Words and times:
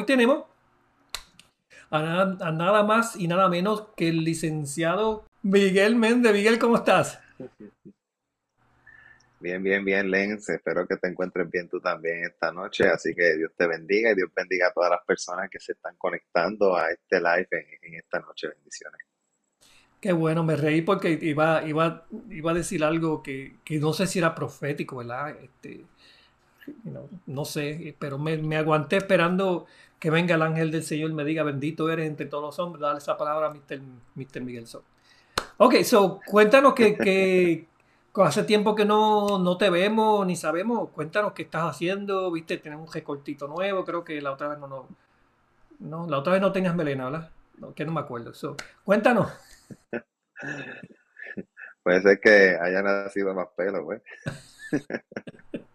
Hoy 0.00 0.06
tenemos 0.06 0.44
a 1.90 2.52
nada, 2.52 2.82
más 2.84 3.16
y 3.16 3.26
nada 3.26 3.48
menos 3.48 3.88
que 3.96 4.08
el 4.08 4.24
licenciado 4.24 5.24
Miguel 5.42 5.96
Méndez. 5.96 6.32
Miguel, 6.32 6.58
¿cómo 6.58 6.76
estás? 6.76 7.18
Bien, 9.40 9.62
bien, 9.62 9.84
bien, 9.84 10.10
Lens. 10.10 10.48
Espero 10.48 10.86
que 10.86 10.96
te 10.96 11.08
encuentres 11.08 11.50
bien 11.50 11.68
tú 11.68 11.80
también 11.80 12.24
esta 12.24 12.52
noche. 12.52 12.88
Así 12.88 13.14
que 13.14 13.36
Dios 13.36 13.52
te 13.56 13.66
bendiga 13.66 14.12
y 14.12 14.14
Dios 14.14 14.30
bendiga 14.34 14.68
a 14.68 14.72
todas 14.72 14.90
las 14.90 15.04
personas 15.04 15.50
que 15.50 15.58
se 15.58 15.72
están 15.72 15.96
conectando 15.96 16.76
a 16.76 16.90
este 16.90 17.18
live 17.18 17.48
en, 17.82 17.94
esta 17.94 18.20
noche. 18.20 18.48
Bendiciones. 18.48 19.00
Qué 20.00 20.12
bueno, 20.12 20.44
me 20.44 20.56
reí 20.56 20.82
porque 20.82 21.18
iba, 21.20 21.66
iba, 21.66 22.06
iba 22.30 22.50
a 22.52 22.54
decir 22.54 22.84
algo 22.84 23.22
que, 23.22 23.56
no 23.80 23.92
sé 23.92 24.06
si 24.06 24.20
era 24.20 24.34
profético, 24.34 24.98
¿verdad? 24.98 25.36
Este, 25.42 25.84
no, 27.26 27.44
sé, 27.44 27.96
pero 27.98 28.18
me, 28.18 28.56
aguanté 28.56 28.96
esperando 28.96 29.66
que 30.00 30.10
venga 30.10 30.34
el 30.34 30.42
ángel 30.42 30.70
del 30.70 30.82
Señor 30.82 31.10
y 31.10 31.14
me 31.14 31.24
diga, 31.24 31.42
bendito 31.42 31.90
eres 31.90 32.06
entre 32.06 32.26
todos 32.26 32.42
los 32.42 32.58
hombres, 32.58 32.80
dale 32.80 32.98
esa 32.98 33.18
palabra 33.18 33.48
a 33.48 33.50
Mr. 33.50 33.80
Mr. 34.14 34.40
Miguel 34.40 34.66
So. 34.66 34.82
Ok, 35.58 35.82
so 35.82 36.20
cuéntanos 36.26 36.74
que, 36.74 37.66
hace 38.14 38.44
tiempo 38.44 38.74
que 38.74 38.86
no, 38.86 39.56
te 39.58 39.68
vemos 39.68 40.26
ni 40.26 40.36
sabemos. 40.36 40.88
Cuéntanos 40.88 41.32
qué 41.34 41.42
estás 41.42 41.64
haciendo. 41.64 42.30
Viste, 42.32 42.56
tienes 42.56 42.80
un 42.80 42.90
recortito 42.90 43.46
nuevo. 43.46 43.84
Creo 43.84 44.02
que 44.02 44.22
la 44.22 44.32
otra 44.32 44.48
vez 44.48 44.58
no, 44.58 44.66
no, 44.68 44.88
no 45.80 46.06
la 46.08 46.18
otra 46.18 46.32
vez 46.32 46.40
no 46.40 46.50
tenías 46.50 46.74
melena, 46.74 47.10
¿verdad? 47.10 47.30
No, 47.58 47.74
que 47.74 47.84
no 47.84 47.92
me 47.92 48.00
acuerdo. 48.00 48.32
cuéntanos. 48.84 49.30
Puede 51.82 52.00
ser 52.02 52.20
que 52.20 52.56
haya 52.58 52.82
nacido 52.82 53.34
más 53.34 53.48
pelo, 53.54 53.84
güey. 53.84 54.00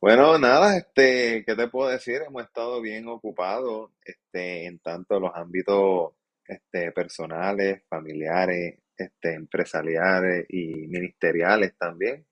Bueno, 0.00 0.38
nada, 0.38 0.76
este, 0.76 1.44
¿qué 1.46 1.54
te 1.54 1.68
puedo 1.68 1.90
decir? 1.90 2.22
Hemos 2.26 2.42
estado 2.44 2.80
bien 2.80 3.06
ocupados, 3.06 3.92
este, 4.04 4.66
en 4.66 4.80
tanto 4.80 5.20
los 5.20 5.30
ámbitos, 5.34 6.12
este, 6.44 6.90
personales, 6.92 7.84
familiares, 7.88 8.80
este, 8.96 9.34
empresariales 9.34 10.46
y 10.48 10.88
ministeriales 10.88 11.76
también. 11.78 12.26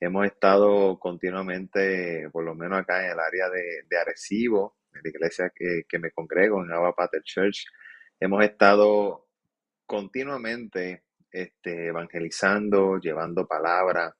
Hemos 0.00 0.26
estado 0.26 0.98
continuamente, 0.98 2.28
por 2.32 2.44
lo 2.44 2.54
menos 2.54 2.80
acá 2.80 3.04
en 3.04 3.12
el 3.12 3.20
área 3.20 3.48
de, 3.50 3.84
de 3.88 3.98
Arecibo, 3.98 4.76
en 4.92 5.02
la 5.04 5.10
iglesia 5.10 5.52
que, 5.54 5.98
me 5.98 6.10
congrego, 6.10 6.62
en 6.62 6.72
Abba 6.72 6.94
Pater 6.94 7.22
Church, 7.22 7.66
hemos 8.18 8.44
estado 8.44 9.28
continuamente 9.86 11.04
este, 11.30 11.86
evangelizando, 11.88 12.98
llevando 12.98 13.46
palabra, 13.46 14.14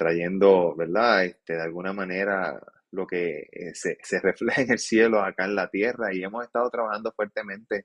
trayendo, 0.00 0.74
¿verdad? 0.74 1.26
Este, 1.26 1.56
de 1.56 1.62
alguna 1.62 1.92
manera 1.92 2.58
lo 2.90 3.06
que 3.06 3.50
eh, 3.52 3.74
se, 3.74 3.98
se, 4.02 4.18
refleja 4.18 4.62
en 4.62 4.72
el 4.72 4.78
cielo 4.78 5.22
acá 5.22 5.44
en 5.44 5.54
la 5.54 5.68
tierra 5.68 6.14
y 6.14 6.24
hemos 6.24 6.42
estado 6.42 6.70
trabajando 6.70 7.12
fuertemente 7.12 7.84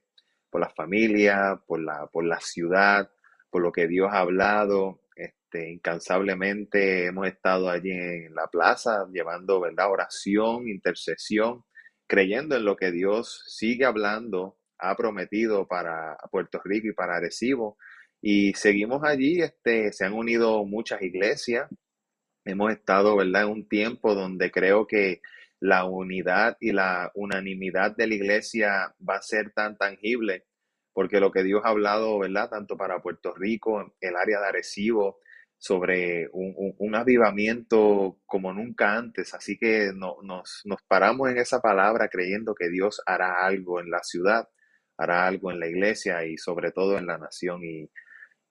por 0.49 0.61
la 0.61 0.69
familia, 0.69 1.61
por 1.67 1.81
la, 1.81 2.07
por 2.07 2.23
la 2.23 2.39
ciudad, 2.39 3.11
por 3.49 3.61
lo 3.61 3.73
que 3.73 3.89
Dios 3.89 4.07
ha 4.13 4.19
hablado. 4.19 5.01
Este, 5.13 5.69
incansablemente 5.69 7.07
hemos 7.07 7.27
estado 7.27 7.69
allí 7.69 7.91
en 7.91 8.33
la 8.33 8.47
plaza 8.47 9.05
llevando 9.11 9.59
¿verdad? 9.59 9.91
oración, 9.91 10.69
intercesión, 10.69 11.65
creyendo 12.07 12.55
en 12.55 12.63
lo 12.63 12.77
que 12.77 12.93
Dios 12.93 13.43
sigue 13.47 13.83
hablando, 13.83 14.57
ha 14.79 14.95
prometido 14.95 15.67
para 15.67 16.17
Puerto 16.31 16.61
Rico 16.63 16.87
y 16.87 16.93
para 16.93 17.17
Arecibo. 17.17 17.77
Y 18.21 18.53
seguimos 18.53 19.03
allí, 19.03 19.41
este, 19.41 19.91
se 19.91 20.05
han 20.05 20.13
unido 20.13 20.63
muchas 20.63 21.01
iglesias. 21.01 21.69
Hemos 22.45 22.71
estado 22.71 23.17
¿verdad? 23.17 23.43
en 23.43 23.49
un 23.49 23.67
tiempo 23.67 24.15
donde 24.15 24.51
creo 24.51 24.87
que 24.87 25.21
la 25.59 25.85
unidad 25.85 26.57
y 26.59 26.71
la 26.71 27.11
unanimidad 27.15 27.95
de 27.95 28.07
la 28.07 28.15
iglesia 28.15 28.95
va 29.07 29.15
a 29.15 29.21
ser 29.21 29.51
tan 29.51 29.77
tangible 29.77 30.45
porque 30.93 31.19
lo 31.19 31.31
que 31.31 31.43
Dios 31.43 31.61
ha 31.65 31.69
hablado, 31.69 32.19
¿verdad? 32.19 32.49
Tanto 32.49 32.77
para 32.77 33.01
Puerto 33.01 33.33
Rico, 33.33 33.95
el 33.99 34.15
área 34.15 34.39
de 34.39 34.47
Arecibo, 34.47 35.19
sobre 35.57 36.29
un, 36.31 36.95
avivamiento 36.95 38.19
como 38.25 38.53
nunca 38.53 38.95
antes. 38.95 39.33
Así 39.33 39.57
que 39.57 39.91
nos, 39.93 40.15
nos 40.63 40.81
paramos 40.87 41.29
en 41.29 41.37
esa 41.37 41.59
palabra 41.59 42.07
creyendo 42.07 42.55
que 42.55 42.69
Dios 42.69 43.01
hará 43.05 43.45
algo 43.45 43.81
en 43.81 43.89
la 43.89 44.03
ciudad, 44.03 44.47
hará 44.97 45.27
algo 45.27 45.51
en 45.51 45.59
la 45.59 45.67
iglesia 45.67 46.25
y 46.25 46.37
sobre 46.37 46.71
todo 46.71 46.97
en 46.97 47.07
la 47.07 47.17
nación. 47.17 47.61
Y, 47.65 47.89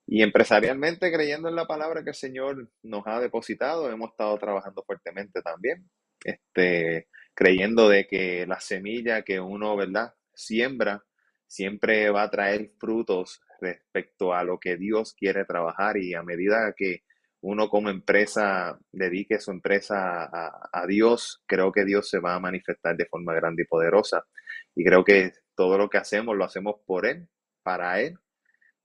y 0.07 0.21
empresarialmente 0.21 1.11
creyendo 1.11 1.49
en 1.49 1.55
la 1.55 1.65
palabra 1.65 2.03
que 2.03 2.11
el 2.11 2.15
Señor 2.15 2.69
nos 2.83 3.03
ha 3.07 3.19
depositado, 3.19 3.89
hemos 3.89 4.11
estado 4.11 4.37
trabajando 4.37 4.83
fuertemente 4.83 5.41
también, 5.41 5.89
este, 6.23 7.07
creyendo 7.33 7.89
de 7.89 8.07
que 8.07 8.45
la 8.47 8.59
semilla 8.59 9.23
que 9.23 9.39
uno, 9.39 9.75
¿verdad? 9.75 10.13
Siembra, 10.33 11.03
siempre 11.47 12.09
va 12.09 12.23
a 12.23 12.31
traer 12.31 12.71
frutos 12.79 13.41
respecto 13.61 14.33
a 14.33 14.43
lo 14.43 14.59
que 14.59 14.77
Dios 14.77 15.13
quiere 15.13 15.45
trabajar 15.45 15.97
y 15.97 16.13
a 16.13 16.23
medida 16.23 16.73
que 16.75 17.03
uno 17.41 17.69
como 17.69 17.89
empresa 17.89 18.79
dedique 18.91 19.39
su 19.39 19.51
empresa 19.51 20.27
a, 20.31 20.87
Dios, 20.87 21.43
creo 21.45 21.71
que 21.71 21.85
Dios 21.85 22.09
se 22.09 22.19
va 22.19 22.33
a 22.33 22.39
manifestar 22.39 22.97
de 22.97 23.05
forma 23.05 23.35
grande 23.35 23.63
y 23.63 23.67
poderosa. 23.67 24.25
Y 24.73 24.83
creo 24.83 25.03
que 25.03 25.31
todo 25.55 25.77
lo 25.77 25.87
que 25.87 25.99
hacemos 25.99 26.35
lo 26.35 26.43
hacemos 26.43 26.77
por 26.87 27.05
Él, 27.05 27.27
para 27.61 28.01
Él. 28.01 28.17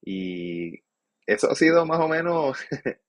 Y 0.02 0.82
eso 1.33 1.51
ha 1.51 1.55
sido 1.55 1.87
más 1.87 2.01
o 2.01 2.09
menos 2.09 2.59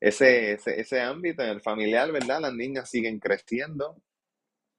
ese, 0.00 0.52
ese, 0.52 0.80
ese 0.80 1.00
ámbito 1.00 1.42
en 1.42 1.50
el 1.50 1.60
familiar, 1.60 2.10
¿verdad? 2.10 2.40
Las 2.40 2.54
niñas 2.54 2.88
siguen 2.88 3.18
creciendo. 3.18 4.00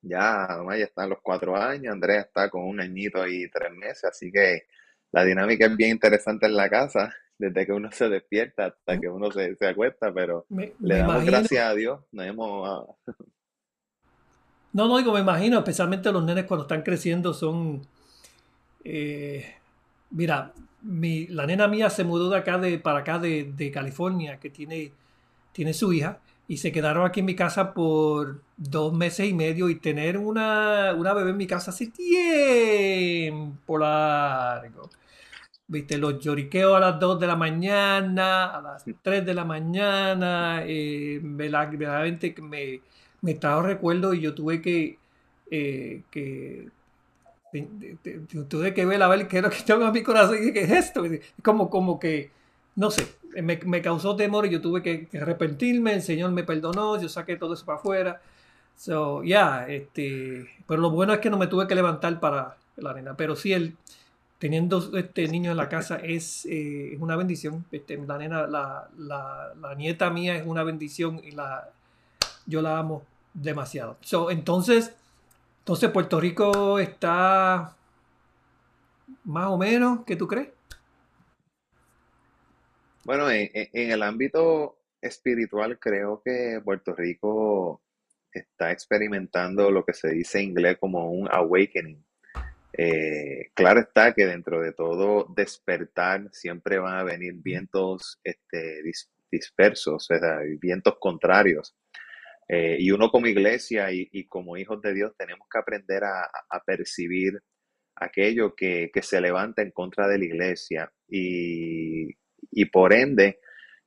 Ya 0.02 0.62
Maya 0.64 0.86
está 0.86 1.04
a 1.04 1.08
los 1.08 1.20
cuatro 1.22 1.56
años, 1.56 1.94
Andrea 1.94 2.22
está 2.22 2.50
con 2.50 2.64
un 2.64 2.80
añito 2.80 3.28
y 3.28 3.50
tres 3.50 3.72
meses, 3.74 4.06
así 4.06 4.32
que 4.32 4.64
la 5.12 5.24
dinámica 5.24 5.66
es 5.66 5.76
bien 5.76 5.92
interesante 5.92 6.46
en 6.46 6.56
la 6.56 6.70
casa, 6.70 7.14
desde 7.38 7.66
que 7.66 7.72
uno 7.72 7.92
se 7.92 8.10
despierta 8.10 8.68
hasta 8.68 9.00
que 9.00 9.10
uno 9.10 9.32
se, 9.32 9.58
acuesta, 9.68 10.12
pero 10.14 10.46
le 10.50 10.98
damos 10.98 11.26
gracias 11.26 11.66
a 11.66 11.74
Dios, 11.76 12.02
nos 12.12 12.26
hemos... 12.26 12.70
Ah, 12.70 13.14
no, 14.74 14.88
no 14.88 14.98
digo, 14.98 15.14
me 15.14 15.20
imagino, 15.20 15.58
especialmente 15.58 16.12
los 16.12 16.24
nenes 16.24 16.46
cuando 16.46 16.64
están 16.64 16.84
creciendo 16.84 17.34
son... 17.34 17.82
Eh, 18.84 19.56
mira, 20.12 20.54
mi, 20.82 21.28
la 21.28 21.46
nena 21.46 21.68
mía 21.68 21.90
se 21.90 22.04
mudó 22.04 22.30
de 22.30 22.38
acá 22.38 22.58
de, 22.58 22.80
para 22.80 23.00
acá 23.00 23.20
de, 23.20 23.52
de 23.56 23.72
California, 23.72 24.40
que 24.40 24.50
tiene, 24.50 24.92
tiene 25.54 25.74
su 25.74 25.94
hija, 25.94 26.20
y 26.48 26.58
se 26.58 26.72
quedaron 26.72 27.06
aquí 27.06 27.20
en 27.22 27.26
mi 27.28 27.36
casa 27.36 27.74
por 27.74 28.42
dos 28.58 28.94
meses 28.94 29.28
y 29.30 29.34
medio 29.34 29.70
y 29.70 29.76
tener 29.76 30.18
una, 30.18 30.94
una 30.96 31.14
bebé 31.14 31.32
en 31.32 31.38
mi 31.38 31.48
casa 31.48 31.72
hace 31.72 31.88
tiempo 31.88 33.78
largo. 33.78 34.90
Viste, 35.68 35.98
los 35.98 36.20
lloriqueos 36.20 36.78
a 36.78 36.80
las 36.80 37.00
2 37.00 37.20
de 37.20 37.28
la 37.28 37.36
mañana, 37.36 38.46
a 38.58 38.62
las 38.62 38.86
3 39.02 39.26
de 39.26 39.34
la 39.34 39.44
mañana, 39.46 40.64
eh, 40.66 41.20
verdaderamente 41.22 42.34
me, 42.42 42.82
me 43.22 43.34
trajo 43.36 43.64
recuerdo 43.64 44.14
y 44.14 44.22
yo 44.22 44.34
tuve 44.34 44.62
que, 44.62 44.98
eh, 45.52 46.04
que 46.10 46.70
tuve 48.48 48.74
que 48.74 48.86
ver 48.86 49.02
a 49.02 49.08
ver 49.08 49.28
qué 49.28 49.40
es 49.40 49.46
que 49.46 49.64
tengo 49.66 49.86
en 49.86 49.92
mi 49.92 50.04
corazón 50.04 50.38
y 50.42 50.54
qué 50.54 50.62
es 50.62 50.72
esto. 50.72 51.04
Como, 51.44 51.70
como 51.70 52.00
que, 52.00 52.32
no 52.76 52.92
sé, 52.92 53.08
me, 53.42 53.58
me, 53.66 53.82
causó 53.82 54.16
temor 54.16 54.46
y 54.46 54.50
yo 54.50 54.62
tuve 54.62 54.82
que, 54.82 55.08
arrepentirme, 55.20 55.94
el 55.94 56.02
Señor 56.02 56.32
me 56.32 56.44
perdonó, 56.44 57.00
yo 57.00 57.10
saqué 57.10 57.36
todo 57.36 57.54
eso 57.54 57.66
para 57.66 57.80
afuera. 57.80 58.22
So, 58.78 59.24
ya, 59.24 59.68
este, 59.68 60.48
pero 60.68 60.82
lo 60.82 60.92
bueno 60.92 61.14
es 61.14 61.20
que 61.20 61.30
no 61.30 61.38
me 61.38 61.48
tuve 61.48 61.68
que 61.68 61.76
levantar 61.76 62.20
para 62.20 62.58
la 62.76 62.92
arena, 62.92 63.16
pero 63.18 63.36
sí, 63.36 63.54
el, 63.54 63.76
teniendo 64.40 64.96
este 64.98 65.28
niño 65.28 65.52
en 65.52 65.58
la 65.58 65.68
casa 65.70 65.98
es, 65.98 66.46
eh, 66.46 66.94
es 66.94 67.02
una 67.02 67.16
bendición. 67.16 67.66
Este, 67.72 67.98
la 67.98 68.18
nena, 68.18 68.48
la, 68.48 68.88
la, 68.98 69.54
la, 69.60 69.76
nieta 69.76 70.10
mía 70.10 70.36
es 70.36 70.46
una 70.46 70.64
bendición 70.64 71.22
y 71.24 71.32
la, 71.32 71.70
yo 72.46 72.62
la 72.62 72.78
amo 72.78 73.04
demasiado. 73.34 73.98
So, 74.02 74.30
entonces, 74.30 74.94
entonces 75.68 75.90
Puerto 75.90 76.18
Rico 76.22 76.80
está 76.80 77.76
más 79.26 79.48
o 79.48 79.58
menos, 79.58 80.06
¿qué 80.06 80.16
tú 80.16 80.26
crees? 80.26 80.48
Bueno, 83.04 83.30
en, 83.30 83.50
el 83.74 84.02
ámbito 84.02 84.78
espiritual 85.02 85.78
creo 85.78 86.22
que 86.24 86.62
Puerto 86.64 86.96
Rico 86.96 87.82
está 88.32 88.72
experimentando 88.72 89.70
lo 89.70 89.84
que 89.84 89.92
se 89.92 90.08
dice 90.12 90.40
en 90.40 90.52
inglés 90.52 90.78
como 90.80 91.12
un 91.12 91.28
awakening. 91.30 92.02
Eh, 92.72 93.52
claro 93.54 93.82
está 93.82 94.14
que 94.14 94.26
dentro 94.26 94.62
de 94.62 94.72
todo 94.72 95.26
despertar 95.36 96.30
siempre 96.32 96.80
van 96.80 96.96
a 96.96 97.04
venir 97.04 97.34
vientos 97.34 98.22
este, 98.24 98.82
dispersos, 99.30 100.08
vientos 100.62 100.96
contrarios. 100.98 101.76
Eh, 102.50 102.78
y 102.80 102.92
uno 102.92 103.10
como 103.10 103.28
iglesia 103.28 103.92
y, 103.92 104.26
como 104.28 104.56
hijos 104.56 104.82
de 104.82 104.94
Dios 104.94 105.12
tenemos 105.18 105.48
que 105.52 105.60
aprender 105.60 106.04
a, 106.06 106.30
percibir 106.66 107.34
aquello 107.96 108.56
que, 108.56 108.90
se 109.02 109.20
levanta 109.20 109.62
en 109.62 109.72
contra 109.72 110.08
de 110.08 110.18
la 110.18 110.26
iglesia 110.26 110.92
y, 111.10 112.14
por 112.72 112.94
ende 112.94 113.40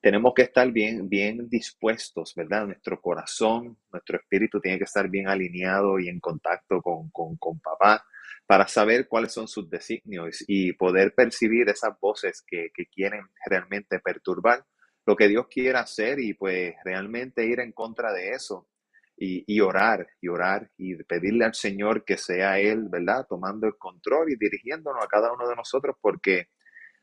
tenemos 0.02 0.32
que 0.34 0.42
estar 0.42 0.70
bien, 0.72 1.08
bien 1.10 1.48
dispuestos, 1.50 2.34
¿verdad? 2.34 2.66
Nuestro 2.66 3.00
corazón, 3.02 3.76
nuestro 3.92 4.16
espíritu 4.18 4.58
tiene 4.58 4.78
que 4.78 4.84
estar 4.84 5.10
bien 5.10 5.28
alineado 5.28 5.98
y 5.98 6.08
en 6.08 6.20
contacto 6.20 6.80
con, 6.80 7.10
con 7.10 7.60
papá 7.60 8.02
para 8.46 8.66
saber 8.66 9.06
cuáles 9.08 9.32
son 9.32 9.46
sus 9.46 9.68
designios 9.68 10.42
y 10.48 10.72
poder 10.72 11.14
percibir 11.14 11.68
esas 11.68 11.98
voces 12.00 12.42
que, 12.46 12.70
que 12.74 12.86
quieren 12.86 13.26
realmente 13.46 14.00
perturbar 14.00 14.64
lo 15.06 15.16
que 15.16 15.28
Dios 15.28 15.46
quiera 15.48 15.80
hacer 15.80 16.20
y 16.20 16.34
pues 16.34 16.74
realmente 16.84 17.46
ir 17.46 17.60
en 17.60 17.72
contra 17.72 18.12
de 18.12 18.30
eso 18.30 18.68
y, 19.16 19.44
y, 19.46 19.60
orar 19.60 20.08
y 20.20 20.28
orar 20.28 20.70
y 20.76 20.96
pedirle 21.04 21.44
al 21.44 21.54
Señor 21.54 22.04
que 22.04 22.16
sea 22.16 22.58
Él, 22.58 22.88
¿verdad? 22.88 23.26
Tomando 23.28 23.66
el 23.66 23.76
control 23.76 24.30
y 24.32 24.36
dirigiéndonos 24.36 25.04
a 25.04 25.08
cada 25.08 25.32
uno 25.32 25.48
de 25.48 25.56
nosotros 25.56 25.96
porque 26.00 26.48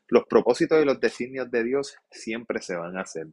los 0.08 0.24
propósitos 0.26 0.82
y 0.82 0.86
los 0.86 1.00
designios 1.00 1.50
de 1.50 1.64
Dios 1.64 1.96
siempre 2.10 2.60
se 2.60 2.76
van 2.76 2.96
a 2.96 3.02
hacer, 3.02 3.26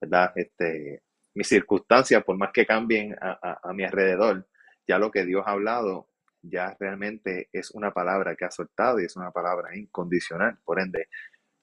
¿verdad? 0.00 0.32
Este, 0.34 1.02
mis 1.34 1.48
circunstancias, 1.48 2.24
por 2.24 2.36
más 2.36 2.50
que 2.52 2.66
cambien 2.66 3.14
a, 3.20 3.38
a, 3.42 3.70
a 3.70 3.72
mi 3.72 3.84
alrededor, 3.84 4.46
ya 4.86 4.98
lo 4.98 5.10
que 5.10 5.24
Dios 5.24 5.44
ha 5.46 5.52
hablado 5.52 6.08
ya 6.48 6.76
realmente 6.78 7.48
es 7.52 7.70
una 7.72 7.92
palabra 7.92 8.36
que 8.36 8.44
ha 8.44 8.50
soltado 8.50 9.00
y 9.00 9.04
es 9.04 9.16
una 9.16 9.30
palabra 9.30 9.76
incondicional. 9.76 10.58
Por 10.64 10.80
ende, 10.80 11.08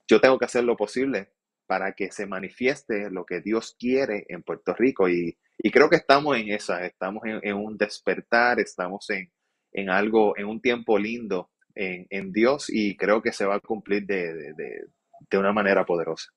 yo 0.08 0.20
tengo 0.20 0.38
que 0.38 0.46
hacer 0.46 0.64
lo 0.64 0.76
posible 0.76 1.32
para 1.74 1.94
que 1.94 2.12
se 2.12 2.28
manifieste 2.28 3.10
lo 3.10 3.26
que 3.26 3.42
Dios 3.42 3.76
quiere 3.80 4.28
en 4.30 4.44
Puerto 4.44 4.76
Rico. 4.76 5.10
Y, 5.10 5.36
creo 5.72 5.90
que 5.90 5.96
estamos 5.96 6.38
en 6.38 6.50
esa, 6.50 6.86
estamos 6.86 7.24
en, 7.26 7.56
un 7.56 7.78
despertar, 7.78 8.60
estamos 8.60 9.10
en, 9.10 9.32
en, 9.72 9.90
algo, 9.90 10.38
en 10.38 10.46
un 10.46 10.62
tiempo 10.62 11.00
lindo 11.00 11.50
en, 11.74 12.32
Dios 12.32 12.70
y 12.70 12.96
creo 12.96 13.24
que 13.24 13.32
se 13.32 13.46
va 13.46 13.56
a 13.56 13.60
cumplir 13.60 14.06
de, 14.06 14.86
una 15.32 15.52
manera 15.52 15.84
poderosa. 15.84 16.30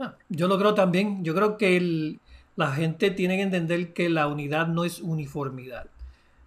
Ah, 0.00 0.16
yo 0.28 0.48
lo 0.48 0.58
creo 0.58 0.74
también, 0.74 1.22
yo 1.22 1.32
creo 1.32 1.56
que 1.56 2.18
la 2.56 2.72
gente 2.72 3.12
tiene 3.12 3.36
que 3.36 3.42
entender 3.42 3.92
que 3.92 4.08
la 4.08 4.26
unidad 4.26 4.66
no 4.66 4.84
es 4.84 5.00
uniformidad. 5.00 5.86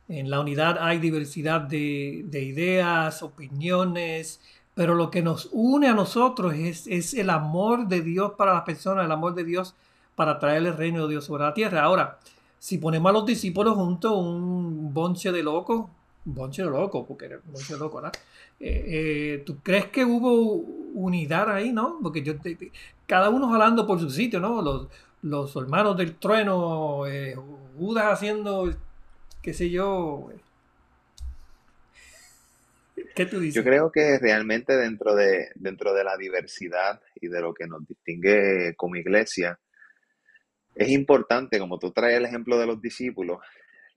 En 0.10 0.30
la 0.30 0.42
unidad 0.42 0.78
hay 0.82 1.00
diversidad 1.00 1.62
de, 1.62 2.24
de 2.26 2.42
ideas, 2.42 3.24
opiniones, 3.24 4.42
pero 4.78 4.94
lo 4.94 5.10
que 5.10 5.24
nos 5.24 5.50
une 5.54 5.88
a 5.88 5.96
nosotros 5.96 6.54
es, 6.54 7.16
el 7.16 7.32
amor 7.32 7.88
de 7.88 8.02
Dios 8.02 8.34
para 8.38 8.54
las 8.54 8.62
personas, 8.62 9.06
el 9.06 9.12
amor 9.12 9.34
de 9.34 9.44
Dios 9.44 9.74
para 10.14 10.38
traer 10.38 10.68
el 10.68 10.78
reino 10.78 11.02
de 11.08 11.14
Dios 11.14 11.26
sobre 11.26 11.46
la 11.46 11.56
tierra. 11.56 11.82
Ahora, 11.82 12.20
si 12.60 12.78
ponemos 12.78 13.10
a 13.10 13.14
los 13.14 13.26
discípulos 13.26 13.74
juntos, 13.74 14.14
un 14.16 14.94
bonche 14.94 15.32
de 15.32 15.42
locos, 15.42 15.88
bonche 16.26 16.62
de 16.62 16.70
locos, 16.70 17.06
porque 17.08 17.26
era 17.26 17.40
bonche 17.52 17.74
de 17.74 17.80
locos, 17.80 18.04
¿verdad? 18.04 18.20
Eh, 18.60 18.86
eh, 18.88 19.44
¿Tú 19.48 19.58
crees 19.64 19.88
que 19.88 20.06
hubo 20.06 20.64
unidad 20.94 21.50
ahí, 21.50 21.72
no? 21.72 21.98
Porque 22.04 22.22
yo, 22.22 22.36
cada 23.08 23.32
uno 23.32 23.50
jalando 23.50 23.88
por 23.88 24.00
su 24.00 24.12
sitio, 24.12 24.40
¿no? 24.40 24.62
Los, 24.62 24.90
los 25.24 25.56
hermanos 25.56 25.98
del 25.98 26.14
trueno, 26.18 27.08
eh, 27.08 27.36
Judas 27.80 28.14
haciendo, 28.14 28.72
qué 29.42 29.56
sé 29.56 29.72
yo, 29.72 30.30
yo 33.52 33.64
creo 33.64 33.92
que 33.92 34.18
realmente 34.20 34.76
dentro 34.76 35.16
de, 35.16 35.50
dentro 35.56 35.94
de 35.94 36.04
la 36.04 36.18
diversidad 36.18 37.02
y 37.16 37.28
de 37.28 37.42
lo 37.42 37.54
que 37.54 37.68
nos 37.68 37.86
distingue 37.88 38.74
como 38.76 38.96
iglesia, 38.96 39.60
es 40.76 40.90
importante, 40.90 41.60
como 41.60 41.80
tú 41.80 41.92
traes 41.92 42.18
el 42.18 42.26
ejemplo 42.26 42.58
de 42.58 42.68
los 42.68 42.82
discípulos, 42.82 43.40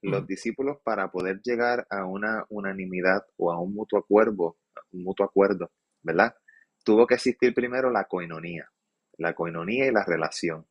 los 0.02 0.26
discípulos 0.26 0.78
para 0.82 1.10
poder 1.10 1.40
llegar 1.42 1.86
a 1.90 2.06
una 2.06 2.44
unanimidad 2.48 3.22
o 3.36 3.52
a 3.52 3.60
un 3.60 3.74
mutuo 3.74 3.98
acuerdo, 3.98 4.56
un 4.92 5.04
mutuo 5.04 5.26
acuerdo, 5.26 5.70
¿verdad? 6.02 6.34
Tuvo 6.84 7.06
que 7.06 7.14
existir 7.14 7.54
primero 7.54 7.90
la 7.90 8.04
coinonía, 8.04 8.70
la 9.18 9.34
coinonía 9.34 9.86
y 9.86 9.92
la 9.92 10.04
relación. 10.04 10.66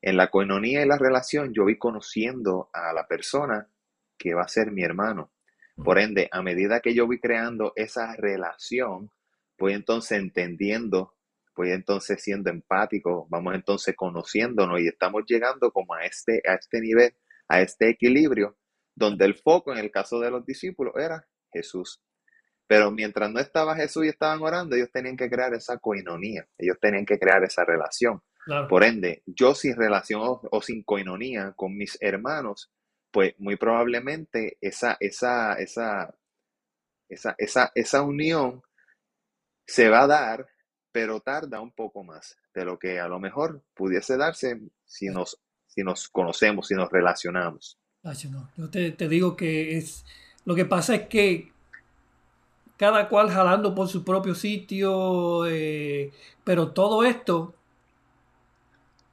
En 0.00 0.16
la 0.16 0.28
coinonía 0.28 0.82
y 0.82 0.86
la 0.86 0.98
relación 0.98 1.52
yo 1.54 1.64
voy 1.64 1.78
conociendo 1.78 2.68
a 2.72 2.92
la 2.92 3.06
persona 3.06 3.68
que 4.18 4.34
va 4.34 4.42
a 4.42 4.48
ser 4.48 4.70
mi 4.70 4.82
hermano, 4.82 5.32
por 5.84 5.98
ende, 5.98 6.28
a 6.32 6.42
medida 6.42 6.80
que 6.80 6.94
yo 6.94 7.06
voy 7.06 7.20
creando 7.20 7.72
esa 7.76 8.14
relación, 8.16 9.10
voy 9.58 9.74
entonces 9.74 10.18
entendiendo, 10.18 11.14
voy 11.56 11.70
entonces 11.70 12.22
siendo 12.22 12.50
empático, 12.50 13.26
vamos 13.30 13.54
entonces 13.54 13.94
conociéndonos 13.96 14.80
y 14.80 14.88
estamos 14.88 15.22
llegando 15.26 15.70
como 15.70 15.94
a 15.94 16.04
este, 16.04 16.42
a 16.48 16.54
este 16.54 16.80
nivel, 16.80 17.14
a 17.48 17.60
este 17.60 17.90
equilibrio, 17.90 18.56
donde 18.94 19.24
el 19.24 19.34
foco 19.34 19.72
en 19.72 19.78
el 19.78 19.90
caso 19.90 20.20
de 20.20 20.30
los 20.30 20.44
discípulos 20.44 20.94
era 20.96 21.26
Jesús. 21.52 22.00
Pero 22.66 22.90
mientras 22.90 23.30
no 23.30 23.40
estaba 23.40 23.76
Jesús 23.76 24.04
y 24.04 24.08
estaban 24.08 24.42
orando, 24.42 24.76
ellos 24.76 24.90
tenían 24.92 25.16
que 25.16 25.30
crear 25.30 25.54
esa 25.54 25.78
coinonía, 25.78 26.46
ellos 26.58 26.76
tenían 26.80 27.06
que 27.06 27.18
crear 27.18 27.42
esa 27.44 27.64
relación. 27.64 28.20
Por 28.68 28.82
ende, 28.82 29.22
yo 29.26 29.54
sin 29.54 29.76
relación 29.76 30.22
o, 30.22 30.40
o 30.50 30.62
sin 30.62 30.82
coinonía 30.82 31.52
con 31.54 31.76
mis 31.76 31.98
hermanos, 32.00 32.72
pues 33.10 33.34
muy 33.38 33.56
probablemente 33.56 34.58
esa, 34.60 34.96
esa, 35.00 35.54
esa, 35.54 36.14
esa, 37.08 37.34
esa, 37.38 37.72
esa 37.74 38.02
unión 38.02 38.62
se 39.66 39.88
va 39.88 40.02
a 40.02 40.06
dar, 40.06 40.48
pero 40.92 41.20
tarda 41.20 41.60
un 41.60 41.72
poco 41.72 42.02
más 42.04 42.36
de 42.54 42.64
lo 42.64 42.78
que 42.78 43.00
a 43.00 43.08
lo 43.08 43.20
mejor 43.20 43.62
pudiese 43.74 44.16
darse 44.16 44.60
si 44.84 45.08
nos, 45.08 45.40
si 45.66 45.82
nos 45.82 46.08
conocemos, 46.08 46.68
si 46.68 46.74
nos 46.74 46.90
relacionamos. 46.90 47.78
Yo 48.56 48.70
te, 48.70 49.08
digo 49.08 49.36
que 49.36 49.76
es 49.76 50.04
lo 50.44 50.54
que 50.54 50.64
pasa 50.64 50.94
es 50.94 51.08
que 51.08 51.52
cada 52.76 53.08
cual 53.08 53.28
jalando 53.28 53.74
por 53.74 53.88
su 53.88 54.04
propio 54.04 54.34
sitio, 54.34 55.46
eh, 55.46 56.12
pero 56.44 56.72
todo 56.72 57.04
esto 57.04 57.54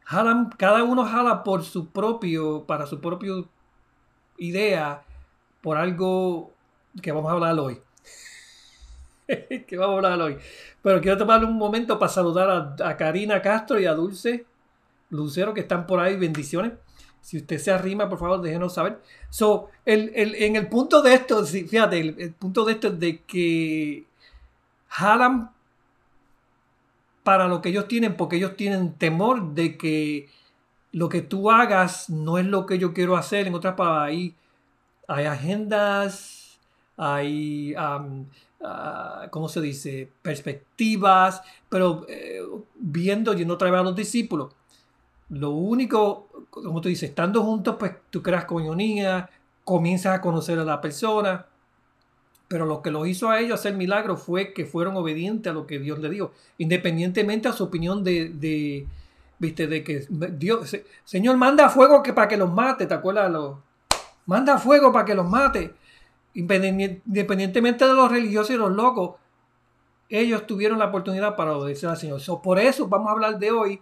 jalan, 0.04 0.50
cada 0.52 0.84
uno 0.84 1.04
jala 1.04 1.44
por 1.44 1.64
su 1.64 1.90
propio, 1.90 2.66
para 2.66 2.86
su 2.86 3.02
propio 3.02 3.50
idea 4.38 5.04
por 5.62 5.78
algo 5.78 6.54
que 7.02 7.12
vamos 7.12 7.30
a 7.30 7.34
hablar 7.34 7.60
hoy. 7.60 7.82
que 9.68 9.78
vamos 9.78 9.94
a 9.94 10.14
hablar 10.14 10.22
hoy. 10.22 10.38
Pero 10.82 11.02
quiero 11.02 11.18
tomar 11.18 11.44
un 11.44 11.58
momento 11.58 11.98
para 11.98 12.12
saludar 12.12 12.76
a, 12.82 12.98
Karina 12.98 13.42
Castro 13.42 13.80
y 13.80 13.86
a 13.86 13.94
Dulce 13.94 14.46
Lucero 15.10 15.54
que 15.54 15.62
están 15.62 15.88
por 15.88 16.00
ahí. 16.00 16.16
Bendiciones. 16.18 16.74
Si 17.22 17.38
usted 17.38 17.58
se 17.58 17.72
arrima, 17.72 18.08
por 18.08 18.20
favor, 18.20 18.42
déjenos 18.42 18.76
saber. 18.76 19.02
So, 19.30 19.70
el, 19.84 20.12
en 20.16 20.56
el 20.56 20.68
punto 20.68 21.02
de 21.02 21.16
esto, 21.16 21.44
fíjate, 21.44 22.00
el, 22.00 22.34
punto 22.34 22.64
de 22.66 22.74
esto 22.74 22.90
es 22.90 23.00
de 23.00 23.24
que 23.24 24.06
jalan 24.90 25.50
para 27.24 27.48
lo 27.48 27.62
que 27.62 27.70
ellos 27.70 27.88
tienen, 27.88 28.16
porque 28.16 28.36
ellos 28.36 28.56
tienen 28.56 28.94
temor 28.94 29.56
de 29.56 29.76
que 29.76 30.30
lo 30.96 31.10
que 31.10 31.22
tú 31.22 31.52
hagas 31.52 32.10
no 32.10 32.38
es 32.38 32.46
lo 32.46 32.66
que 32.66 32.80
yo 32.80 32.94
quiero 32.94 33.18
hacer. 33.18 33.48
En 33.48 33.54
otras 33.54 33.76
palabras, 33.76 34.08
hay, 34.08 34.34
hay 35.10 35.26
agendas, 35.26 36.58
hay, 36.96 37.76
ah, 37.78 39.28
¿cómo 39.30 39.50
se 39.50 39.60
dice? 39.60 40.10
Perspectivas, 40.22 41.42
pero 41.68 42.06
eh, 42.08 42.40
viendo, 42.76 43.34
y 43.34 43.44
no 43.44 43.58
vez 43.58 43.74
a 43.74 43.84
los 43.84 43.94
discípulos. 43.94 44.54
Lo 45.28 45.50
único, 45.50 46.30
como 46.50 46.80
tú 46.80 46.88
dices, 46.88 47.10
estando 47.10 47.44
juntos, 47.44 47.76
pues 47.78 47.92
tú 48.10 48.24
creas 48.24 48.46
comunidad, 48.46 49.30
comienzas 49.66 50.16
a 50.16 50.22
conocer 50.22 50.58
a 50.60 50.64
la 50.64 50.80
persona. 50.80 51.46
Pero 52.48 52.66
lo 52.66 52.82
que 52.82 52.92
lo 52.92 53.06
hizo 53.06 53.30
a 53.30 53.42
ellos 53.42 53.60
hacer 53.60 53.74
milagro 53.74 54.16
fue 54.16 54.54
que 54.54 54.66
fueron 54.66 54.96
obedientes 54.96 55.52
a 55.52 55.54
lo 55.54 55.68
que 55.68 55.78
Dios 55.78 56.00
le 56.00 56.10
dio, 56.10 56.32
independientemente 56.58 57.50
a 57.50 57.54
su 57.54 57.66
opinión 57.66 58.02
de 58.02 58.88
viste, 59.40 59.68
de 59.68 59.84
que 59.84 60.06
Dios, 60.10 60.78
Señor, 61.04 61.38
manda 61.38 61.70
fuego 61.70 62.02
que, 62.04 62.14
para 62.14 62.28
que 62.28 62.38
los 62.38 62.52
mate, 62.52 62.86
¿te 62.86 62.94
acuerdas? 62.94 63.32
Los, 63.32 63.58
manda 64.26 64.58
fuego 64.58 64.92
para 64.92 65.06
que 65.06 65.16
los 65.16 65.28
mate. 65.28 65.74
Independientemente 66.34 67.88
de 67.88 67.94
los 67.94 68.12
religiosos 68.12 68.52
y 68.52 68.58
los 68.58 68.72
locos, 68.72 69.16
ellos 70.10 70.46
tuvieron 70.46 70.80
la 70.80 70.86
oportunidad 70.86 71.36
para 71.36 71.58
obedecer 71.58 71.90
al 71.90 71.98
Señor. 71.98 72.22
por 72.42 72.60
eso 72.60 72.88
vamos 72.88 73.08
a 73.08 73.12
hablar 73.12 73.40
de 73.40 73.52
hoy, 73.52 73.80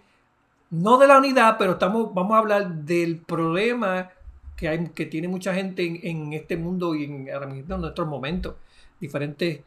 no 0.69 0.97
de 0.97 1.07
la 1.07 1.17
unidad, 1.17 1.57
pero 1.57 1.73
estamos, 1.73 2.13
vamos 2.13 2.33
a 2.35 2.39
hablar 2.39 2.69
del 2.69 3.17
problema 3.17 4.11
que, 4.55 4.69
hay, 4.69 4.87
que 4.89 5.05
tiene 5.05 5.27
mucha 5.27 5.53
gente 5.53 6.07
en, 6.09 6.33
este 6.33 6.57
mundo 6.57 6.95
y 6.95 7.05
en, 7.05 7.27
en 7.27 7.67
nuestros 7.67 8.07
momentos. 8.07 8.55
Diferentes, 8.99 9.61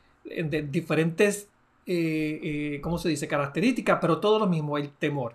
diferentes 0.70 1.48
eh, 1.86 2.40
eh, 2.42 2.80
¿cómo 2.80 2.98
se 2.98 3.08
dice? 3.08 3.28
Características, 3.28 3.98
pero 4.00 4.18
todo 4.18 4.40
lo 4.40 4.46
mismo, 4.46 4.76
el 4.76 4.90
temor. 4.90 5.34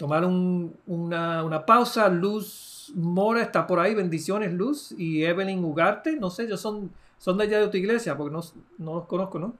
Tomar 0.00 0.24
una, 0.24 1.66
pausa. 1.66 2.08
Luz 2.08 2.90
Mora 2.96 3.42
está 3.42 3.66
por 3.66 3.78
ahí, 3.78 3.94
bendiciones 3.94 4.50
Luz. 4.50 4.92
Y 4.96 5.24
Evelyn 5.24 5.62
Ugarte, 5.62 6.16
no 6.16 6.30
sé, 6.30 6.44
ellos 6.44 6.58
son, 6.58 6.90
son 7.18 7.36
de 7.36 7.44
allá 7.44 7.60
de 7.60 7.68
tu 7.68 7.76
iglesia, 7.76 8.16
porque 8.16 8.32
no, 8.32 8.40
no 8.78 8.94
los 8.94 9.06
conozco, 9.06 9.38
¿no? 9.38 9.54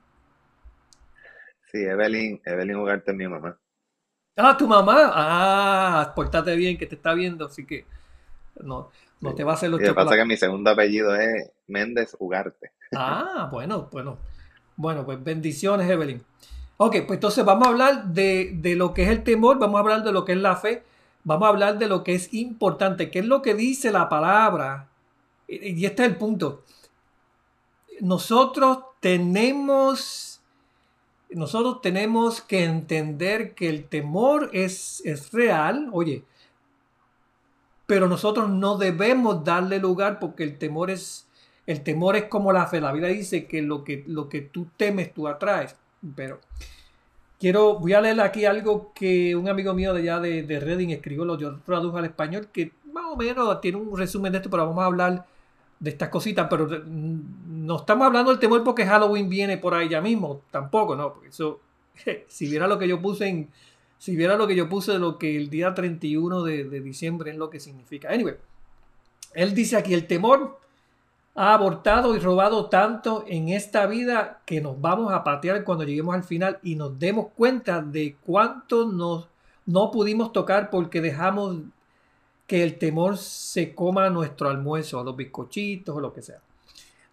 Sí, 1.70 1.84
Evelyn, 1.84 2.40
Evelyn 2.42 2.76
Ugarte 2.76 3.10
es 3.10 3.16
mi 3.18 3.28
mamá. 3.28 3.58
Ah, 4.34 4.56
tu 4.56 4.66
mamá. 4.66 5.10
Ah, 5.12 6.12
portate 6.16 6.56
bien, 6.56 6.78
que 6.78 6.86
te 6.86 6.94
está 6.94 7.12
viendo, 7.12 7.44
así 7.44 7.66
que 7.66 7.84
no, 8.62 8.90
no 9.20 9.34
te 9.34 9.44
va 9.44 9.52
a 9.52 9.54
hacer 9.56 9.68
los 9.68 9.78
Lo 9.78 9.88
que 9.88 9.94
pasa 9.94 10.16
que 10.16 10.24
mi 10.24 10.38
segundo 10.38 10.70
apellido 10.70 11.14
es 11.14 11.52
Méndez 11.66 12.16
Ugarte. 12.18 12.72
Ah, 12.96 13.50
bueno, 13.52 13.90
bueno. 13.92 14.16
Bueno, 14.74 15.04
pues 15.04 15.22
bendiciones, 15.22 15.88
Evelyn. 15.90 16.24
Ok, 16.82 16.92
pues 17.06 17.18
entonces 17.18 17.44
vamos 17.44 17.66
a 17.66 17.72
hablar 17.72 18.06
de, 18.06 18.52
de, 18.54 18.74
lo 18.74 18.94
que 18.94 19.02
es 19.02 19.10
el 19.10 19.22
temor, 19.22 19.58
vamos 19.58 19.76
a 19.76 19.80
hablar 19.80 20.02
de 20.02 20.12
lo 20.12 20.24
que 20.24 20.32
es 20.32 20.38
la 20.38 20.56
fe, 20.56 20.82
vamos 21.24 21.44
a 21.44 21.50
hablar 21.50 21.78
de 21.78 21.88
lo 21.88 22.02
que 22.02 22.14
es 22.14 22.32
importante, 22.32 23.10
qué 23.10 23.18
es 23.18 23.26
lo 23.26 23.42
que 23.42 23.54
dice 23.54 23.92
la 23.92 24.08
palabra. 24.08 24.88
Y 25.46 25.84
este 25.84 26.04
es 26.04 26.08
el 26.08 26.16
punto. 26.16 26.62
Nosotros 28.00 28.78
tenemos, 29.00 30.40
nosotros 31.28 31.82
tenemos 31.82 32.40
que 32.40 32.64
entender 32.64 33.54
que 33.54 33.68
el 33.68 33.84
temor 33.84 34.48
es, 34.54 35.02
es 35.04 35.32
real, 35.32 35.90
oye, 35.92 36.24
pero 37.84 38.08
nosotros 38.08 38.48
no 38.48 38.78
debemos 38.78 39.44
darle 39.44 39.80
lugar 39.80 40.18
porque 40.18 40.44
el 40.44 40.56
temor 40.56 40.90
es, 40.90 41.28
el 41.66 41.82
temor 41.82 42.16
es 42.16 42.24
como 42.24 42.54
la 42.54 42.66
fe. 42.68 42.80
La 42.80 42.90
Biblia 42.90 43.12
dice 43.12 43.46
que 43.46 43.60
lo 43.60 43.84
que, 43.84 44.02
lo 44.06 44.30
que 44.30 44.40
tú 44.40 44.68
temes, 44.78 45.12
tú 45.12 45.28
atraes. 45.28 45.76
Pero 46.14 46.40
quiero, 47.38 47.78
voy 47.78 47.94
a 47.94 48.00
leer 48.00 48.20
aquí 48.20 48.44
algo 48.44 48.92
que 48.94 49.34
un 49.34 49.48
amigo 49.48 49.74
mío 49.74 49.92
de 49.94 50.02
allá 50.02 50.20
de, 50.20 50.42
de 50.42 50.60
Reading 50.60 50.90
escribió, 50.90 51.24
lo 51.24 51.38
yo 51.38 51.58
tradujo 51.60 51.96
al 51.96 52.04
español, 52.04 52.48
que 52.52 52.72
más 52.92 53.04
o 53.06 53.16
menos 53.16 53.60
tiene 53.60 53.78
un 53.78 53.96
resumen 53.96 54.32
de 54.32 54.38
esto, 54.38 54.50
pero 54.50 54.66
vamos 54.66 54.82
a 54.82 54.86
hablar 54.86 55.26
de 55.80 55.90
estas 55.90 56.10
cositas, 56.10 56.46
pero 56.50 56.68
no 56.86 57.76
estamos 57.76 58.06
hablando 58.06 58.30
del 58.30 58.38
temor 58.38 58.62
porque 58.62 58.84
Halloween 58.84 59.30
viene 59.30 59.56
por 59.56 59.74
ahí 59.74 59.88
ya 59.88 60.02
mismo, 60.02 60.42
tampoco, 60.50 60.94
¿no? 60.94 61.14
Porque 61.14 61.28
eso, 61.28 61.60
si 62.28 62.48
viera 62.48 62.68
lo 62.68 62.78
que 62.78 62.86
yo 62.86 63.00
puse 63.00 63.28
en, 63.28 63.48
si 63.98 64.14
viera 64.14 64.36
lo 64.36 64.46
que 64.46 64.54
yo 64.54 64.68
puse 64.68 64.92
de 64.92 64.98
lo 64.98 65.18
que 65.18 65.36
el 65.36 65.48
día 65.48 65.74
31 65.74 66.42
de, 66.42 66.64
de 66.64 66.80
diciembre 66.80 67.30
es 67.30 67.36
lo 67.38 67.48
que 67.48 67.60
significa. 67.60 68.10
Anyway, 68.10 68.34
él 69.34 69.54
dice 69.54 69.76
aquí, 69.76 69.94
el 69.94 70.06
temor 70.06 70.59
ha 71.40 71.54
abortado 71.54 72.14
y 72.14 72.18
robado 72.18 72.66
tanto 72.66 73.24
en 73.26 73.48
esta 73.48 73.86
vida 73.86 74.42
que 74.44 74.60
nos 74.60 74.78
vamos 74.78 75.10
a 75.10 75.24
patear 75.24 75.64
cuando 75.64 75.84
lleguemos 75.84 76.14
al 76.14 76.22
final 76.22 76.58
y 76.62 76.74
nos 76.74 76.98
demos 76.98 77.28
cuenta 77.34 77.80
de 77.80 78.16
cuánto 78.26 78.86
nos, 78.86 79.26
no 79.64 79.90
pudimos 79.90 80.32
tocar 80.32 80.68
porque 80.68 81.00
dejamos 81.00 81.56
que 82.46 82.62
el 82.62 82.76
temor 82.76 83.16
se 83.16 83.74
coma 83.74 84.10
nuestro 84.10 84.50
almuerzo, 84.50 85.00
a 85.00 85.04
los 85.04 85.16
bizcochitos 85.16 85.96
o 85.96 86.00
lo 86.00 86.12
que 86.12 86.20
sea. 86.20 86.42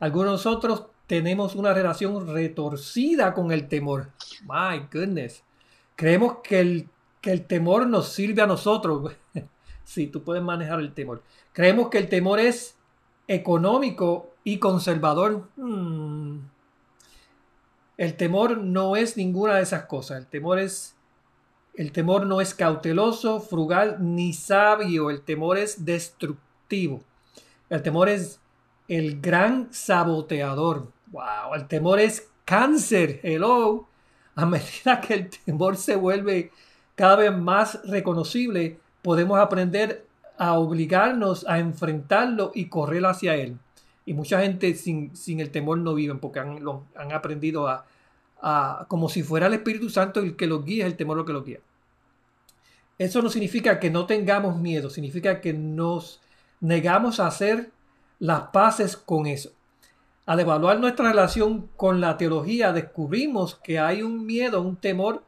Algunos 0.01 0.25
de 0.25 0.31
nosotros 0.33 0.87
tenemos 1.05 1.55
una 1.55 1.73
relación 1.73 2.27
retorcida 2.27 3.33
con 3.33 3.53
el 3.53 3.69
temor. 3.69 4.09
My 4.41 4.87
goodness. 4.91 5.41
Creemos 5.95 6.39
que 6.43 6.59
el, 6.59 6.89
que 7.21 7.31
el 7.31 7.45
temor 7.45 7.87
nos 7.87 8.09
sirve 8.09 8.41
a 8.41 8.47
nosotros. 8.47 9.09
sí, 9.85 10.07
tú 10.07 10.21
puedes 10.21 10.43
manejar 10.43 10.81
el 10.81 10.93
temor. 10.93 11.23
Creemos 11.53 11.87
que 11.87 11.99
el 11.99 12.09
temor 12.09 12.41
es 12.41 12.76
económico 13.27 14.33
y 14.43 14.59
conservador. 14.59 15.49
Hmm. 15.55 16.39
El 17.97 18.15
temor 18.15 18.57
no 18.57 18.95
es 18.95 19.17
ninguna 19.17 19.55
de 19.55 19.63
esas 19.63 19.85
cosas. 19.85 20.19
El 20.19 20.27
temor 20.27 20.59
es 20.59 20.97
el 21.77 21.91
temor 21.91 22.25
no 22.25 22.41
es 22.41 22.55
cauteloso, 22.55 23.39
frugal 23.39 23.97
ni 23.99 24.33
sabio. 24.33 25.11
El 25.11 25.21
temor 25.21 25.59
es 25.59 25.85
destructivo. 25.85 27.03
El 27.69 27.83
temor 27.83 28.09
es 28.09 28.39
el 28.87 29.21
gran 29.21 29.71
saboteador. 29.71 30.91
Wow, 31.11 31.53
el 31.53 31.67
temor 31.67 31.99
es 31.99 32.29
cáncer. 32.45 33.19
Hello. 33.21 33.87
A 34.33 34.47
medida 34.47 34.99
que 35.01 35.13
el 35.13 35.29
temor 35.29 35.77
se 35.77 35.95
vuelve 35.95 36.51
cada 36.95 37.17
vez 37.17 37.37
más 37.37 37.79
reconocible, 37.83 38.79
podemos 39.03 39.37
aprender 39.37 40.06
a 40.37 40.53
obligarnos 40.53 41.45
a 41.47 41.59
enfrentarlo 41.59 42.51
y 42.53 42.65
correr 42.65 43.05
hacia 43.05 43.35
él. 43.35 43.57
Y 44.05 44.13
mucha 44.13 44.41
gente 44.41 44.73
sin, 44.75 45.11
el 45.39 45.51
temor 45.51 45.79
no 45.79 45.93
viven 45.93 46.19
porque 46.19 46.39
han, 46.39 46.63
han 46.95 47.11
aprendido 47.11 47.67
a, 47.67 47.85
a, 48.41 48.85
como 48.87 49.09
si 49.09 49.23
fuera 49.23 49.47
el 49.47 49.55
Espíritu 49.55 49.89
Santo 49.89 50.21
el 50.21 50.35
que 50.35 50.47
los 50.47 50.63
guía, 50.63 50.85
el 50.85 50.95
temor 50.95 51.17
lo 51.17 51.25
que 51.25 51.33
los 51.33 51.43
guía. 51.43 51.59
Eso 52.97 53.21
no 53.21 53.29
significa 53.29 53.79
que 53.79 53.89
no 53.89 54.05
tengamos 54.05 54.57
miedo, 54.57 54.89
significa 54.89 55.41
que 55.41 55.53
nos 55.53 56.21
negamos 56.61 57.19
a 57.19 57.27
hacer 57.27 57.71
las 58.19 58.41
paces 58.49 58.95
con 58.95 59.27
eso. 59.27 59.51
Al 60.25 60.39
evaluar 60.39 60.79
nuestra 60.79 61.09
relación 61.09 61.69
con 61.75 62.01
la 62.01 62.17
teología, 62.17 62.73
descubrimos 62.73 63.55
que 63.55 63.79
hay 63.79 64.01
un 64.01 64.25
miedo, 64.25 64.61
un 64.61 64.75
temor 64.75 65.23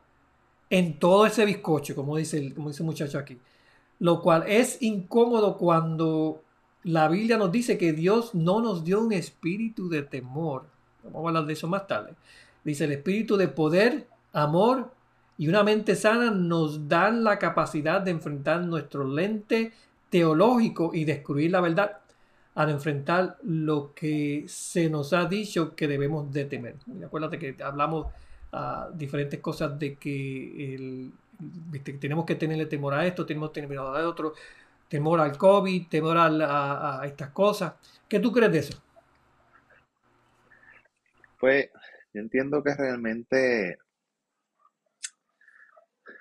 en 0.69 0.99
todo 0.99 1.25
ese 1.25 1.45
bizcocho, 1.45 1.95
como 1.95 2.17
dice 2.17 2.37
el, 2.37 2.53
como 2.53 2.69
dice 2.69 2.83
el 2.83 2.87
muchacho 2.87 3.17
aquí 3.17 3.37
lo 3.99 4.21
cual 4.21 4.45
es 4.47 4.81
incómodo 4.81 5.57
cuando 5.57 6.41
la 6.83 7.07
Biblia 7.07 7.37
nos 7.37 7.51
dice 7.51 7.77
que 7.77 7.93
Dios 7.93 8.33
no 8.33 8.61
nos 8.61 8.83
dio 8.83 9.01
un 9.01 9.11
espíritu 9.11 9.89
de 9.89 10.03
temor. 10.03 10.65
Vamos 11.03 11.25
a 11.25 11.27
hablar 11.27 11.45
de 11.45 11.53
eso 11.53 11.67
más 11.67 11.85
tarde. 11.87 12.13
Dice 12.63 12.85
el 12.85 12.93
espíritu 12.93 13.37
de 13.37 13.47
poder, 13.49 14.07
amor 14.33 14.91
y 15.37 15.47
una 15.47 15.63
mente 15.63 15.95
sana 15.95 16.31
nos 16.31 16.87
dan 16.87 17.23
la 17.23 17.39
capacidad 17.39 18.01
de 18.01 18.11
enfrentar 18.11 18.61
nuestro 18.61 19.05
lente 19.05 19.71
teológico 20.09 20.91
y 20.93 21.05
descubrir 21.05 21.51
la 21.51 21.61
verdad 21.61 21.99
al 22.55 22.69
enfrentar 22.69 23.37
lo 23.43 23.93
que 23.93 24.45
se 24.47 24.89
nos 24.89 25.13
ha 25.13 25.25
dicho 25.25 25.75
que 25.75 25.87
debemos 25.87 26.31
de 26.33 26.45
temer. 26.45 26.75
acuérdate 27.05 27.39
que 27.39 27.63
hablamos 27.63 28.07
uh, 28.51 28.93
diferentes 28.93 29.39
cosas 29.39 29.79
de 29.79 29.95
que 29.95 30.75
el, 30.75 31.11
tenemos 31.99 32.25
que 32.25 32.35
tenerle 32.35 32.65
temor 32.65 32.93
a 32.93 33.05
esto, 33.05 33.25
tenemos 33.25 33.51
que 33.51 33.61
tener 33.61 33.77
a 33.77 34.07
otro, 34.07 34.33
temor 34.87 35.21
al 35.21 35.37
COVID, 35.37 35.87
temor 35.87 36.17
a, 36.17 37.01
estas 37.05 37.29
cosas. 37.31 37.73
¿Qué 38.07 38.19
tú 38.19 38.31
crees 38.31 38.51
de 38.51 38.59
eso? 38.59 38.83
Pues 41.39 41.69
yo 42.13 42.21
entiendo 42.21 42.61
que 42.61 42.75
realmente 42.75 43.77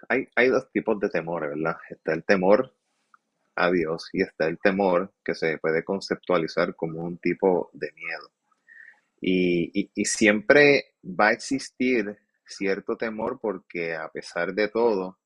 hay, 0.09 0.29
hay 0.37 0.49
dos 0.49 0.71
tipos 0.71 1.01
de 1.01 1.09
temor, 1.09 1.49
¿verdad? 1.49 1.77
Está 1.91 2.13
el 2.13 2.25
temor 2.25 2.75
a 3.57 3.71
Dios 3.71 4.09
y 4.13 4.23
está 4.23 4.47
el 4.47 4.59
temor 4.59 5.13
que 5.25 5.35
se 5.35 5.59
puede 5.59 5.83
conceptualizar 5.83 6.77
como 6.77 7.01
un 7.01 7.19
tipo 7.19 7.71
de 7.73 7.91
miedo. 7.93 8.31
y, 9.21 9.91
y 9.95 10.05
siempre 10.05 10.95
va 11.03 11.29
a 11.29 11.33
existir 11.33 12.17
cierto 12.49 12.97
temor 12.97 13.39
porque 13.41 13.95
a 13.95 14.09
pesar 14.09 14.55
de 14.55 14.69
todo, 14.69 15.19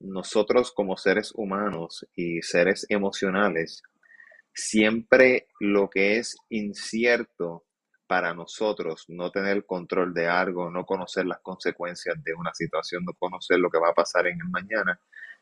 nosotros 0.00 0.72
como 0.72 0.96
seres 0.96 1.32
humanos 1.34 2.06
y 2.14 2.42
seres 2.42 2.86
emocionales, 2.88 3.82
siempre 4.52 5.48
lo 5.60 5.88
que 5.90 6.18
es 6.18 6.36
incierto 6.48 7.64
para 8.06 8.34
nosotros, 8.34 9.04
no 9.08 9.30
tener 9.30 9.64
control 9.64 10.12
de 10.12 10.28
algo, 10.28 10.70
no 10.70 10.84
conocer 10.84 11.26
las 11.26 11.40
consecuencias 11.40 12.16
de 12.22 12.34
una 12.34 12.52
situación, 12.54 13.04
no 13.04 13.14
conocer 13.14 13.58
lo 13.58 13.70
que 13.70 13.78
va 13.78 13.90
a 13.90 13.94
pasar 13.94 14.26
en 14.26 14.40
el 14.40 14.48
mañana, 14.50 15.00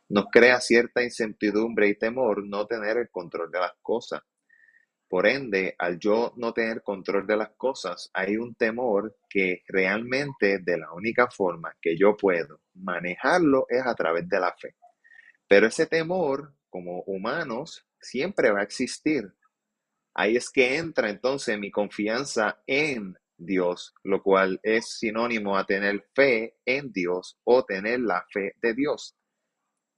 nos 0.09 0.27
crea 0.31 0.61
cierta 0.61 1.03
incertidumbre 1.03 1.89
y 1.89 1.99
temor 1.99 2.47
no 2.47 2.67
tener 2.67 2.99
el 2.99 3.11
control 3.11 3.51
de 3.51 3.61
las 3.61 3.73
cosas. 3.83 4.23
Por 5.13 5.27
ende, 5.27 5.75
al 5.79 5.99
yo 5.99 6.33
no 6.39 6.55
tener 6.55 6.83
control 6.83 7.27
de 7.27 7.37
las 7.37 7.51
cosas, 7.51 8.09
hay 8.15 8.39
un 8.39 8.55
temor 8.55 9.19
que 9.29 9.63
realmente 9.69 10.61
de 10.61 10.79
la 10.79 10.91
única 10.95 11.29
forma 11.29 11.77
que 11.83 11.99
yo 11.99 12.17
puedo 12.17 12.63
manejarlo 12.73 13.67
es 13.69 13.85
a 13.85 13.95
través 13.95 14.27
de 14.27 14.41
la 14.41 14.57
fe. 14.59 14.75
Pero 15.47 15.67
ese 15.67 15.87
temor, 15.87 16.55
como 16.71 17.03
humanos, 17.03 17.87
siempre 18.01 18.53
va 18.53 18.61
a 18.61 18.63
existir. 18.63 19.31
Ahí 20.15 20.35
es 20.35 20.49
que 20.49 20.79
entra 20.79 21.11
entonces 21.11 21.59
mi 21.59 21.71
confianza 21.71 22.63
en 22.67 23.15
Dios, 23.37 23.93
lo 24.05 24.23
cual 24.23 24.61
es 24.63 24.99
sinónimo 24.99 25.59
a 25.59 25.67
tener 25.67 26.07
fe 26.15 26.57
en 26.65 26.91
Dios 26.91 27.39
o 27.45 27.67
tener 27.67 28.01
la 28.01 28.25
fe 28.33 28.55
de 28.63 28.73
Dios. 28.73 29.15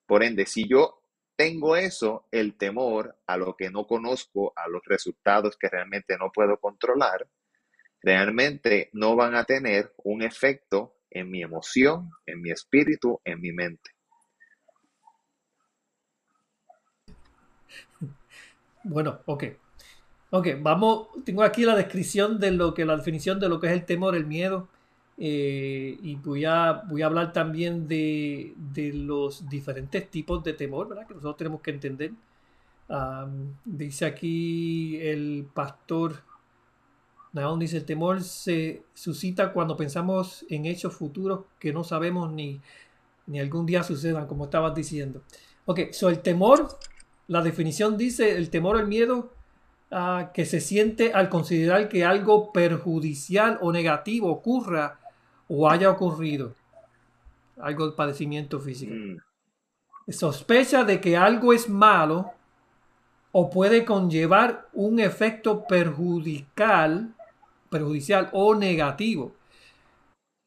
Por 0.09 0.25
ende, 0.25 0.44
si 0.44 0.68
yo 0.68 1.03
tengo 1.37 1.76
eso, 1.76 2.26
el 2.31 2.57
temor 2.57 3.17
a 3.26 3.37
lo 3.37 3.57
que 3.57 3.71
no 3.71 3.87
conozco, 3.87 4.53
a 4.57 4.69
los 4.69 4.83
resultados 4.85 5.57
que 5.57 5.69
realmente 5.69 6.17
no 6.19 6.31
puedo 6.33 6.59
controlar, 6.59 7.29
realmente 8.03 8.91
no 8.93 9.17
van 9.17 9.35
a 9.35 9.45
tener 9.45 9.93
un 10.05 10.23
efecto 10.23 10.97
en 11.11 11.31
mi 11.31 11.43
emoción, 11.43 12.11
en 12.26 12.43
mi 12.43 12.50
espíritu, 12.50 13.21
en 13.25 13.41
mi 13.41 13.53
mente. 13.53 13.91
Bueno, 18.83 19.21
ok. 19.25 19.45
Ok, 20.31 20.49
vamos, 20.61 21.09
tengo 21.25 21.43
aquí 21.43 21.64
la 21.64 21.76
descripción 21.76 22.41
de 22.41 22.50
lo 22.50 22.75
que, 22.75 22.85
la 22.85 22.97
definición 22.97 23.38
de 23.38 23.49
lo 23.49 23.61
que 23.61 23.69
es 23.69 23.73
el 23.73 23.85
temor, 23.85 24.17
el 24.17 24.26
miedo. 24.26 24.69
Eh, 25.16 25.97
y 26.02 26.16
voy 26.16 26.44
a, 26.44 26.85
voy 26.88 27.02
a 27.02 27.06
hablar 27.06 27.33
también 27.33 27.87
de, 27.87 28.54
de, 28.56 28.92
los 28.92 29.49
diferentes 29.49 30.11
tipos 30.11 30.42
de 30.42 30.54
temor, 30.54 30.88
¿verdad? 30.88 31.06
Que 31.06 31.14
nosotros 31.14 31.37
tenemos 31.37 31.61
que 31.61 31.71
entender. 31.71 32.12
dice 33.64 34.06
aquí 34.06 34.99
el 35.00 35.47
pastor 35.54 36.23
Naón 37.35 37.59
dice, 37.59 37.78
el 37.78 37.85
temor 37.85 38.23
se 38.23 38.85
suscita 38.94 39.52
cuando 39.52 39.76
pensamos 39.76 40.47
en 40.49 40.66
hechos 40.66 40.94
futuros 40.94 41.40
que 41.59 41.73
no 41.73 41.83
sabemos 41.83 42.33
ni, 42.33 42.61
ni 43.26 43.40
algún 43.40 43.66
día 43.66 43.83
sucedan, 43.83 44.28
como 44.28 44.44
estabas 44.44 44.73
diciendo. 44.73 45.21
Ok, 45.66 45.90
so 45.90 46.09
el 46.09 46.21
temor, 46.21 46.78
la 47.26 47.42
definición 47.42 47.99
dice, 47.99 48.37
el 48.37 48.50
temor, 48.50 48.78
el 48.78 48.87
miedo 48.87 49.33
uh, 49.90 50.33
que 50.33 50.44
se 50.47 50.61
siente 50.61 51.12
al 51.12 51.28
considerar 51.28 51.88
que 51.88 52.04
algo 52.04 52.52
perjudicial 52.52 53.59
o 53.61 53.73
negativo 53.73 54.30
ocurra 54.30 55.00
o 55.48 55.68
haya 55.68 55.90
ocurrido. 55.90 56.54
Algo 57.60 57.86
de 57.86 57.92
padecimiento 57.92 58.60
físico. 58.60 58.94
Mm. 58.94 60.12
Sospecha 60.12 60.84
de 60.84 61.00
que 61.00 61.16
algo 61.16 61.52
es 61.52 61.68
malo 61.68 62.32
o 63.32 63.50
puede 63.50 63.84
conllevar 63.84 64.68
un 64.72 65.00
efecto 65.00 65.64
perjudicial 65.66 67.14
perjudicial 67.74 68.30
o 68.32 68.54
negativo. 68.54 69.34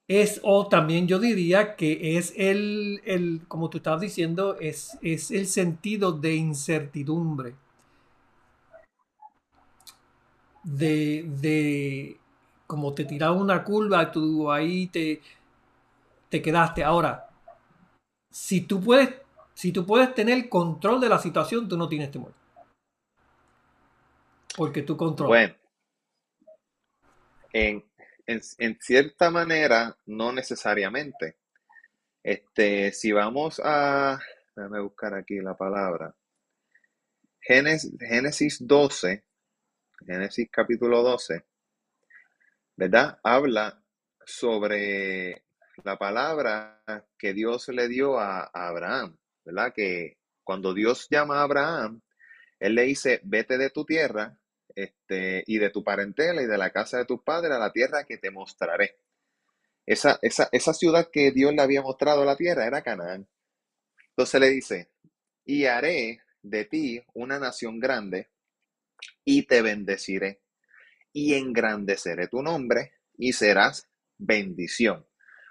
Es, 0.07 0.39
o 0.43 0.67
también 0.67 1.07
yo 1.07 1.19
diría 1.19 1.75
que 1.75 2.17
es 2.17 2.33
el, 2.37 3.01
el 3.03 3.41
como 3.49 3.69
tú 3.69 3.77
estabas 3.77 3.99
diciendo, 3.99 4.55
es, 4.61 4.97
es 5.01 5.31
el 5.31 5.47
sentido 5.47 6.13
de 6.13 6.35
incertidumbre. 6.35 7.55
De, 10.63 11.25
de 11.41 12.17
como 12.67 12.93
te 12.93 13.05
tiraba 13.05 13.33
una 13.33 13.63
curva, 13.63 14.11
tú 14.11 14.51
ahí 14.51 14.87
te, 14.87 15.21
te 16.29 16.41
quedaste. 16.41 16.83
Ahora, 16.83 17.29
si 18.29 18.61
tú 18.61 18.83
puedes, 18.83 19.15
si 19.53 19.71
tú 19.71 19.85
puedes 19.85 20.13
tener 20.13 20.49
control 20.49 20.99
de 20.99 21.09
la 21.09 21.17
situación, 21.17 21.67
tú 21.67 21.77
no 21.77 21.87
tienes 21.87 22.11
temor. 22.11 22.33
Porque 24.55 24.83
tú 24.83 24.97
controlas. 24.97 25.55
En, 27.53 27.83
cierta 28.81 29.31
manera, 29.31 29.97
no 30.05 30.33
necesariamente. 30.33 31.37
Este, 32.21 32.91
si 32.91 33.13
vamos 33.13 33.61
a, 33.63 34.19
déjame 34.55 34.81
buscar 34.81 35.13
aquí 35.13 35.39
la 35.39 35.55
palabra. 35.55 36.13
Génesis, 37.39 37.93
Génesis 37.97 38.67
12, 38.67 39.23
Génesis 40.05 40.49
capítulo 40.51 41.01
12, 41.01 41.45
¿verdad? 42.77 43.19
Habla 43.23 43.83
sobre 44.23 45.43
la 45.83 45.97
palabra 45.97 46.83
que 47.17 47.33
Dios 47.33 47.67
le 47.69 47.87
dio 47.87 48.19
a, 48.19 48.49
Abraham, 48.53 49.17
¿verdad? 49.43 49.73
Que 49.75 50.17
cuando 50.43 50.73
Dios 50.73 51.07
llama 51.09 51.39
a 51.39 51.43
Abraham, 51.43 52.01
Él 52.59 52.75
le 52.75 52.83
dice, 52.83 53.19
vete 53.23 53.57
de 53.57 53.71
tu 53.71 53.83
tierra 53.83 54.37
este, 54.75 55.43
y 55.47 55.57
de 55.57 55.71
tu 55.71 55.83
parentela 55.83 56.41
y 56.41 56.45
de 56.45 56.57
la 56.57 56.71
casa 56.71 56.99
de 56.99 57.05
tus 57.05 57.23
padres 57.23 57.51
a 57.51 57.59
la 57.59 57.71
tierra 57.71 58.05
que 58.05 58.17
te 58.17 58.31
mostraré. 58.31 58.99
Esa, 59.85 60.19
esa, 60.21 60.49
esa 60.51 60.73
ciudad 60.73 61.09
que 61.11 61.31
Dios 61.31 61.53
le 61.53 61.61
había 61.61 61.81
mostrado 61.81 62.21
a 62.21 62.25
la 62.25 62.35
tierra 62.35 62.67
era 62.67 62.83
Canaán. 62.83 63.27
Entonces 64.09 64.39
le 64.39 64.49
dice, 64.49 64.91
y 65.45 65.65
haré 65.65 66.21
de 66.43 66.65
ti 66.65 67.03
una 67.13 67.39
nación 67.39 67.79
grande 67.79 68.29
y 69.23 69.43
te 69.43 69.61
bendeciré 69.61 70.41
y 71.17 71.33
engrandeceré 71.33 72.27
tu 72.27 72.43
nombre 72.43 72.93
y 73.17 73.33
serás 73.33 73.89
bendición. 74.19 75.03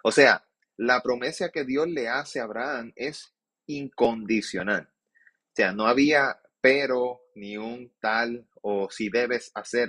O 0.04 0.12
sea, 0.12 0.46
la 0.76 1.02
promesa 1.02 1.48
que 1.48 1.64
Dios 1.64 1.88
le 1.88 2.06
hace 2.08 2.38
a 2.38 2.44
Abraham 2.44 2.92
es 2.94 3.34
incondicional. 3.66 4.88
O 4.88 5.52
sea, 5.56 5.72
no 5.72 5.88
había 5.88 6.40
pero 6.60 7.20
ni 7.34 7.56
un 7.56 7.92
tal 7.98 8.48
o 8.62 8.88
si 8.92 9.08
debes 9.08 9.50
hacer 9.56 9.88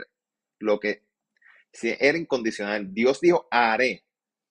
lo 0.57 0.79
que 0.79 1.03
si 1.71 1.95
era 1.99 2.17
incondicional. 2.17 2.91
Dios 2.91 3.21
dijo 3.21 3.47
haré 3.51 4.03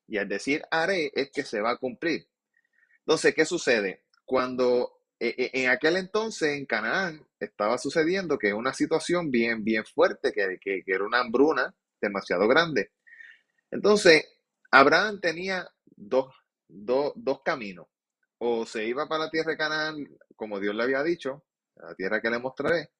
y 0.07 0.19
al 0.19 0.29
decir 0.29 0.63
haré 0.71 1.11
es 1.13 1.33
que 1.33 1.43
se 1.43 1.61
va 1.61 1.73
a 1.73 1.79
cumplir. 1.79 2.29
Entonces, 3.01 3.35
¿qué 3.35 3.45
sucede? 3.45 4.05
Cuando 4.25 4.96
en 5.19 5.71
aquel 5.71 5.97
entonces 5.97 6.57
en 6.57 6.67
Canaán 6.67 7.27
estaba 7.41 7.79
sucediendo 7.79 8.39
que 8.39 8.53
una 8.53 8.75
situación 8.75 9.31
bien, 9.31 9.65
bien 9.65 9.85
fuerte, 9.85 10.33
que, 10.33 10.59
que, 10.61 10.83
era 10.87 11.05
una 11.05 11.21
hambruna 11.21 11.75
demasiado 12.01 12.47
grande. 12.47 12.93
Entonces, 13.71 14.27
Abraham 14.71 15.21
tenía 15.21 15.69
dos, 15.85 16.35
dos, 16.69 17.13
dos 17.17 17.43
caminos. 17.43 17.87
O 18.39 18.67
se 18.67 18.85
iba 18.85 19.09
para 19.09 19.25
la 19.25 19.31
tierra 19.31 19.53
de 19.53 19.57
Canaán, 19.57 20.19
como 20.37 20.61
Dios 20.61 20.75
le 20.75 20.83
había 20.83 21.03
dicho, 21.03 21.45
la 21.77 21.95
tierra 21.95 22.21
que 22.21 22.31
le 22.31 22.39
mostraré, 22.39 22.91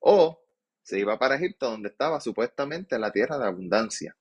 o 0.00 0.42
se 0.82 0.98
iba 0.98 1.18
para 1.18 1.36
Egipto, 1.36 1.70
donde 1.70 1.88
estaba 1.88 2.20
supuestamente 2.20 2.98
la 2.98 3.12
tierra 3.12 3.38
de 3.38 3.46
abundancia. 3.46 4.16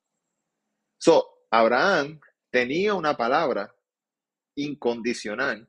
So, 0.98 1.46
Abraham 1.50 2.20
tenía 2.50 2.94
una 2.94 3.18
palabra 3.18 3.76
incondicional, 4.56 5.68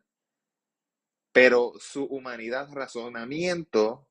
pero 1.33 1.73
su 1.79 2.05
humanidad, 2.05 2.69
razonamiento, 2.73 4.09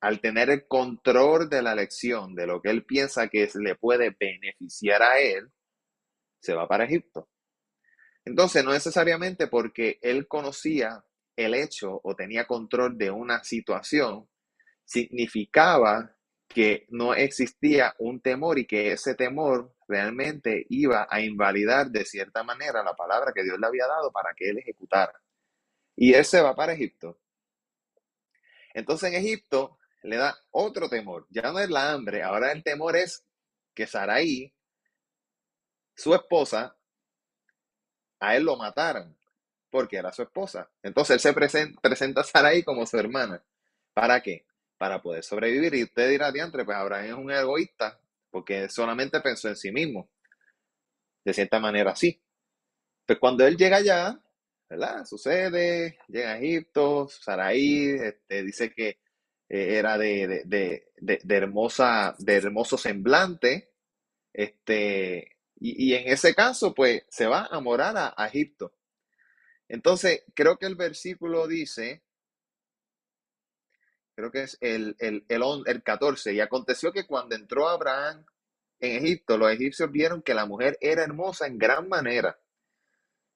al 0.00 0.20
tener 0.20 0.50
el 0.50 0.66
control 0.66 1.48
de 1.48 1.62
la 1.62 1.72
elección, 1.72 2.34
de 2.34 2.46
lo 2.46 2.60
que 2.60 2.70
él 2.70 2.84
piensa 2.84 3.28
que 3.28 3.48
le 3.54 3.76
puede 3.76 4.14
beneficiar 4.18 5.02
a 5.02 5.20
él, 5.20 5.50
se 6.40 6.54
va 6.54 6.66
para 6.66 6.84
Egipto. 6.84 7.28
Entonces, 8.24 8.64
no 8.64 8.72
necesariamente 8.72 9.46
porque 9.46 9.98
él 10.02 10.26
conocía 10.26 11.04
el 11.36 11.54
hecho 11.54 12.00
o 12.02 12.14
tenía 12.14 12.46
control 12.46 12.98
de 12.98 13.10
una 13.10 13.42
situación, 13.44 14.28
significaba 14.84 16.16
que 16.48 16.86
no 16.90 17.14
existía 17.14 17.94
un 17.98 18.20
temor 18.20 18.58
y 18.58 18.66
que 18.66 18.92
ese 18.92 19.14
temor 19.14 19.74
realmente 19.88 20.66
iba 20.68 21.06
a 21.08 21.20
invalidar 21.20 21.90
de 21.90 22.04
cierta 22.04 22.42
manera 22.42 22.82
la 22.82 22.94
palabra 22.94 23.32
que 23.32 23.42
Dios 23.42 23.58
le 23.58 23.66
había 23.66 23.86
dado 23.86 24.12
para 24.12 24.34
que 24.34 24.50
él 24.50 24.58
ejecutara. 24.58 25.21
Y 25.96 26.14
él 26.14 26.24
se 26.24 26.40
va 26.40 26.54
para 26.54 26.72
Egipto. 26.72 27.18
Entonces 28.74 29.10
en 29.10 29.16
Egipto 29.16 29.78
le 30.02 30.16
da 30.16 30.36
otro 30.50 30.88
temor. 30.88 31.26
Ya 31.30 31.52
no 31.52 31.58
es 31.58 31.70
la 31.70 31.92
hambre, 31.92 32.22
ahora 32.22 32.52
el 32.52 32.62
temor 32.62 32.96
es 32.96 33.24
que 33.74 33.86
Saraí, 33.86 34.52
su 35.94 36.14
esposa, 36.14 36.76
a 38.20 38.36
él 38.36 38.44
lo 38.44 38.56
mataran 38.56 39.16
porque 39.72 39.96
era 39.96 40.12
su 40.12 40.22
esposa. 40.22 40.70
Entonces 40.82 41.14
él 41.14 41.20
se 41.20 41.32
presenta, 41.32 42.20
a 42.20 42.24
Sarai 42.24 42.62
como 42.62 42.86
su 42.86 42.98
hermana. 42.98 43.42
¿Para 43.94 44.22
qué? 44.22 44.44
Para 44.76 45.00
poder 45.00 45.24
sobrevivir. 45.24 45.74
Y 45.74 45.84
usted 45.84 46.10
dirá, 46.10 46.30
diantre, 46.30 46.64
pues 46.64 46.76
Abraham 46.76 47.06
es 47.06 47.12
un 47.14 47.32
egoísta, 47.32 47.98
porque 48.30 48.68
solamente 48.68 49.18
pensó 49.22 49.48
en 49.48 49.56
sí 49.56 49.72
mismo. 49.72 50.10
De 51.24 51.32
cierta 51.32 51.58
manera, 51.58 51.96
sí. 51.96 52.20
Pues 53.06 53.18
cuando 53.18 53.46
él 53.46 53.56
llega 53.56 53.78
allá, 53.78 54.20
Sucede, 55.04 55.98
llega 56.08 56.32
a 56.32 56.38
Egipto, 56.38 57.08
Sarai 57.08 57.90
este, 57.90 58.42
dice 58.42 58.72
que 58.72 59.00
eh, 59.48 59.76
era 59.78 59.98
de, 59.98 60.88
hermosa, 61.28 62.14
de 62.18 62.34
hermoso 62.34 62.78
semblante, 62.78 63.72
este, 64.32 65.36
y, 65.56 65.94
en 65.94 66.12
ese 66.12 66.34
caso, 66.34 66.74
pues 66.74 67.04
se 67.08 67.26
va 67.26 67.48
a 67.50 67.60
morar 67.60 68.14
a 68.16 68.26
Egipto. 68.26 68.74
Entonces, 69.68 70.24
creo 70.34 70.58
que 70.58 70.66
el 70.66 70.76
versículo 70.76 71.46
dice, 71.46 72.02
creo 74.14 74.30
que 74.30 74.42
es 74.42 74.58
el, 74.60 74.96
el, 74.98 75.24
el, 75.28 75.82
14, 75.82 76.34
y 76.34 76.40
aconteció 76.40 76.92
que 76.92 77.06
cuando 77.06 77.34
entró 77.34 77.68
Abraham 77.68 78.24
en 78.80 79.04
Egipto, 79.04 79.38
los 79.38 79.50
egipcios 79.50 79.90
vieron 79.90 80.22
que 80.22 80.34
la 80.34 80.44
mujer 80.44 80.76
era 80.80 81.02
hermosa 81.02 81.46
en 81.46 81.56
gran 81.56 81.88
manera. 81.88 82.38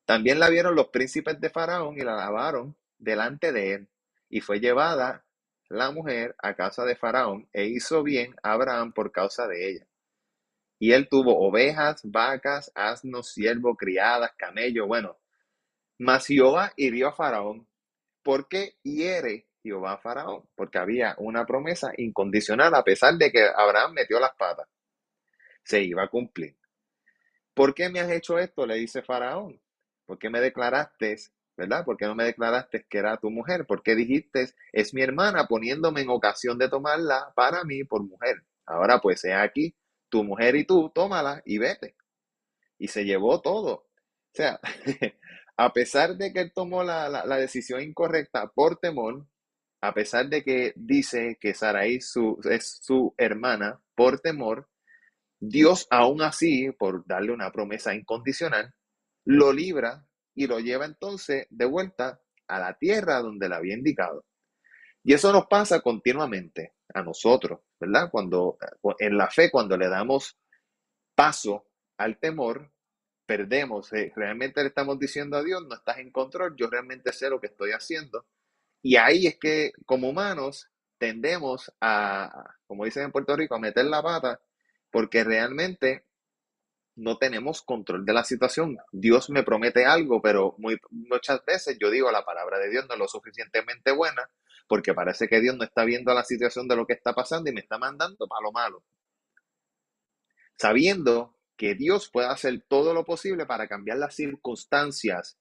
También 0.06 0.38
la 0.38 0.48
vieron 0.48 0.76
los 0.76 0.88
príncipes 0.88 1.40
de 1.40 1.50
Faraón 1.50 1.98
y 1.98 2.02
la 2.02 2.14
lavaron 2.14 2.76
delante 2.96 3.52
de 3.52 3.74
él. 3.74 3.88
Y 4.30 4.40
fue 4.40 4.60
llevada 4.60 5.24
la 5.68 5.90
mujer 5.90 6.36
a 6.38 6.54
casa 6.54 6.84
de 6.84 6.94
Faraón 6.94 7.48
e 7.52 7.66
hizo 7.66 8.04
bien 8.04 8.34
a 8.42 8.52
Abraham 8.52 8.92
por 8.92 9.10
causa 9.10 9.48
de 9.48 9.68
ella. 9.68 9.86
Y 10.78 10.92
él 10.92 11.08
tuvo 11.08 11.38
ovejas, 11.46 12.00
vacas, 12.04 12.70
asnos, 12.74 13.32
siervos, 13.32 13.76
criadas, 13.76 14.32
camellos, 14.36 14.86
bueno, 14.86 15.18
mas 15.98 16.26
Jehová 16.26 16.72
hirió 16.76 17.08
a 17.08 17.12
Faraón. 17.12 17.66
¿Por 18.22 18.48
qué 18.48 18.76
hiere 18.82 19.48
Jehová 19.62 19.94
a 19.94 19.98
Faraón? 19.98 20.48
Porque 20.54 20.78
había 20.78 21.14
una 21.18 21.46
promesa 21.46 21.92
incondicional 21.96 22.74
a 22.74 22.84
pesar 22.84 23.14
de 23.14 23.32
que 23.32 23.44
Abraham 23.44 23.94
metió 23.94 24.20
las 24.20 24.34
patas. 24.36 24.68
Se 25.64 25.82
iba 25.82 26.04
a 26.04 26.08
cumplir. 26.08 26.56
¿Por 27.54 27.74
qué 27.74 27.88
me 27.88 28.00
has 28.00 28.10
hecho 28.10 28.38
esto? 28.38 28.66
Le 28.66 28.76
dice 28.76 29.02
Faraón. 29.02 29.58
¿Por 30.06 30.18
qué 30.18 30.30
me 30.30 30.40
declaraste, 30.40 31.16
verdad? 31.56 31.84
¿Por 31.84 31.96
qué 31.96 32.06
no 32.06 32.14
me 32.14 32.24
declaraste 32.24 32.86
que 32.88 32.98
era 32.98 33.16
tu 33.18 33.30
mujer? 33.30 33.66
¿Por 33.66 33.82
qué 33.82 33.94
dijiste, 33.94 34.48
es 34.72 34.94
mi 34.94 35.02
hermana, 35.02 35.46
poniéndome 35.46 36.02
en 36.02 36.10
ocasión 36.10 36.58
de 36.58 36.68
tomarla 36.68 37.32
para 37.34 37.64
mí 37.64 37.84
por 37.84 38.02
mujer? 38.02 38.44
Ahora 38.64 39.00
pues 39.00 39.20
sea 39.20 39.42
aquí, 39.42 39.74
tu 40.08 40.24
mujer 40.24 40.56
y 40.56 40.64
tú, 40.64 40.90
tómala 40.94 41.42
y 41.44 41.58
vete. 41.58 41.96
y 42.78 42.88
se 42.88 43.04
llevó 43.04 43.40
todo. 43.40 43.72
O 43.74 44.34
sea, 44.34 44.60
a 45.56 45.72
pesar 45.72 46.16
de 46.16 46.32
que 46.32 46.40
él 46.40 46.52
tomó 46.54 46.84
la, 46.84 47.08
la, 47.08 47.36
decisión 47.38 47.80
incorrecta 47.82 48.48
por 48.48 48.78
temor, 48.78 49.26
a 49.80 49.94
pesar 49.94 50.28
de 50.28 50.42
que 50.44 50.72
dice 50.76 51.38
que 51.40 51.54
Saraí 51.54 52.00
su, 52.00 52.38
es 52.50 52.78
su 52.82 53.14
hermana 53.16 53.80
por 53.94 54.20
temor, 54.20 54.68
Dios 55.40 55.86
aún 55.90 56.22
así, 56.22 56.70
por 56.72 57.06
darle 57.06 57.32
una 57.32 57.50
promesa 57.52 57.94
incondicional, 57.94 58.74
lo 59.26 59.52
libra 59.52 60.06
y 60.34 60.46
lo 60.46 60.58
lleva 60.60 60.86
entonces 60.86 61.46
de 61.50 61.64
vuelta 61.66 62.20
a 62.48 62.58
la 62.58 62.78
tierra 62.78 63.20
donde 63.20 63.48
la 63.48 63.56
había 63.56 63.74
indicado. 63.74 64.24
Y 65.02 65.12
eso 65.12 65.32
nos 65.32 65.46
pasa 65.46 65.80
continuamente 65.80 66.74
a 66.94 67.02
nosotros, 67.02 67.60
¿verdad? 67.78 68.10
Cuando 68.10 68.58
en 68.98 69.16
la 69.16 69.30
fe, 69.30 69.50
cuando 69.50 69.76
le 69.76 69.88
damos 69.88 70.38
paso 71.14 71.66
al 71.96 72.18
temor, 72.18 72.72
perdemos. 73.24 73.92
Eh, 73.92 74.12
realmente 74.16 74.62
le 74.62 74.68
estamos 74.68 74.98
diciendo 74.98 75.36
a 75.36 75.42
Dios, 75.42 75.66
no 75.66 75.74
estás 75.74 75.98
en 75.98 76.10
control, 76.10 76.54
yo 76.56 76.68
realmente 76.68 77.12
sé 77.12 77.28
lo 77.28 77.40
que 77.40 77.48
estoy 77.48 77.70
haciendo. 77.72 78.26
Y 78.82 78.96
ahí 78.96 79.26
es 79.26 79.38
que 79.38 79.72
como 79.84 80.08
humanos 80.08 80.70
tendemos 80.98 81.72
a, 81.80 82.56
como 82.66 82.84
dicen 82.84 83.04
en 83.04 83.12
Puerto 83.12 83.36
Rico, 83.36 83.54
a 83.54 83.60
meter 83.60 83.84
la 83.86 84.02
pata 84.02 84.40
porque 84.90 85.24
realmente 85.24 86.06
no 86.96 87.18
tenemos 87.18 87.62
control 87.62 88.04
de 88.04 88.12
la 88.12 88.24
situación. 88.24 88.78
Dios 88.90 89.30
me 89.30 89.42
promete 89.42 89.84
algo, 89.84 90.20
pero 90.22 90.54
muy, 90.58 90.78
muchas 90.90 91.44
veces 91.44 91.76
yo 91.80 91.90
digo 91.90 92.10
la 92.10 92.24
palabra 92.24 92.58
de 92.58 92.70
Dios 92.70 92.86
no 92.88 92.94
es 92.94 92.98
lo 92.98 93.08
suficientemente 93.08 93.92
buena 93.92 94.28
porque 94.66 94.94
parece 94.94 95.28
que 95.28 95.40
Dios 95.40 95.56
no 95.56 95.64
está 95.64 95.84
viendo 95.84 96.12
la 96.12 96.24
situación 96.24 96.66
de 96.68 96.76
lo 96.76 96.86
que 96.86 96.94
está 96.94 97.14
pasando 97.14 97.50
y 97.50 97.52
me 97.52 97.60
está 97.60 97.78
mandando 97.78 98.26
para 98.26 98.42
lo 98.42 98.52
malo. 98.52 98.82
Sabiendo 100.58 101.38
que 101.56 101.74
Dios 101.74 102.10
puede 102.10 102.28
hacer 102.28 102.64
todo 102.68 102.94
lo 102.94 103.04
posible 103.04 103.46
para 103.46 103.68
cambiar 103.68 103.98
las 103.98 104.14
circunstancias 104.14 105.38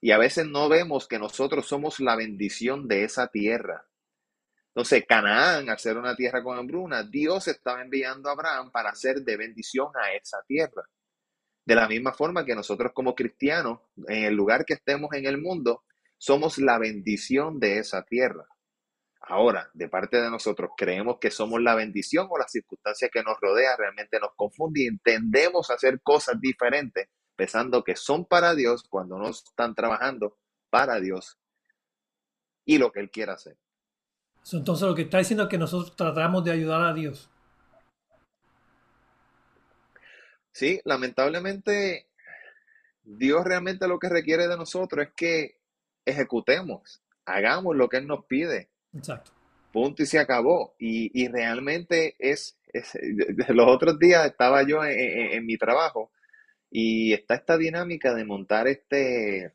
y 0.00 0.10
a 0.10 0.18
veces 0.18 0.46
no 0.46 0.68
vemos 0.68 1.08
que 1.08 1.18
nosotros 1.18 1.66
somos 1.66 1.98
la 1.98 2.14
bendición 2.14 2.88
de 2.88 3.04
esa 3.04 3.28
tierra. 3.28 3.86
Entonces, 4.74 5.04
Canaán, 5.08 5.70
al 5.70 5.78
ser 5.78 5.96
una 5.96 6.16
tierra 6.16 6.42
con 6.42 6.58
hambruna, 6.58 7.04
Dios 7.04 7.46
estaba 7.46 7.80
enviando 7.80 8.28
a 8.28 8.32
Abraham 8.32 8.72
para 8.72 8.90
hacer 8.90 9.20
de 9.20 9.36
bendición 9.36 9.88
a 9.94 10.12
esa 10.14 10.42
tierra. 10.48 10.82
De 11.64 11.76
la 11.76 11.86
misma 11.86 12.12
forma 12.12 12.44
que 12.44 12.56
nosotros 12.56 12.90
como 12.92 13.14
cristianos, 13.14 13.78
en 14.08 14.24
el 14.24 14.34
lugar 14.34 14.64
que 14.64 14.74
estemos 14.74 15.12
en 15.12 15.26
el 15.26 15.40
mundo, 15.40 15.84
somos 16.18 16.58
la 16.58 16.78
bendición 16.78 17.60
de 17.60 17.78
esa 17.78 18.02
tierra. 18.02 18.48
Ahora, 19.20 19.70
de 19.74 19.88
parte 19.88 20.20
de 20.20 20.28
nosotros, 20.28 20.70
creemos 20.76 21.18
que 21.20 21.30
somos 21.30 21.62
la 21.62 21.76
bendición 21.76 22.26
o 22.28 22.36
las 22.36 22.50
circunstancias 22.50 23.12
que 23.12 23.22
nos 23.22 23.38
rodea 23.40 23.76
realmente 23.76 24.18
nos 24.18 24.34
confunde 24.34 24.82
y 24.82 24.86
entendemos 24.86 25.70
hacer 25.70 26.00
cosas 26.02 26.40
diferentes 26.40 27.08
pensando 27.36 27.84
que 27.84 27.94
son 27.94 28.24
para 28.24 28.54
Dios 28.54 28.84
cuando 28.88 29.18
no 29.18 29.30
están 29.30 29.74
trabajando 29.74 30.36
para 30.68 31.00
Dios 31.00 31.38
y 32.64 32.78
lo 32.78 32.90
que 32.90 33.00
Él 33.00 33.10
quiere 33.10 33.32
hacer. 33.32 33.56
Entonces 34.52 34.86
lo 34.86 34.94
que 34.94 35.02
está 35.02 35.18
diciendo 35.18 35.44
es 35.44 35.48
que 35.48 35.58
nosotros 35.58 35.96
tratamos 35.96 36.44
de 36.44 36.52
ayudar 36.52 36.82
a 36.82 36.92
Dios. 36.92 37.30
Sí, 40.52 40.80
lamentablemente 40.84 42.06
Dios 43.02 43.44
realmente 43.44 43.88
lo 43.88 43.98
que 43.98 44.08
requiere 44.08 44.48
de 44.48 44.56
nosotros 44.56 45.06
es 45.06 45.12
que 45.14 45.58
ejecutemos, 46.04 47.02
hagamos 47.24 47.76
lo 47.76 47.88
que 47.88 47.98
Él 47.98 48.06
nos 48.06 48.24
pide. 48.26 48.70
Exacto. 48.94 49.32
Punto 49.72 50.02
y 50.02 50.06
se 50.06 50.18
acabó. 50.18 50.74
Y, 50.78 51.28
realmente 51.28 52.14
es, 52.18 52.56
los 53.48 53.66
otros 53.68 53.98
días 53.98 54.26
estaba 54.26 54.62
yo 54.62 54.84
en, 54.84 55.44
mi 55.44 55.56
trabajo 55.56 56.12
y 56.70 57.12
está 57.12 57.34
esta 57.34 57.56
dinámica 57.56 58.14
de 58.14 58.24
montar 58.24 58.68
este, 58.68 59.52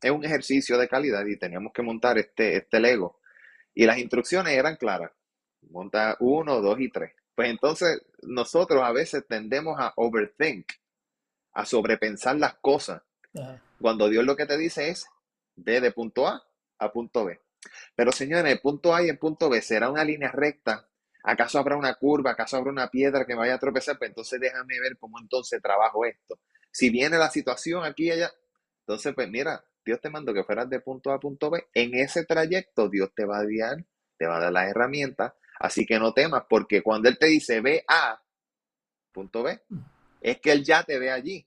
es 0.00 0.10
un 0.10 0.24
ejercicio 0.24 0.78
de 0.78 0.88
calidad 0.88 1.26
y 1.26 1.36
teníamos 1.36 1.72
que 1.72 1.82
montar 1.82 2.18
este, 2.18 2.56
este 2.56 2.78
Lego. 2.80 3.18
Y 3.76 3.84
las 3.84 3.98
instrucciones 3.98 4.54
eran 4.54 4.76
claras. 4.76 5.12
Monta 5.68 6.16
uno, 6.20 6.62
dos 6.62 6.80
y 6.80 6.90
tres. 6.90 7.12
Pues 7.34 7.50
entonces 7.50 8.00
nosotros 8.22 8.82
a 8.82 8.90
veces 8.90 9.26
tendemos 9.28 9.78
a 9.78 9.92
overthink, 9.96 10.72
a 11.52 11.66
sobrepensar 11.66 12.36
las 12.36 12.54
cosas. 12.54 13.02
Cuando 13.78 14.08
Dios 14.08 14.24
lo 14.24 14.34
que 14.34 14.46
te 14.46 14.56
dice 14.56 14.88
es, 14.88 15.06
ve 15.56 15.82
de 15.82 15.92
punto 15.92 16.26
A 16.26 16.42
a 16.78 16.90
punto 16.90 17.26
B. 17.26 17.38
Pero 17.94 18.12
señores, 18.12 18.50
el 18.50 18.60
punto 18.60 18.94
A 18.94 19.02
y 19.02 19.10
el 19.10 19.18
punto 19.18 19.50
B 19.50 19.60
será 19.60 19.90
una 19.90 20.04
línea 20.04 20.32
recta. 20.32 20.88
¿Acaso 21.22 21.58
habrá 21.58 21.76
una 21.76 21.96
curva? 21.96 22.30
¿Acaso 22.30 22.56
habrá 22.56 22.70
una 22.70 22.88
piedra 22.88 23.26
que 23.26 23.34
vaya 23.34 23.56
a 23.56 23.58
tropezar? 23.58 23.98
Pues 23.98 24.08
entonces 24.08 24.40
déjame 24.40 24.80
ver 24.80 24.96
cómo 24.96 25.18
entonces 25.20 25.60
trabajo 25.60 26.06
esto. 26.06 26.38
Si 26.70 26.88
viene 26.88 27.18
la 27.18 27.28
situación 27.28 27.84
aquí 27.84 28.04
y 28.04 28.12
allá, 28.12 28.32
entonces 28.80 29.14
pues 29.14 29.28
mira, 29.28 29.62
Dios 29.86 30.00
te 30.00 30.10
mandó 30.10 30.34
que 30.34 30.42
fueras 30.42 30.68
de 30.68 30.80
punto 30.80 31.12
A 31.12 31.14
a 31.14 31.20
punto 31.20 31.48
B. 31.48 31.68
En 31.72 31.94
ese 31.94 32.24
trayecto 32.24 32.88
Dios 32.88 33.14
te 33.14 33.24
va 33.24 33.38
a 33.38 33.44
guiar, 33.44 33.86
te 34.18 34.26
va 34.26 34.38
a 34.38 34.40
dar 34.40 34.52
las 34.52 34.68
herramientas. 34.68 35.32
Así 35.60 35.86
que 35.86 35.98
no 36.00 36.12
temas, 36.12 36.42
porque 36.50 36.82
cuando 36.82 37.08
Él 37.08 37.16
te 37.16 37.26
dice 37.26 37.60
ve 37.60 37.84
a 37.86 38.20
punto 39.12 39.44
B, 39.44 39.62
es 40.20 40.40
que 40.40 40.50
Él 40.50 40.64
ya 40.64 40.82
te 40.82 40.98
ve 40.98 41.12
allí. 41.12 41.46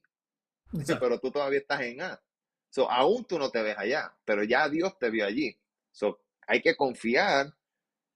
Pero 1.00 1.20
tú 1.20 1.32
todavía 1.32 1.60
estás 1.60 1.82
en 1.82 2.02
A. 2.02 2.22
So, 2.70 2.90
aún 2.90 3.26
tú 3.26 3.38
no 3.38 3.52
te 3.52 3.62
ves 3.62 3.78
allá, 3.78 4.16
pero 4.24 4.44
ya 4.44 4.70
Dios 4.70 4.98
te 4.98 5.10
vio 5.10 5.26
allí. 5.26 5.60
So, 5.92 6.22
hay 6.48 6.62
que 6.62 6.76
confiar 6.78 7.54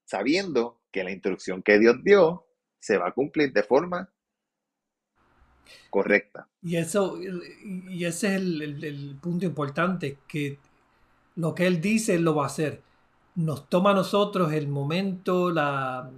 sabiendo 0.04 0.80
que 0.90 1.04
la 1.04 1.10
instrucción 1.10 1.62
que 1.62 1.78
Dios 1.78 1.96
dio 2.02 2.46
se 2.78 2.96
va 2.96 3.08
a 3.08 3.12
cumplir 3.12 3.52
de 3.52 3.62
forma 3.62 4.13
correcta. 5.90 6.48
Y 6.62 6.76
eso, 6.76 7.18
y 7.22 8.04
ese 8.04 8.34
es 8.34 8.42
el, 8.42 9.16
punto 9.20 9.44
importante, 9.44 10.18
que 10.26 10.58
lo 11.36 11.54
que 11.54 11.66
Él 11.66 11.80
dice, 11.80 12.18
lo 12.18 12.34
va 12.34 12.44
a 12.44 12.46
hacer. 12.46 12.82
Nos 13.34 13.68
toma 13.68 13.90
a 13.90 13.94
nosotros 13.94 14.52
el 14.52 14.68
momento, 14.68 15.50
la, 15.50 16.10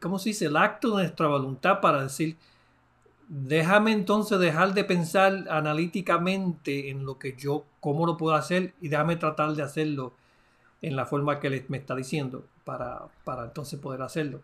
¿cómo 0.00 0.18
se 0.18 0.30
dice? 0.30 0.46
El 0.46 0.56
acto 0.56 0.96
de 0.96 1.04
nuestra 1.04 1.26
voluntad 1.26 1.80
para 1.80 2.02
decir, 2.02 2.36
déjame 3.28 3.92
entonces 3.92 4.38
dejar 4.38 4.74
de 4.74 4.84
pensar 4.84 5.46
analíticamente 5.50 6.90
en 6.90 7.04
lo 7.04 7.18
que 7.18 7.36
yo, 7.36 7.64
cómo 7.80 8.06
lo 8.06 8.16
puedo 8.16 8.34
hacer 8.34 8.74
y 8.80 8.88
déjame 8.88 9.16
tratar 9.16 9.54
de 9.54 9.62
hacerlo 9.62 10.14
en 10.82 10.96
la 10.96 11.06
forma 11.06 11.38
que 11.38 11.48
Él 11.48 11.64
me 11.68 11.78
está 11.78 11.94
diciendo 11.94 12.44
para, 12.64 13.02
para 13.24 13.44
entonces 13.44 13.78
poder 13.78 14.02
hacerlo. 14.02 14.42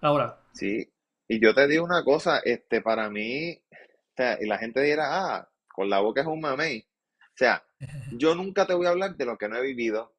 Ahora. 0.00 0.38
Sí, 0.52 0.88
y 1.28 1.40
yo 1.40 1.54
te 1.54 1.66
digo 1.66 1.84
una 1.84 2.04
cosa, 2.04 2.40
este, 2.44 2.80
para 2.80 3.08
mí, 3.10 3.52
o 3.52 4.14
sea, 4.16 4.38
y 4.40 4.46
la 4.46 4.58
gente 4.58 4.82
dirá, 4.82 5.06
ah, 5.10 5.48
con 5.68 5.88
la 5.88 6.00
boca 6.00 6.20
es 6.20 6.26
un 6.26 6.40
mamey. 6.40 6.86
O 7.18 7.36
sea, 7.36 7.64
yo 8.12 8.34
nunca 8.34 8.66
te 8.66 8.74
voy 8.74 8.86
a 8.86 8.90
hablar 8.90 9.16
de 9.16 9.24
lo 9.24 9.38
que 9.38 9.48
no 9.48 9.56
he 9.56 9.62
vivido, 9.62 10.14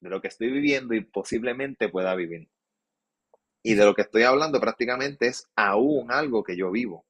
de 0.00 0.10
lo 0.10 0.20
que 0.20 0.28
estoy 0.28 0.50
viviendo 0.50 0.94
y 0.94 1.00
posiblemente 1.00 1.88
pueda 1.88 2.14
vivir. 2.14 2.48
Y 3.62 3.74
de 3.74 3.84
lo 3.84 3.94
que 3.94 4.02
estoy 4.02 4.24
hablando 4.24 4.60
prácticamente 4.60 5.26
es 5.26 5.48
aún 5.56 6.12
algo 6.12 6.44
que 6.44 6.56
yo 6.56 6.70
vivo. 6.70 7.06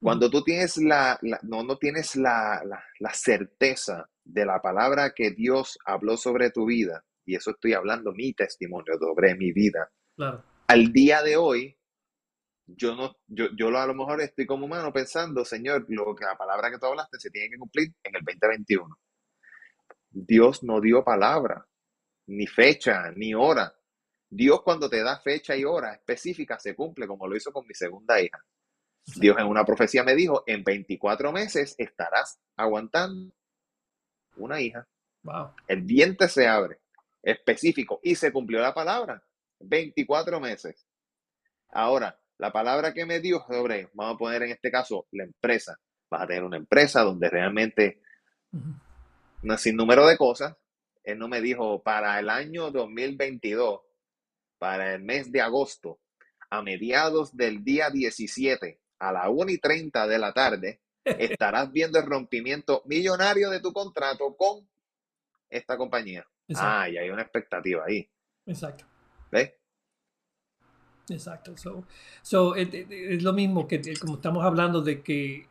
Cuando 0.00 0.30
tú 0.30 0.44
tienes 0.44 0.76
la, 0.76 1.18
no, 1.42 1.64
no 1.64 1.78
tienes 1.78 2.14
la, 2.14 2.62
la, 3.00 3.10
certeza 3.14 4.08
de 4.22 4.44
la 4.44 4.60
palabra 4.60 5.14
que 5.14 5.30
Dios 5.30 5.78
habló 5.86 6.16
sobre 6.16 6.50
tu 6.50 6.66
vida, 6.66 7.04
y 7.24 7.36
eso 7.36 7.52
estoy 7.52 7.72
hablando 7.72 8.12
mi 8.12 8.34
testimonio 8.34 8.98
sobre 8.98 9.34
mi 9.34 9.50
vida, 9.52 9.90
al 10.66 10.92
día 10.92 11.22
de 11.22 11.36
hoy, 11.36 11.78
yo 12.66 12.94
no, 12.94 13.16
yo, 13.26 13.48
yo 13.56 13.68
a 13.78 13.86
lo 13.86 13.94
mejor 13.94 14.20
estoy 14.20 14.46
como 14.46 14.66
humano 14.66 14.92
pensando, 14.92 15.44
Señor, 15.44 15.84
lo 15.88 16.14
que 16.14 16.24
la 16.24 16.36
palabra 16.36 16.70
que 16.70 16.78
tú 16.78 16.86
hablaste 16.86 17.18
se 17.18 17.30
tiene 17.30 17.50
que 17.50 17.58
cumplir 17.58 17.88
en 18.02 18.16
el 18.16 18.22
2021. 18.24 18.98
Dios 20.10 20.62
no 20.62 20.80
dio 20.80 21.04
palabra, 21.04 21.66
ni 22.26 22.46
fecha, 22.46 23.10
ni 23.16 23.34
hora. 23.34 23.74
Dios 24.30 24.62
cuando 24.62 24.88
te 24.88 25.02
da 25.02 25.20
fecha 25.20 25.56
y 25.56 25.64
hora 25.64 25.94
específica 25.94 26.58
se 26.58 26.74
cumple, 26.74 27.06
como 27.06 27.26
lo 27.26 27.36
hizo 27.36 27.52
con 27.52 27.66
mi 27.66 27.74
segunda 27.74 28.20
hija. 28.20 28.38
Dios 29.16 29.36
en 29.38 29.46
una 29.46 29.64
profecía 29.64 30.02
me 30.02 30.14
dijo, 30.14 30.42
en 30.46 30.64
24 30.64 31.32
meses 31.32 31.74
estarás 31.78 32.40
aguantando 32.56 33.32
una 34.36 34.60
hija. 34.60 34.88
El 35.68 35.86
diente 35.86 36.28
se 36.28 36.46
abre, 36.46 36.80
específico, 37.22 38.00
y 38.02 38.14
se 38.14 38.32
cumplió 38.32 38.60
la 38.60 38.74
palabra. 38.74 39.22
24 39.60 40.40
meses. 40.40 40.86
Ahora, 41.70 42.18
la 42.44 42.52
palabra 42.52 42.92
que 42.92 43.06
me 43.06 43.20
dio 43.20 43.42
sobre, 43.48 43.88
vamos 43.94 44.16
a 44.16 44.18
poner 44.18 44.42
en 44.42 44.50
este 44.50 44.70
caso, 44.70 45.06
la 45.12 45.24
empresa. 45.24 45.80
Vas 46.10 46.24
a 46.24 46.26
tener 46.26 46.44
una 46.44 46.58
empresa 46.58 47.00
donde 47.00 47.30
realmente 47.30 48.02
no 49.40 49.56
sin 49.56 49.76
número 49.76 50.06
de 50.06 50.18
cosas. 50.18 50.54
Él 51.04 51.18
no 51.18 51.26
me 51.26 51.40
dijo 51.40 51.82
para 51.82 52.20
el 52.20 52.28
año 52.28 52.70
2022, 52.70 53.80
para 54.58 54.94
el 54.94 55.02
mes 55.02 55.32
de 55.32 55.40
agosto, 55.40 56.00
a 56.50 56.60
mediados 56.60 57.34
del 57.34 57.64
día 57.64 57.88
17, 57.88 58.78
a 58.98 59.10
la 59.10 59.30
1 59.30 59.50
y 59.50 59.58
30 59.58 60.06
de 60.06 60.18
la 60.18 60.34
tarde, 60.34 60.82
estarás 61.04 61.72
viendo 61.72 61.98
el 61.98 62.04
rompimiento 62.04 62.82
millonario 62.84 63.48
de 63.48 63.60
tu 63.60 63.72
contrato 63.72 64.36
con 64.36 64.68
esta 65.48 65.78
compañía. 65.78 66.26
Ah, 66.56 66.90
y 66.90 66.98
hay 66.98 67.08
una 67.08 67.22
expectativa 67.22 67.84
ahí. 67.86 68.06
Exacto. 68.44 68.84
¿Ves? 69.30 69.54
Exacto. 71.08 71.54
So, 72.22 72.54
es 72.54 73.22
lo 73.22 73.32
mismo 73.32 73.68
que 73.68 73.80
como 74.00 74.14
estamos 74.14 74.44
hablando 74.44 74.80
de 74.80 75.02
que 75.02 75.46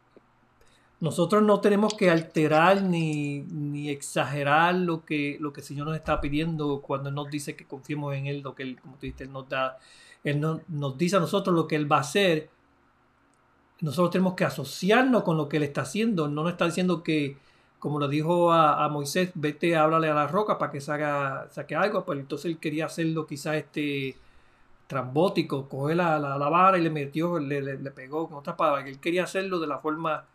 nosotros 1.04 1.44
no 1.44 1.60
tenemos 1.60 1.96
que 1.96 2.10
alterar 2.10 2.82
ni, 2.82 3.42
ni, 3.42 3.90
exagerar 3.90 4.74
lo 4.74 5.04
que, 5.04 5.36
lo 5.42 5.52
que 5.52 5.60
el 5.60 5.68
Señor 5.68 5.88
nos 5.88 5.98
está 5.98 6.22
pidiendo 6.22 6.82
cuando 6.82 7.12
nos 7.12 7.30
dice 7.30 7.58
que 7.58 7.66
confiemos 7.66 8.16
en 8.16 8.28
Él, 8.28 8.40
lo 8.40 8.56
que 8.56 8.64
Él, 8.64 8.80
como 8.80 8.96
tú 8.96 9.02
dices, 9.02 9.28
nos 9.28 9.50
da. 9.50 9.78
Él 10.24 10.40
nos 10.40 10.98
dice 10.98 11.18
a 11.18 11.20
nosotros 11.20 11.54
lo 11.54 11.68
que 11.68 11.76
Él 11.76 11.92
va 11.92 11.98
a 11.98 12.02
hacer. 12.02 12.50
Nosotros 13.82 14.12
tenemos 14.12 14.36
que 14.36 14.46
asociarnos 14.46 15.24
con 15.24 15.36
lo 15.36 15.50
que 15.50 15.58
Él 15.58 15.64
está 15.64 15.82
haciendo. 15.82 16.30
No 16.30 16.44
nos 16.44 16.54
está 16.54 16.68
diciendo 16.68 17.04
que, 17.04 17.36
como 17.80 18.00
lo 18.00 18.08
dijo 18.08 18.54
a, 18.54 18.88
Moisés, 18.88 19.32
vete, 19.36 19.76
háblale 19.76 20.08
a 20.08 20.14
la 20.14 20.28
roca 20.28 20.58
para 20.58 20.72
que 20.72 20.80
saque 20.80 21.76
algo. 21.76 22.06
Pues 22.06 22.18
entonces 22.18 22.46
Él 22.46 22.60
quería 22.60 22.86
hacerlo 22.86 23.28
quizás 23.28 23.56
este 23.56 24.16
trambótico, 24.88 25.68
coger 25.70 25.98
la, 25.98 26.20
la, 26.20 26.50
vara 26.50 26.78
y 26.78 26.82
le 26.82 26.90
metió, 26.90 27.40
le, 27.40 27.62
le, 27.62 27.92
pegó 27.92 28.28
con 28.28 28.38
otras 28.38 28.56
palabras, 28.56 28.84
que 28.84 28.92
él 28.92 29.00
quería 29.00 29.24
hacerlo 29.24 29.60
de 29.60 29.68
la 29.68 29.80
forma 29.80 30.26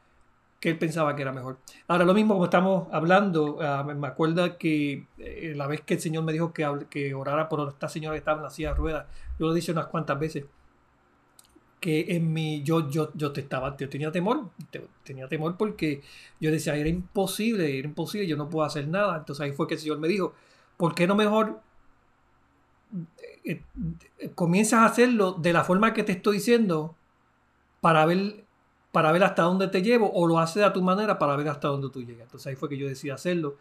que 0.60 0.70
él 0.70 0.78
pensaba 0.78 1.14
que 1.14 1.22
era 1.22 1.32
mejor. 1.32 1.58
Ahora, 1.86 2.04
lo 2.04 2.14
mismo 2.14 2.34
como 2.34 2.44
estamos 2.46 2.88
hablando, 2.92 3.58
ah, 3.60 3.84
me 3.84 4.06
acuerdo 4.08 4.58
que 4.58 5.06
eh, 5.18 5.52
la 5.56 5.66
vez 5.66 5.82
que 5.82 5.94
el 5.94 6.00
Señor 6.00 6.24
me 6.24 6.32
dijo 6.32 6.52
que, 6.52 6.66
que 6.90 7.14
orara 7.14 7.48
por 7.48 7.68
esta 7.68 7.88
señora 7.88 8.14
que 8.14 8.18
estaba 8.18 8.38
en 8.38 8.44
la 8.44 8.50
silla 8.50 8.70
de 8.70 8.74
ruedas, 8.74 9.06
yo 9.38 9.46
lo 9.46 9.54
dije 9.54 9.70
unas 9.72 9.86
cuantas 9.86 10.18
veces, 10.18 10.44
que 11.80 12.16
en 12.16 12.32
mi, 12.32 12.62
yo, 12.62 12.90
yo, 12.90 13.10
yo 13.14 13.32
te 13.32 13.40
estaba, 13.40 13.76
yo 13.76 13.88
tenía 13.88 14.10
temor, 14.10 14.50
tenía 15.04 15.28
temor 15.28 15.56
porque 15.56 16.02
yo 16.40 16.50
decía, 16.50 16.76
era 16.76 16.88
imposible, 16.88 17.78
era 17.78 17.86
imposible, 17.86 18.26
yo 18.26 18.36
no 18.36 18.48
puedo 18.48 18.66
hacer 18.66 18.88
nada. 18.88 19.16
Entonces 19.18 19.44
ahí 19.44 19.52
fue 19.52 19.68
que 19.68 19.74
el 19.74 19.80
Señor 19.80 19.98
me 19.98 20.08
dijo, 20.08 20.34
¿por 20.76 20.94
qué 20.94 21.06
no 21.06 21.14
mejor 21.14 21.60
eh, 23.44 23.62
eh, 24.18 24.30
comienzas 24.34 24.80
a 24.80 24.86
hacerlo 24.86 25.32
de 25.32 25.52
la 25.52 25.64
forma 25.64 25.92
que 25.92 26.04
te 26.04 26.12
estoy 26.12 26.36
diciendo 26.36 26.94
para 27.80 28.04
ver, 28.06 28.44
para 28.92 29.12
ver 29.12 29.24
hasta 29.24 29.42
dónde 29.42 29.68
te 29.68 29.82
llevo 29.82 30.10
o 30.12 30.26
lo 30.26 30.38
haces 30.38 30.62
a 30.62 30.72
tu 30.72 30.82
manera 30.82 31.18
para 31.18 31.36
ver 31.36 31.48
hasta 31.48 31.68
dónde 31.68 31.90
tú 31.90 32.02
llegas. 32.02 32.22
Entonces 32.22 32.46
ahí 32.46 32.56
fue 32.56 32.68
que 32.68 32.78
yo 32.78 32.88
decidí 32.88 33.10
hacerlo 33.10 33.56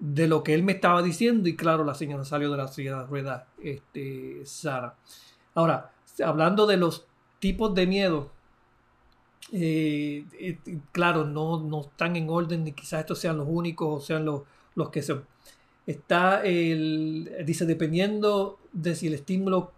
de 0.00 0.28
lo 0.28 0.42
que 0.42 0.54
él 0.54 0.62
me 0.62 0.72
estaba 0.72 1.02
diciendo 1.02 1.48
y 1.48 1.56
claro, 1.56 1.84
la 1.84 1.94
señora 1.94 2.24
salió 2.24 2.50
de 2.50 2.56
la 2.56 2.68
silla 2.68 2.98
de 2.98 3.06
ruedas, 3.06 3.44
este, 3.62 4.44
Sara. 4.44 4.94
Ahora, 5.54 5.90
hablando 6.24 6.66
de 6.66 6.76
los 6.76 7.06
tipos 7.40 7.74
de 7.74 7.86
miedo, 7.86 8.30
eh, 9.52 10.24
claro, 10.92 11.24
no, 11.24 11.60
no 11.60 11.80
están 11.80 12.16
en 12.16 12.28
orden 12.28 12.64
ni 12.64 12.72
quizás 12.72 13.00
estos 13.00 13.18
sean 13.18 13.38
los 13.38 13.46
únicos 13.48 13.88
o 14.02 14.04
sean 14.04 14.24
los, 14.24 14.42
los 14.74 14.90
que 14.90 15.02
son. 15.02 15.24
Está 15.88 16.42
el, 16.44 17.32
dice, 17.46 17.64
dependiendo 17.64 18.58
de 18.74 18.94
si 18.94 19.06
el 19.06 19.14
estímulo 19.14 19.72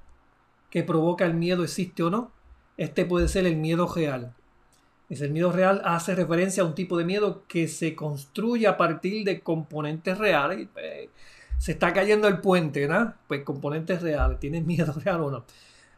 que 0.68 0.83
provoca 0.83 1.25
el 1.25 1.35
miedo 1.35 1.62
existe 1.62 2.03
o 2.03 2.11
no, 2.11 2.33
este 2.77 3.05
puede 3.05 3.29
ser 3.29 3.46
el 3.46 3.55
miedo 3.55 3.87
real. 3.87 4.35
Es 5.09 5.20
el 5.20 5.31
miedo 5.31 5.53
real 5.53 5.81
hace 5.85 6.16
referencia 6.16 6.64
a 6.64 6.66
un 6.66 6.75
tipo 6.75 6.99
de 6.99 7.05
miedo 7.05 7.44
que 7.46 7.68
se 7.68 7.94
construye 7.94 8.66
a 8.66 8.77
partir 8.77 9.25
de 9.25 9.40
componentes 9.40 10.18
reales. 10.18 10.66
Pues, 10.73 11.11
se 11.59 11.73
está 11.73 11.92
cayendo 11.92 12.27
el 12.27 12.40
puente, 12.40 12.88
¿no? 12.88 13.14
Pues 13.29 13.44
componentes 13.44 14.03
reales. 14.03 14.40
¿Tienes 14.40 14.66
miedo 14.66 14.92
real 15.05 15.20
o 15.20 15.31
no? 15.31 15.44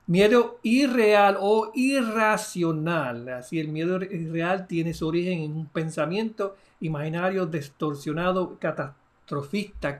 Miedo 0.09 0.59
irreal 0.63 1.39
o 1.41 1.73
irracional. 1.75 3.31
Así 3.31 3.59
el 3.59 3.69
miedo 3.69 3.97
irreal 4.03 4.67
tiene 4.67 4.93
su 4.93 5.09
origen 5.09 5.39
en 5.39 5.57
un 5.57 5.67
pensamiento 5.69 6.55
imaginario 6.81 7.47
distorsionado, 7.47 8.59
catastrófico 8.59 9.02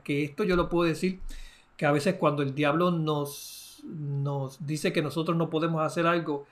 que 0.05 0.25
esto 0.25 0.45
yo 0.45 0.57
lo 0.57 0.69
puedo 0.69 0.89
decir, 0.89 1.21
que 1.77 1.87
a 1.87 1.93
veces 1.93 2.17
cuando 2.17 2.43
el 2.43 2.55
diablo 2.55 2.91
nos, 2.91 3.83
nos 3.85 4.65
dice 4.67 4.93
que 4.93 5.03
nosotros 5.03 5.37
no 5.37 5.51
podemos 5.51 5.83
hacer 5.83 6.07
algo, 6.07 6.47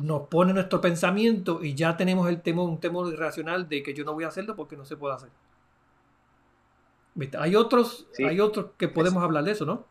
nos 0.00 0.28
pone 0.28 0.52
nuestro 0.52 0.80
pensamiento 0.80 1.62
y 1.62 1.74
ya 1.74 1.96
tenemos 1.96 2.28
el 2.28 2.40
temor, 2.40 2.68
un 2.68 2.80
temor 2.80 3.12
irracional 3.12 3.68
de 3.68 3.82
que 3.82 3.94
yo 3.94 4.04
no 4.04 4.14
voy 4.14 4.24
a 4.24 4.28
hacerlo 4.28 4.56
porque 4.56 4.76
no 4.76 4.84
se 4.84 4.96
puede 4.96 5.14
hacer. 5.14 5.30
Hay 7.38 7.56
otros, 7.56 8.06
hay 8.26 8.40
otros 8.40 8.70
que 8.78 8.88
podemos 8.88 9.22
hablar 9.22 9.44
de 9.44 9.52
eso, 9.52 9.66
¿no? 9.66 9.84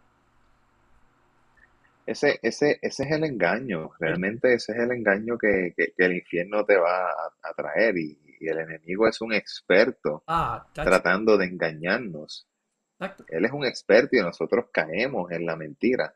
Ese, 2.07 2.39
ese, 2.41 2.79
ese 2.81 3.03
es 3.03 3.11
el 3.11 3.23
engaño, 3.23 3.91
realmente 3.99 4.53
ese 4.55 4.71
es 4.71 4.79
el 4.79 4.91
engaño 4.91 5.37
que, 5.37 5.73
el 5.97 6.13
infierno 6.13 6.65
te 6.65 6.75
va 6.75 7.11
a, 7.11 7.53
traer 7.55 7.97
y, 7.97 8.17
el 8.47 8.59
enemigo 8.59 9.07
es 9.07 9.21
un 9.21 9.33
experto 9.33 10.23
ah, 10.27 10.65
tratando 10.73 11.37
de 11.37 11.45
engañarnos. 11.45 12.47
Él 13.29 13.45
es 13.45 13.51
un 13.51 13.65
experto 13.65 14.15
y 14.15 14.19
nosotros 14.19 14.65
caemos 14.71 15.31
en 15.31 15.45
la 15.45 15.55
mentira. 15.55 16.13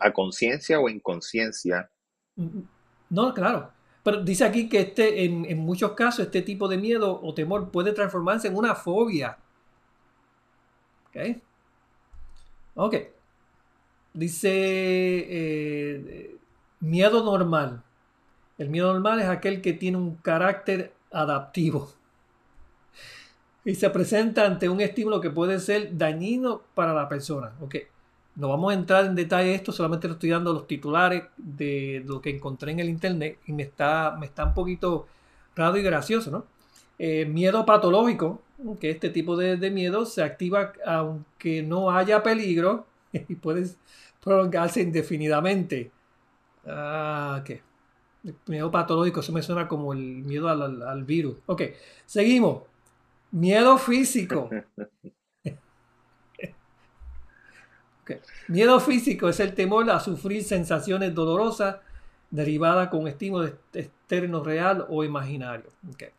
a 0.00 0.12
conciencia 0.12 0.78
o 0.78 0.88
inconsciencia. 0.88 1.90
Mm, 2.36 2.44
mm, 2.44 2.68
no, 3.10 3.34
claro. 3.34 3.72
Pero 4.02 4.22
dice 4.22 4.44
aquí 4.44 4.68
que 4.68 4.80
este, 4.80 5.24
en, 5.24 5.46
en, 5.46 5.58
muchos 5.58 5.92
casos 5.92 6.26
este 6.26 6.42
tipo 6.42 6.68
de 6.68 6.76
miedo 6.76 7.20
o 7.22 7.34
temor 7.34 7.70
puede 7.70 7.92
transformarse 7.92 8.48
en 8.48 8.56
una 8.56 8.74
fobia. 8.74 9.38
¿Ok? 11.08 11.38
Ok. 12.74 12.94
Dice 14.12 14.50
eh, 14.52 16.36
miedo 16.80 17.24
normal. 17.24 17.82
El 18.58 18.68
miedo 18.68 18.92
normal 18.92 19.20
es 19.20 19.26
aquel 19.26 19.60
que 19.60 19.72
tiene 19.72 19.96
un 19.96 20.16
carácter 20.16 20.92
adaptivo 21.14 21.90
y 23.64 23.74
se 23.74 23.88
presenta 23.90 24.44
ante 24.44 24.68
un 24.68 24.80
estímulo 24.80 25.20
que 25.20 25.30
puede 25.30 25.58
ser 25.58 25.96
dañino 25.96 26.62
para 26.74 26.92
la 26.92 27.08
persona. 27.08 27.52
Ok, 27.60 27.76
no 28.36 28.48
vamos 28.48 28.72
a 28.72 28.74
entrar 28.74 29.06
en 29.06 29.14
detalle 29.14 29.54
esto, 29.54 29.72
solamente 29.72 30.06
estoy 30.06 30.30
dando 30.30 30.52
los 30.52 30.66
titulares 30.66 31.24
de 31.36 32.02
lo 32.04 32.20
que 32.20 32.30
encontré 32.30 32.72
en 32.72 32.80
el 32.80 32.88
internet 32.88 33.38
y 33.46 33.52
me 33.52 33.62
está, 33.62 34.16
me 34.18 34.26
está 34.26 34.44
un 34.44 34.54
poquito 34.54 35.06
raro 35.56 35.76
y 35.76 35.82
gracioso, 35.82 36.30
¿no? 36.30 36.44
Eh, 36.98 37.24
miedo 37.24 37.64
patológico, 37.64 38.42
que 38.80 38.90
este 38.90 39.10
tipo 39.10 39.36
de, 39.36 39.70
miedo 39.70 40.04
se 40.06 40.22
activa 40.22 40.72
aunque 40.86 41.62
no 41.62 41.90
haya 41.90 42.22
peligro 42.22 42.86
y 43.12 43.34
puedes 43.34 43.78
prolongarse 44.22 44.82
indefinidamente. 44.82 45.90
Ah. 46.66 47.42
Miedo 48.46 48.70
patológico, 48.70 49.20
eso 49.20 49.32
me 49.32 49.42
suena 49.42 49.68
como 49.68 49.92
el 49.92 49.98
miedo 49.98 50.48
al, 50.48 51.04
virus. 51.04 51.36
Ok, 51.46 51.62
seguimos. 52.06 52.62
Miedo 53.30 53.78
físico. 53.78 54.50
Miedo 58.48 58.80
físico 58.80 59.30
es 59.30 59.40
el 59.40 59.54
temor 59.54 59.88
a 59.90 59.98
sufrir 59.98 60.44
sensaciones 60.44 61.14
dolorosas 61.14 61.76
derivadas 62.30 62.88
con 62.88 63.08
estímulo 63.08 63.46
externo 63.72 64.44
real 64.44 64.84
o 64.90 65.04
imaginario. 65.04 65.70
Okay. 65.94 66.10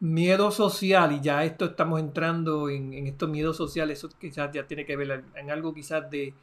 Miedo 0.00 0.50
social, 0.50 1.12
y 1.12 1.20
ya 1.20 1.44
esto 1.44 1.64
estamos 1.64 1.98
entrando 1.98 2.68
en, 2.68 2.92
en 2.92 3.06
estos 3.06 3.30
miedos 3.30 3.56
sociales, 3.56 3.98
eso 3.98 4.10
quizás 4.20 4.52
ya 4.52 4.66
tiene 4.66 4.84
que 4.84 4.96
ver 4.96 5.24
en 5.34 5.50
algo 5.50 5.72
quizás 5.72 6.10
de 6.10 6.34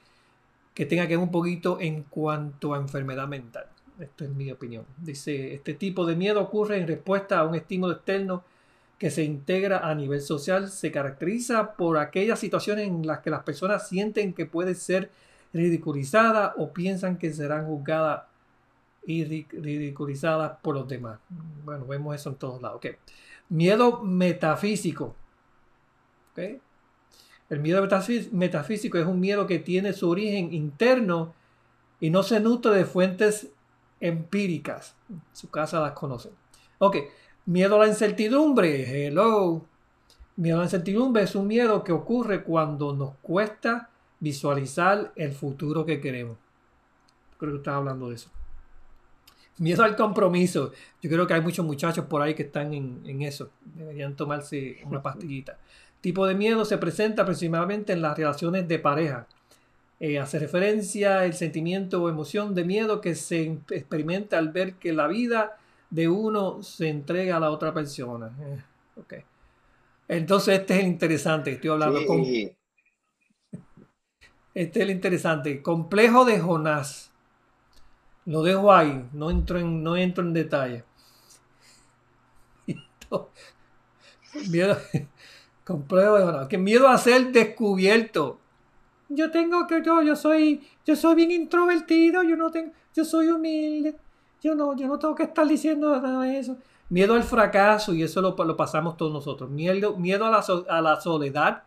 que 0.74 0.86
tenga 0.86 1.08
que 1.08 1.16
ver 1.16 1.24
un 1.24 1.32
poquito 1.32 1.78
en 1.80 2.04
cuanto 2.04 2.74
a 2.74 2.78
enfermedad 2.78 3.28
mental. 3.28 3.66
Esto 4.02 4.26
es 4.26 4.32
mi 4.32 4.52
opinión. 4.52 4.86
Dice, 4.98 5.54
este 5.54 5.76
tipo 5.76 6.06
de 6.06 6.16
miedo 6.16 6.42
ocurre 6.42 6.78
en 6.78 6.88
respuesta 6.88 7.40
a 7.40 7.46
un 7.46 7.56
estímulo 7.56 7.94
externo 7.94 8.44
que 8.98 9.12
se 9.12 9.24
integra 9.24 9.88
a 9.88 9.96
nivel 9.96 10.22
social. 10.22 10.70
Se 10.70 10.92
caracteriza 10.92 11.74
por 11.74 11.98
aquellas 11.98 12.40
situaciones 12.40 12.88
en 12.88 13.06
las 13.06 13.20
que 13.20 13.30
las 13.30 13.44
personas 13.44 13.88
sienten 13.88 14.34
que 14.34 14.46
puede 14.46 14.76
ser 14.76 15.12
ridiculizada 15.54 16.56
o 16.58 16.72
piensan 16.74 17.18
que 17.18 17.32
serán 17.32 17.66
juzgadas 17.68 18.24
y 19.06 19.24
ridiculizadas 19.24 20.58
por 20.62 20.76
los 20.76 20.88
demás. 20.88 21.20
Bueno, 21.64 21.86
vemos 21.86 22.16
eso 22.16 22.30
en 22.30 22.36
todos 22.36 22.62
lados. 22.62 22.82
Miedo 23.50 24.02
metafísico. 24.02 25.16
¿Okay? 26.32 26.60
El 27.50 27.60
miedo 27.60 27.86
metafísico 28.32 28.98
es 28.98 29.06
un 29.06 29.20
miedo 29.20 29.46
que 29.46 29.60
tiene 29.60 29.94
su 29.94 30.10
origen 30.10 30.54
interno 30.54 31.34
y 32.00 32.10
no 32.10 32.24
se 32.24 32.40
nutre 32.40 32.72
de 32.74 32.86
fuentes 32.86 33.50
empíricas. 34.02 34.96
su 35.32 35.50
casa 35.50 35.80
las 35.80 35.94
conocen. 35.94 36.34
Ok, 36.80 36.98
miedo 37.46 37.76
a 37.76 37.86
la 37.86 37.88
incertidumbre. 37.88 39.08
Hello. 39.08 39.66
Miedo 40.36 40.58
a 40.58 40.60
la 40.60 40.66
incertidumbre 40.66 41.24
es 41.24 41.36
un 41.36 41.48
miedo 41.48 41.84
que 41.84 41.94
ocurre 41.94 42.44
cuando 42.44 42.94
nos 42.94 43.16
cuesta 43.22 43.90
visualizar 44.20 45.14
el 45.16 45.32
futuro 45.32 45.86
que 45.86 46.02
queremos. 46.02 46.38
Creo 47.38 47.54
que 47.54 47.58
estás 47.60 47.76
hablando 47.76 48.10
de 48.10 48.16
eso. 48.16 48.30
Miedo 49.58 49.84
al 49.84 49.96
compromiso. 49.96 50.72
Yo 51.02 51.10
creo 51.10 51.26
que 51.26 51.36
hay 51.36 51.42
muchos 51.42 51.66
muchachos 51.66 52.06
por 52.06 52.22
ahí 52.22 52.34
que 52.34 52.44
están 52.44 52.74
en, 52.74 53.02
en 53.06 53.22
eso. 53.22 53.52
Deberían 53.76 54.16
tomarse 54.16 54.82
una 54.86 55.02
pastillita 55.02 55.58
tipo 56.02 56.26
de 56.26 56.36
miedo 56.36 56.66
se 56.66 56.78
presenta 56.78 57.24
principalmente 57.24 57.94
en 57.94 58.02
las 58.02 58.18
relaciones 58.18 58.68
de 58.68 58.80
pareja. 58.80 59.28
Eh, 60.04 60.18
hace 60.18 60.40
referencia 60.40 61.20
al 61.20 61.36
sentimiento 61.36 62.02
o 62.02 62.10
emoción 62.10 62.56
de 62.56 62.64
miedo 62.64 63.02
que 63.02 63.14
se 63.14 63.60
experimenta 63.70 64.40
al 64.40 64.50
ver 64.50 64.74
que 64.74 64.94
la 64.94 65.06
vida 65.06 65.60
de 65.92 66.10
uno 66.10 66.64
se 66.64 66.90
entrega 66.90 67.38
a 67.38 67.40
la 67.40 67.52
otra 67.52 67.72
persona. 67.72 68.36
Eh, 68.42 69.24
Entonces 70.08 70.60
este 70.60 70.74
es 70.74 70.80
el 70.80 70.88
interesante, 70.88 71.52
estoy 71.52 71.70
hablando 71.70 72.04
con... 72.08 72.20
Este 74.56 74.80
es 74.80 74.84
el 74.84 74.90
interesante. 74.90 75.62
Complejo 75.62 76.26
de 76.26 76.40
Jonás. 76.40 77.12
Lo 78.26 78.42
dejo 78.42 78.74
ahí, 78.74 79.08
no 79.14 79.30
entro 79.30 79.60
en, 79.60 79.84
no 79.84 79.96
entro 79.96 80.24
en 80.24 80.34
detalle. 80.34 80.84
miedo, 84.50 84.78
compruebo, 85.64 86.48
que 86.48 86.58
miedo 86.58 86.88
a 86.88 86.98
ser 86.98 87.32
descubierto. 87.32 88.40
Yo 89.14 89.32
tengo 89.32 89.68
que, 89.68 89.82
yo, 89.84 90.02
yo 90.02 90.16
soy, 90.16 90.62
yo 90.86 90.96
soy 90.96 91.16
bien 91.16 91.32
introvertido, 91.32 92.24
yo 92.24 92.36
no 92.36 92.52
tengo, 92.52 92.72
yo 92.96 93.06
soy 93.06 93.28
humilde, 93.28 93.96
yo 94.42 94.56
no, 94.56 94.76
yo 94.76 94.88
no 94.88 94.98
tengo 95.00 95.16
que 95.16 95.24
estar 95.24 95.48
diciendo 95.48 96.00
nada 96.00 96.22
de 96.22 96.40
eso. 96.40 96.58
Miedo 96.90 97.14
al 97.14 97.24
fracaso, 97.24 97.94
y 97.94 98.04
eso 98.04 98.22
lo, 98.22 98.36
lo 98.36 98.58
pasamos 98.58 98.98
todos 98.98 99.14
nosotros. 99.14 99.50
Miedo, 99.50 99.96
miedo 99.98 100.26
a, 100.26 100.32
la, 100.32 100.44
a 100.70 100.82
la 100.82 101.00
soledad, 101.00 101.64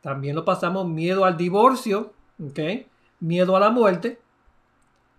también 0.00 0.36
lo 0.36 0.44
pasamos. 0.44 0.86
Miedo 0.86 1.24
al 1.24 1.36
divorcio, 1.36 2.12
¿okay? 2.42 2.86
Miedo 3.20 3.56
a 3.56 3.60
la 3.60 3.70
muerte. 3.70 4.18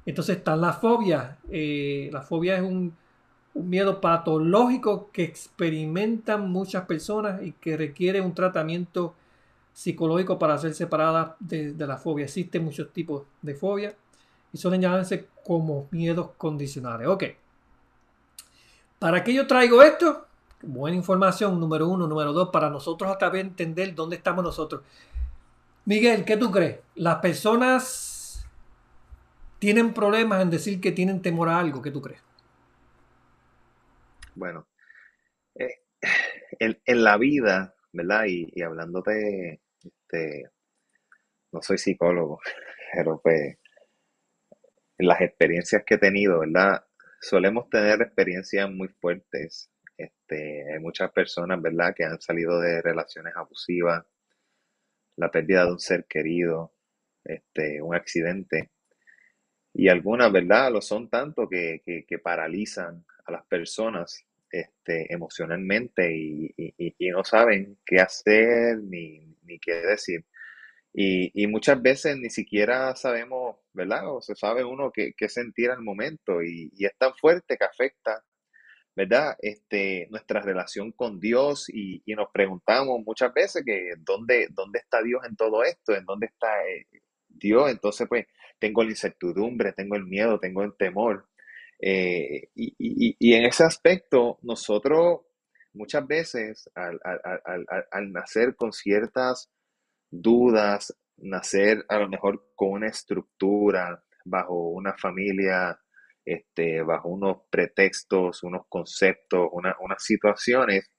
Entonces 0.06 0.38
están 0.38 0.62
las 0.62 0.78
fobias. 0.78 1.38
Eh, 1.50 2.10
la 2.12 2.22
fobia 2.22 2.56
es 2.56 2.62
un, 2.62 2.96
miedo 3.54 4.00
patológico 4.00 5.10
que 5.12 5.24
experimentan 5.24 6.50
muchas 6.50 6.86
personas 6.86 7.44
y 7.44 7.52
que 7.52 7.76
requiere 7.76 8.22
un 8.22 8.34
tratamiento 8.34 9.14
psicológico 9.74 10.38
para 10.38 10.58
ser 10.58 10.74
separada 10.74 11.36
de, 11.40 11.74
de 11.74 11.88
la 11.88 11.98
fobia. 11.98 12.26
Existen 12.26 12.64
muchos 12.64 12.92
tipos 12.92 13.24
de 13.42 13.56
fobia 13.56 13.96
y 14.54 14.58
suelen 14.58 14.82
llamarse 14.82 15.28
como 15.44 15.88
miedos 15.92 16.32
condicionales. 16.38 17.08
Ok. 17.08 17.24
¿Para 19.00 19.24
qué 19.24 19.34
yo 19.34 19.48
traigo 19.48 19.82
esto? 19.82 20.28
Buena 20.62 20.96
información, 20.96 21.60
número 21.60 21.88
uno. 21.88 22.08
Número 22.08 22.34
dos, 22.34 22.50
para 22.50 22.70
nosotros 22.70 23.10
hasta 23.10 23.28
entender 23.40 23.96
dónde 23.96 24.18
estamos 24.18 24.44
nosotros. 24.44 24.84
Miguel, 25.86 26.24
¿qué 26.26 26.38
tú 26.38 26.52
crees? 26.52 26.80
¿Las 26.96 27.16
personas 27.18 28.48
tienen 29.58 29.94
problemas 29.94 30.42
en 30.42 30.50
decir 30.52 30.80
que 30.80 30.92
tienen 30.92 31.22
temor 31.22 31.50
a 31.50 31.60
algo? 31.60 31.82
¿Qué 31.82 31.92
tú 31.92 32.02
crees? 32.02 32.22
Bueno, 34.36 34.68
eh, 35.56 35.82
en, 36.60 37.04
la 37.04 37.18
vida, 37.18 37.74
¿verdad? 37.92 38.26
Y, 38.28 38.52
y 38.54 38.62
hablándote, 38.62 39.61
este, 40.12 40.50
no 41.52 41.62
soy 41.62 41.78
psicólogo, 41.78 42.40
pero 42.94 43.20
pues 43.22 43.58
las 44.98 45.22
experiencias 45.22 45.84
que 45.86 45.96
he 45.96 45.98
tenido, 45.98 46.40
¿verdad? 46.40 46.86
solemos 47.20 47.70
tener 47.70 48.02
experiencias 48.02 48.70
muy 48.70 48.88
fuertes. 48.88 49.72
Este, 49.98 50.74
hay 50.74 50.80
muchas 50.80 51.12
personas, 51.12 51.62
¿verdad?, 51.62 51.94
que 51.96 52.04
han 52.04 52.20
salido 52.20 52.60
de 52.60 52.82
relaciones 52.82 53.34
abusivas, 53.36 54.06
la 55.18 55.30
pérdida 55.30 55.66
de 55.66 55.72
un 55.72 55.80
ser 55.80 56.06
querido, 56.06 56.74
este, 57.24 57.82
un 57.82 57.96
accidente. 57.96 58.72
Y 59.74 59.90
algunas, 59.90 60.32
¿verdad?, 60.32 60.72
lo 60.72 60.82
son 60.82 61.10
tanto 61.10 61.48
que, 61.48 61.84
paralizan 62.24 63.06
a 63.26 63.32
las 63.32 63.46
personas 63.46 64.26
este, 64.52 65.14
emocionalmente 65.14 66.12
y, 66.16 67.12
no 67.12 67.24
saben 67.24 67.78
qué 67.86 68.00
hacer 68.00 68.78
ni, 68.78 69.31
ni 69.52 69.60
qué 69.60 69.74
decir. 69.74 70.26
Y, 70.94 71.48
muchas 71.48 71.82
veces 71.82 72.18
ni 72.18 72.30
siquiera 72.30 72.96
sabemos, 72.96 73.58
¿verdad? 73.74 74.14
O 74.14 74.22
se 74.22 74.36
sabe 74.36 74.64
uno 74.64 74.92
qué, 74.92 75.14
sentir 75.30 75.72
al 75.72 75.82
momento 75.82 76.44
y, 76.44 76.72
es 76.80 76.98
tan 76.98 77.14
fuerte 77.16 77.58
que 77.58 77.66
afecta, 77.66 78.24
¿verdad? 78.96 79.36
Este, 79.42 80.08
nuestra 80.12 80.42
relación 80.42 80.92
con 80.92 81.20
Dios 81.20 81.70
y, 81.70 82.04
nos 82.08 82.30
preguntamos 82.34 83.02
muchas 83.06 83.34
veces 83.34 83.64
que 83.66 83.94
¿dónde, 84.00 84.48
dónde 84.52 84.80
está 84.80 85.02
Dios 85.02 85.22
en 85.28 85.36
todo 85.36 85.64
esto, 85.64 85.96
en 85.96 86.06
dónde 86.06 86.28
está 86.28 86.48
eh, 86.68 86.88
Dios. 87.30 87.72
Entonces, 87.72 88.08
pues, 88.10 88.28
tengo 88.60 88.84
la 88.84 88.92
incertidumbre, 88.92 89.74
tengo 89.74 89.96
el 89.96 90.06
miedo, 90.06 90.40
tengo 90.40 90.64
el 90.64 90.76
temor. 90.78 91.28
Eh, 91.80 92.50
y, 92.56 93.34
en 93.34 93.46
ese 93.46 93.64
aspecto, 93.64 94.40
nosotros 94.44 95.22
muchas 95.74 96.06
veces 96.08 96.70
al, 96.76 97.00
al 97.92 98.12
nacer 98.12 98.56
con 98.56 98.74
ciertas 98.74 99.50
dudas, 100.10 100.96
nacer 101.18 101.86
a 101.88 102.00
lo 102.00 102.10
mejor 102.10 102.52
con 102.56 102.72
una 102.72 102.88
estructura, 102.88 104.04
bajo 104.26 104.70
una 104.70 104.96
familia, 104.98 105.80
este, 106.26 106.82
bajo 106.84 107.10
unos 107.10 107.38
pretextos, 107.50 108.44
unos 108.44 108.68
conceptos, 108.70 109.50
unas 109.52 110.04
situaciones, 110.04 110.90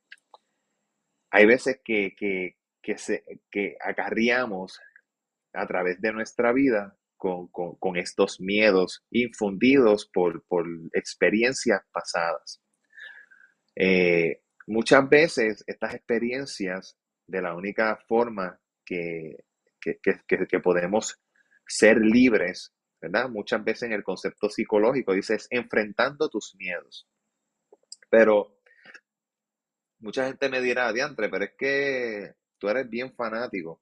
hay 1.31 1.47
veces 1.47 1.81
que, 1.85 2.15
que, 2.17 2.99
se, 2.99 3.25
que 3.51 3.77
acarreamos 3.81 4.79
a 5.55 5.67
través 5.67 6.01
de 6.01 6.13
nuestra 6.13 6.53
vida 6.53 6.97
con, 7.17 7.97
estos 7.97 8.41
miedos 8.41 9.05
infundidos 9.11 10.11
por, 10.13 10.43
experiencias 10.93 11.83
pasadas. 11.93 12.61
Eh, 13.77 14.43
muchas 14.66 15.09
veces 15.09 15.64
estas 15.66 15.94
experiencias, 15.94 16.96
de 17.27 17.42
la 17.42 17.55
única 17.55 17.96
forma 18.09 18.61
que, 18.85 19.44
que, 19.81 20.61
podemos 20.61 21.18
ser 21.66 21.98
libres, 21.98 22.72
¿verdad? 23.01 23.29
Muchas 23.29 23.64
veces 23.64 23.85
en 23.85 23.92
el 23.92 24.05
concepto 24.05 24.48
psicológico 24.48 25.14
dices 25.14 25.46
enfrentando 25.51 26.29
tus 26.29 26.55
miedos. 26.57 27.09
Pero 28.11 28.59
mucha 30.01 30.27
gente 30.27 30.48
me 30.48 30.61
dirá, 30.61 30.92
diantre, 30.92 31.29
pero 31.29 31.44
es 31.44 31.53
que 31.57 32.35
tú 32.59 32.68
eres 32.68 32.88
bien 32.88 33.12
fanático. 33.14 33.81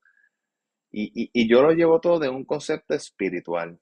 Y, 0.92 1.48
yo 1.48 1.62
lo 1.62 1.72
llevo 1.72 2.00
todo 2.00 2.18
de 2.18 2.28
un 2.28 2.44
concepto 2.44 2.94
espiritual. 2.94 3.78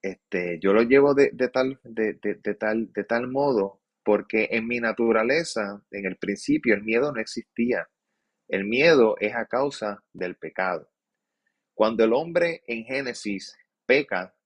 Este, 0.00 0.58
yo 0.60 0.72
lo 0.72 0.82
llevo 0.82 1.14
de, 1.14 1.30
tal, 1.52 1.78
de, 1.84 2.14
tal, 2.58 2.92
de 2.92 3.04
tal 3.04 3.28
modo 3.28 3.81
porque 4.04 4.48
en 4.50 4.66
mi 4.66 4.80
naturaleza, 4.80 5.82
en 5.90 6.06
el 6.06 6.16
principio, 6.16 6.74
el 6.74 6.82
miedo 6.82 7.12
no 7.12 7.20
existía. 7.20 7.88
El 8.48 8.64
miedo 8.64 9.16
es 9.20 9.34
a 9.34 9.46
causa 9.46 10.04
del 10.12 10.36
pecado. 10.36 10.90
Cuando 11.74 12.04
el 12.04 12.12
hombre 12.12 12.62
en 12.66 12.84
Génesis 12.84 13.56
peca, 13.86 14.36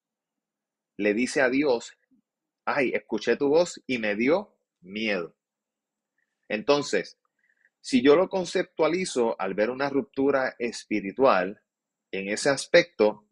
le 0.96 1.14
dice 1.14 1.40
a 1.40 1.50
Dios, 1.50 1.98
ay, 2.64 2.92
escuché 2.94 3.36
tu 3.36 3.48
voz 3.48 3.82
y 3.86 3.98
me 3.98 4.14
dio 4.14 4.56
miedo. 4.80 5.36
Entonces, 6.48 7.18
si 7.80 8.02
yo 8.02 8.16
lo 8.16 8.28
conceptualizo 8.28 9.40
al 9.40 9.54
ver 9.54 9.70
una 9.70 9.88
ruptura 9.88 10.54
espiritual, 10.58 11.62
en 12.10 12.28
ese 12.28 12.50
aspecto, 12.50 13.25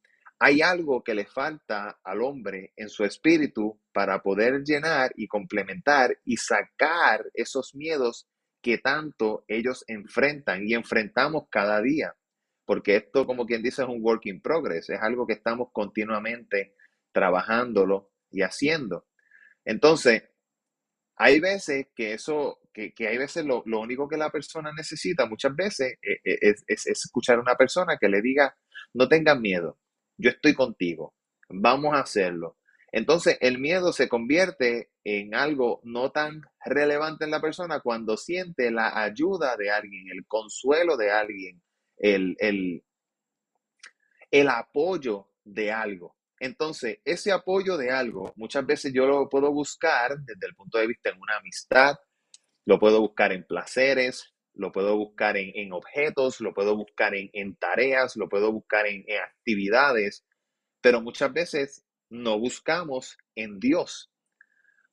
hay 0.44 0.61
algo 0.61 1.02
que 1.02 1.14
le 1.14 1.24
falta 1.24 1.98
al 2.04 2.20
hombre 2.20 2.74
en 2.76 2.90
su 2.90 3.02
espíritu 3.02 3.80
para 3.94 4.22
poder 4.22 4.62
llenar 4.62 5.11
y 5.16 5.26
complementar 5.26 6.18
y 6.22 6.37
sacar 6.37 7.24
esos 7.33 7.74
miedos 7.74 8.28
que 8.61 8.76
tanto 8.76 9.46
ellos 9.48 9.85
enfrentan 9.87 10.68
y 10.68 10.74
enfrentamos 10.74 11.44
cada 11.48 11.80
día. 11.80 12.14
Porque 12.66 12.96
esto, 12.96 13.24
como 13.24 13.46
quien 13.46 13.62
dice, 13.62 13.85
es 13.85 13.88
un 13.88 14.02
work 14.02 14.26
in 14.26 14.42
progress, 14.42 14.90
es 14.90 15.00
algo 15.00 15.26
que 15.26 15.33
estamos 15.33 15.68
continuamente 15.72 16.74
trabajándolo 17.11 18.12
y 18.30 18.42
haciendo. 18.42 19.07
Entonces, 19.64 20.24
hay 21.16 21.40
veces 21.40 21.87
que 21.96 22.12
eso, 22.12 22.61
que, 22.74 22.92
hay 22.98 23.16
veces 23.16 23.46
lo, 23.46 23.62
único 23.64 24.07
que 24.07 24.18
la 24.18 24.28
persona 24.28 24.72
necesita 24.76 25.24
muchas 25.24 25.57
veces 25.57 25.94
eh, 26.02 26.20
eh, 26.22 26.38
es, 26.42 26.64
es, 26.66 26.87
escuchar 26.87 27.38
a 27.38 27.40
una 27.40 27.57
persona 27.57 27.96
que 27.98 28.11
le 28.11 28.20
diga, 28.20 28.54
no 28.92 29.09
tengas 29.09 29.40
miedo, 29.40 29.78
yo 30.16 30.31
estoy 30.31 30.55
contigo, 30.55 31.14
vamos 31.48 31.94
a 31.94 32.00
hacerlo. 32.00 32.57
Entonces, 32.92 33.38
el 33.40 33.59
miedo 33.59 33.92
se 33.92 34.09
convierte 34.09 34.90
en 35.03 35.35
algo 35.35 35.81
no 35.83 36.12
tan 36.12 36.42
relevante 36.64 37.24
en 37.24 37.33
la 37.33 37.40
persona 37.40 37.81
cuando 37.81 38.16
siente 38.16 38.70
la 38.70 39.03
ayuda 39.03 39.57
de 39.57 39.70
alguien, 39.70 40.09
el 40.12 40.24
consuelo 40.27 40.96
de 40.96 41.11
alguien, 41.11 41.61
el, 41.96 42.37
el, 44.31 44.48
apoyo 44.48 45.31
de 45.42 45.72
algo. 45.72 46.16
Entonces, 46.38 46.98
ese 47.05 47.33
apoyo 47.33 47.77
de 47.77 47.90
algo, 47.90 48.33
muchas 48.37 48.64
veces 48.64 48.92
yo 48.92 49.07
lo 49.07 49.29
puedo 49.29 49.50
buscar 49.50 50.18
desde 50.20 50.47
el 50.47 50.55
punto 50.55 50.78
de 50.78 50.86
vista 50.86 51.11
en 51.11 51.20
una 51.20 51.36
amistad, 51.38 51.97
lo 52.64 52.78
puedo 52.78 53.01
buscar 53.01 53.32
en 53.32 53.45
placeres, 53.45 54.34
lo 54.55 54.72
puedo 54.72 54.96
buscar 54.96 55.36
en, 55.36 55.72
objetos, 55.72 56.40
lo 56.40 56.55
puedo 56.55 56.76
buscar 56.76 57.14
en, 57.14 57.57
tareas, 57.57 58.16
lo 58.16 58.28
puedo 58.28 58.52
buscar 58.52 58.86
en, 58.86 59.05
en 59.07 59.20
actividades, 59.20 60.24
pero 60.80 61.00
muchas 61.00 61.32
veces 61.32 61.84
no 62.09 62.38
buscamos 62.38 63.18
en 63.34 63.59
Dios. 63.59 64.11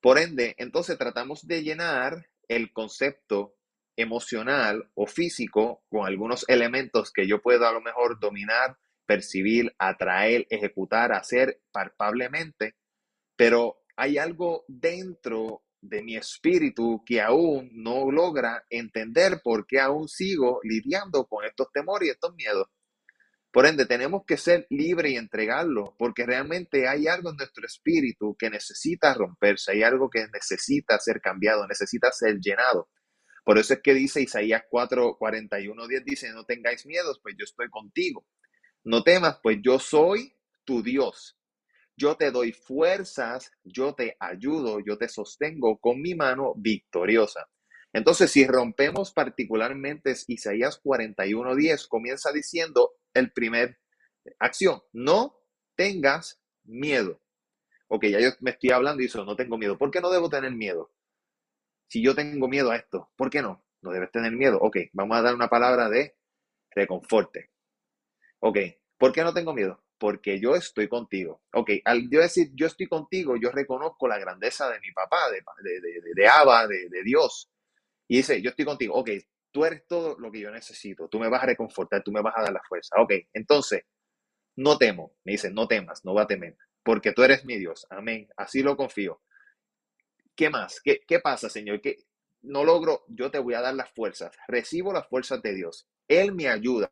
Por 0.02 0.18
ende, 0.18 0.56
entonces 0.58 0.98
tratamos 0.98 1.46
de 1.46 1.64
llenar 1.64 2.28
el 2.48 2.74
concepto 2.74 3.56
emocional 3.96 4.90
o 4.96 5.06
físico 5.06 5.84
con 5.90 6.08
algunos 6.08 6.44
elementos 6.48 7.12
que 7.12 7.28
yo 7.28 7.42
puedo 7.42 7.68
a 7.68 7.72
lo 7.72 7.82
mejor 7.82 8.20
dominar, 8.20 8.78
percibir, 9.06 9.74
atraer, 9.78 10.48
ejecutar, 10.50 11.12
hacer 11.12 11.62
palpablemente, 11.72 12.76
pero 13.36 13.82
hay 13.96 14.18
algo 14.18 14.66
dentro 14.68 15.64
de 15.82 16.04
mi 16.04 16.16
espíritu 16.16 17.04
que 17.06 17.22
aún 17.22 17.70
no 17.74 18.12
logra 18.12 18.64
entender 18.70 19.42
por 19.44 19.66
qué 19.66 19.80
aún 19.80 20.08
sigo 20.08 20.60
lidiando 20.64 21.26
con 21.26 21.44
estos 21.44 21.72
temores 21.74 22.08
y 22.08 22.12
estos 22.12 22.34
miedos. 22.36 22.68
Por 23.52 23.66
ende, 23.66 23.86
tenemos 23.86 24.24
que 24.26 24.38
ser 24.38 24.66
libres 24.70 25.12
y 25.12 25.18
entregarlo, 25.18 25.96
porque 25.98 26.26
realmente 26.26 26.88
hay 26.88 27.08
algo 27.08 27.32
en 27.32 27.36
nuestro 27.36 27.66
espíritu 27.66 28.36
que 28.40 28.50
necesita 28.50 29.14
romperse, 29.14 29.74
hay 29.74 29.84
algo 29.84 30.10
que 30.10 30.26
necesita 30.32 30.98
ser 31.00 31.20
cambiado, 31.20 31.68
necesita 31.68 32.12
ser 32.14 32.40
llenado. 32.40 32.90
Por 33.44 33.58
eso 33.58 33.74
es 33.74 33.82
que 33.82 33.94
dice 33.94 34.22
Isaías 34.22 34.64
4, 34.70 35.18
41, 35.18 35.88
10, 35.88 36.06
dice, 36.06 36.32
no 36.32 36.46
tengáis 36.46 36.86
miedos, 36.86 37.20
pues 37.22 37.36
yo 37.38 37.44
estoy 37.44 37.70
contigo. 37.70 38.26
No 38.84 39.04
temas, 39.04 39.40
pues 39.44 39.58
yo 39.62 39.80
soy 39.80 40.34
tu 40.64 40.82
Dios. 40.82 41.38
Yo 41.98 42.16
te 42.16 42.32
doy 42.32 42.52
fuerzas, 42.52 43.52
yo 43.64 43.94
te 43.94 44.16
ayudo, 44.20 44.80
yo 44.80 44.98
te 44.98 45.08
sostengo 45.08 45.78
con 45.78 46.02
mi 46.02 46.16
mano 46.16 46.54
victoriosa. 46.56 47.48
Entonces, 47.94 48.32
si 48.32 48.48
rompemos 48.48 49.12
particularmente 49.12 50.14
Isaías 50.28 50.80
41, 50.82 51.56
10, 51.56 51.88
comienza 51.88 52.32
diciendo 52.32 52.92
el 53.14 53.32
primer 53.32 53.80
acción, 54.40 54.82
no 54.94 55.38
tengas 55.76 56.42
miedo. 56.64 57.22
Ok, 57.88 58.06
ya 58.06 58.20
yo 58.22 58.30
me 58.40 58.52
estoy 58.52 58.72
hablando 58.72 59.04
y 59.04 59.08
eso, 59.08 59.26
no 59.26 59.36
tengo 59.36 59.58
miedo. 59.58 59.78
¿Por 59.78 59.92
qué 59.92 60.00
no 60.00 60.10
debo 60.10 60.30
tener 60.30 60.52
miedo? 60.52 60.94
Si 61.88 62.02
yo 62.02 62.16
tengo 62.16 62.48
miedo 62.48 62.72
a 62.72 62.78
esto, 62.78 63.12
¿por 63.18 63.30
qué 63.30 63.42
no? 63.42 63.66
No 63.82 63.92
debes 63.92 64.12
tener 64.12 64.32
miedo. 64.32 64.60
Ok, 64.62 64.78
vamos 64.94 65.18
a 65.18 65.22
dar 65.22 65.36
una 65.36 65.50
palabra 65.50 65.90
de 65.90 66.16
reconforte. 66.72 67.50
Ok, 68.40 68.58
¿por 68.98 69.12
qué 69.12 69.24
no 69.24 69.34
tengo 69.34 69.54
miedo? 69.54 69.84
Porque 70.02 70.42
yo 70.42 70.56
estoy 70.56 70.88
contigo. 70.88 71.44
Ok, 71.54 71.70
al 71.86 72.10
yo 72.10 72.22
decir 72.22 72.50
yo 72.56 72.66
estoy 72.66 72.88
contigo, 72.88 73.36
yo 73.38 73.52
reconozco 73.52 74.08
la 74.08 74.18
grandeza 74.18 74.68
de 74.70 74.80
mi 74.80 74.92
papá, 74.92 75.30
de, 75.30 75.42
de, 75.64 75.80
de, 75.80 76.02
de 76.16 76.28
Abba, 76.28 76.68
de, 76.68 76.90
de 76.90 77.04
Dios. 77.04 77.52
Y 78.08 78.18
dice, 78.18 78.42
yo 78.42 78.50
estoy 78.50 78.66
contigo. 78.66 78.96
Ok, 78.96 79.12
tú 79.52 79.64
eres 79.64 79.86
todo 79.88 80.18
lo 80.18 80.32
que 80.32 80.40
yo 80.40 80.50
necesito. 80.50 81.08
Tú 81.08 81.20
me 81.20 81.30
vas 81.30 81.44
a 81.44 81.46
reconfortar, 81.46 82.02
tú 82.04 82.12
me 82.12 82.22
vas 82.22 82.34
a 82.36 82.42
dar 82.42 82.54
la 82.54 82.64
fuerza. 82.68 82.96
Ok, 83.00 83.14
entonces, 83.34 83.84
no 84.56 84.78
temo. 84.80 85.14
Me 85.24 85.34
dice, 85.34 85.52
no 85.52 85.68
temas, 85.68 86.04
no 86.04 86.16
va 86.16 86.24
a 86.24 86.28
temer 86.28 86.58
porque 86.84 87.12
tú 87.12 87.24
eres 87.24 87.46
mi 87.46 87.58
Dios. 87.58 87.86
Amén. 87.90 88.28
Así 88.36 88.62
lo 88.62 88.76
confío. 88.76 89.22
¿Qué 90.36 90.50
más? 90.50 90.82
¿Qué, 90.82 91.02
qué 91.08 91.20
pasa, 91.20 91.50
Señor? 91.50 91.82
Que 91.82 92.06
no 92.42 92.64
logro, 92.64 93.04
yo 93.08 93.30
te 93.30 93.40
voy 93.40 93.54
a 93.54 93.62
dar 93.62 93.76
las 93.76 93.92
fuerzas. 93.92 94.36
Recibo 94.48 94.94
las 94.94 95.08
fuerzas 95.08 95.42
de 95.42 95.54
Dios. 95.54 95.88
Él 96.08 96.34
me 96.34 96.48
ayuda. 96.48 96.90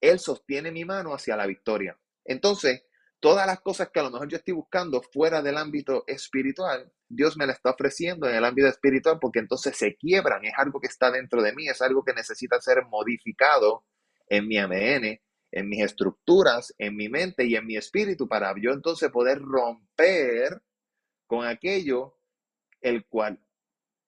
Él 0.00 0.18
sostiene 0.18 0.70
mi 0.70 0.84
mano 0.84 1.12
hacia 1.14 1.36
la 1.36 1.46
victoria. 1.46 1.98
Entonces, 2.26 2.84
todas 3.20 3.46
las 3.46 3.60
cosas 3.60 3.90
que 3.90 4.00
a 4.00 4.02
lo 4.02 4.10
mejor 4.10 4.28
yo 4.28 4.36
estoy 4.36 4.54
buscando 4.54 5.02
fuera 5.02 5.42
del 5.42 5.56
ámbito 5.56 6.04
espiritual, 6.06 6.92
Dios 7.08 7.36
me 7.36 7.46
las 7.46 7.56
está 7.56 7.70
ofreciendo 7.70 8.28
en 8.28 8.36
el 8.36 8.44
ámbito 8.44 8.68
espiritual 8.68 9.18
porque 9.20 9.38
entonces 9.38 9.76
se 9.76 9.96
quiebran. 9.96 10.44
Es 10.44 10.54
algo 10.56 10.80
que 10.80 10.88
está 10.88 11.10
dentro 11.10 11.42
de 11.42 11.54
mí, 11.54 11.68
es 11.68 11.80
algo 11.82 12.04
que 12.04 12.12
necesita 12.12 12.60
ser 12.60 12.84
modificado 12.86 13.84
en 14.28 14.48
mi 14.48 14.58
ADN 14.58 15.20
en 15.56 15.68
mis 15.68 15.82
estructuras, 15.82 16.74
en 16.78 16.96
mi 16.96 17.08
mente 17.08 17.46
y 17.46 17.56
en 17.56 17.66
mi 17.66 17.76
espíritu 17.76 18.28
para 18.28 18.54
yo 18.60 18.72
entonces 18.72 19.10
poder 19.10 19.40
romper 19.40 20.62
con 21.26 21.46
aquello 21.46 22.18
el 22.80 23.06
cual 23.06 23.40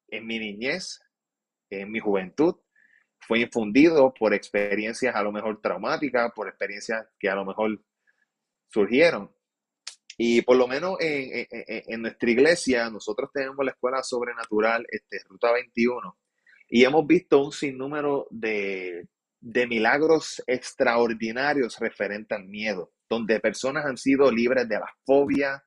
en 0.09 0.27
mi 0.27 0.39
niñez, 0.39 1.01
en 1.71 1.91
mi 1.91 2.01
juventud, 2.01 2.57
fue 3.21 3.41
infundido 3.41 4.13
por 4.15 4.35
experiencias 4.35 5.15
a 5.15 5.23
lo 5.23 5.33
mejor 5.33 5.61
traumáticas, 5.61 6.33
por 6.35 6.49
experiencias 6.49 7.07
que 7.19 7.29
a 7.29 7.35
lo 7.35 7.45
mejor 7.45 7.83
surgieron. 8.69 9.31
Y 10.17 10.43
por 10.43 10.57
lo 10.57 10.67
menos 10.67 10.97
en, 11.01 12.03
nuestra 12.03 12.31
iglesia, 12.31 12.91
nosotros 12.91 13.31
tenemos 13.33 13.65
la 13.65 13.71
escuela 13.71 14.03
sobrenatural, 14.03 14.85
este, 14.91 15.21
Ruta 15.29 15.53
21, 15.53 16.19
y 16.69 16.85
hemos 16.85 17.07
visto 17.07 17.45
un 17.45 17.53
sinnúmero 17.53 18.27
de 18.31 19.09
de 19.41 19.67
milagros 19.67 20.43
extraordinarios 20.47 21.79
referente 21.79 22.35
al 22.35 22.45
miedo, 22.45 22.93
donde 23.09 23.41
personas 23.41 23.85
han 23.87 23.97
sido 23.97 24.31
libres 24.31 24.69
de 24.69 24.79
la 24.79 24.93
fobia, 25.05 25.65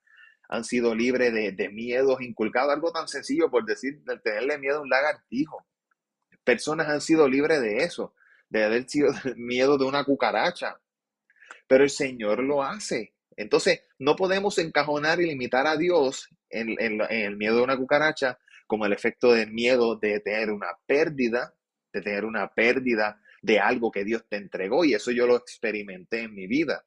han 0.49 0.63
sido 0.65 0.93
libres 0.93 1.33
de, 1.33 1.69
miedos 1.69 2.21
inculcados, 2.21 2.73
algo 2.73 2.91
tan 2.91 3.07
sencillo 3.07 3.49
por 3.49 3.65
decir, 3.65 4.01
de 4.03 4.17
tenerle 4.19 4.57
miedo 4.57 4.79
a 4.79 4.81
un 4.81 4.89
lagartijo. 4.89 5.65
Personas 6.43 6.89
han 6.89 6.99
sido 6.99 7.29
libres 7.29 7.61
de 7.61 7.77
eso, 7.77 8.13
de 8.49 8.65
haber 8.65 8.89
sido 8.89 9.13
miedo 9.37 9.77
de 9.77 9.85
una 9.85 10.03
cucaracha. 10.03 10.77
Pero 11.71 11.85
el 11.85 11.89
Señor 11.89 12.43
lo 12.43 12.63
hace. 12.63 13.13
Entonces, 13.37 13.83
no 13.97 14.17
podemos 14.17 14.57
encajonar 14.57 15.21
y 15.21 15.27
limitar 15.27 15.67
a 15.67 15.77
Dios 15.77 16.27
en, 16.49 16.75
el 16.77 17.37
miedo 17.37 17.55
de 17.55 17.63
una 17.63 17.77
cucaracha 17.77 18.37
como 18.67 18.85
el 18.85 18.91
efecto 18.91 19.31
del 19.31 19.53
miedo 19.53 19.95
de 19.95 20.19
tener 20.19 20.51
una 20.51 20.67
pérdida, 20.85 21.55
de 21.93 22.01
tener 22.01 22.25
una 22.25 22.49
pérdida 22.53 23.21
de 23.41 23.61
algo 23.61 23.89
que 23.89 24.03
Dios 24.03 24.25
te 24.27 24.35
entregó 24.35 24.83
y 24.83 24.95
eso 24.95 25.11
yo 25.11 25.25
lo 25.27 25.37
experimenté 25.37 26.23
en 26.23 26.35
mi 26.35 26.45
vida. 26.45 26.83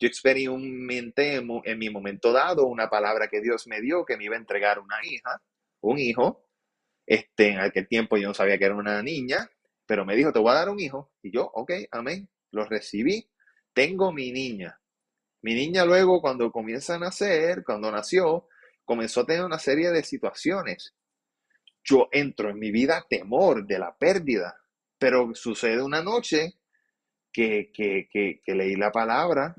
Yo 0.00 0.08
experimenté 0.08 1.34
en, 1.34 1.78
mi 1.78 1.90
momento 1.90 2.32
dado 2.32 2.64
una 2.64 2.88
palabra 2.88 3.28
que 3.28 3.42
Dios 3.42 3.66
me 3.66 3.82
dio 3.82 4.06
que 4.06 4.16
me 4.16 4.24
iba 4.24 4.36
a 4.36 4.38
entregar 4.38 4.78
una 4.78 4.96
hija, 5.04 5.42
un 5.82 5.98
hijo. 5.98 6.48
Este, 7.04 7.50
en 7.50 7.58
aquel 7.58 7.86
tiempo 7.86 8.16
yo 8.16 8.28
no 8.28 8.34
sabía 8.34 8.56
que 8.56 8.64
era 8.64 8.76
una 8.76 9.02
niña, 9.02 9.50
pero 9.84 10.06
me 10.06 10.16
dijo, 10.16 10.32
te 10.32 10.38
voy 10.38 10.52
a 10.52 10.54
dar 10.54 10.70
un 10.70 10.80
hijo. 10.80 11.12
Y 11.22 11.32
yo, 11.32 11.50
ok, 11.52 11.72
amén, 11.90 12.30
lo 12.50 12.64
recibí. 12.64 13.28
Tengo 13.76 14.10
mi 14.10 14.32
niña. 14.32 14.80
Mi 15.42 15.54
niña 15.54 15.84
luego 15.84 16.22
cuando 16.22 16.50
comienza 16.50 16.94
a 16.94 16.98
nacer, 16.98 17.62
cuando 17.62 17.92
nació, 17.92 18.48
comenzó 18.86 19.20
a 19.20 19.26
tener 19.26 19.44
una 19.44 19.58
serie 19.58 19.90
de 19.90 20.02
situaciones. 20.02 20.94
Yo 21.84 22.08
entro 22.10 22.48
en 22.48 22.58
mi 22.58 22.70
vida 22.70 23.04
temor 23.06 23.66
de 23.66 23.78
la 23.78 23.94
pérdida, 23.94 24.56
pero 24.98 25.34
sucede 25.34 25.82
una 25.82 26.02
noche 26.02 26.54
que, 27.30 27.70
leí 28.46 28.76
la 28.76 28.90
palabra 28.90 29.54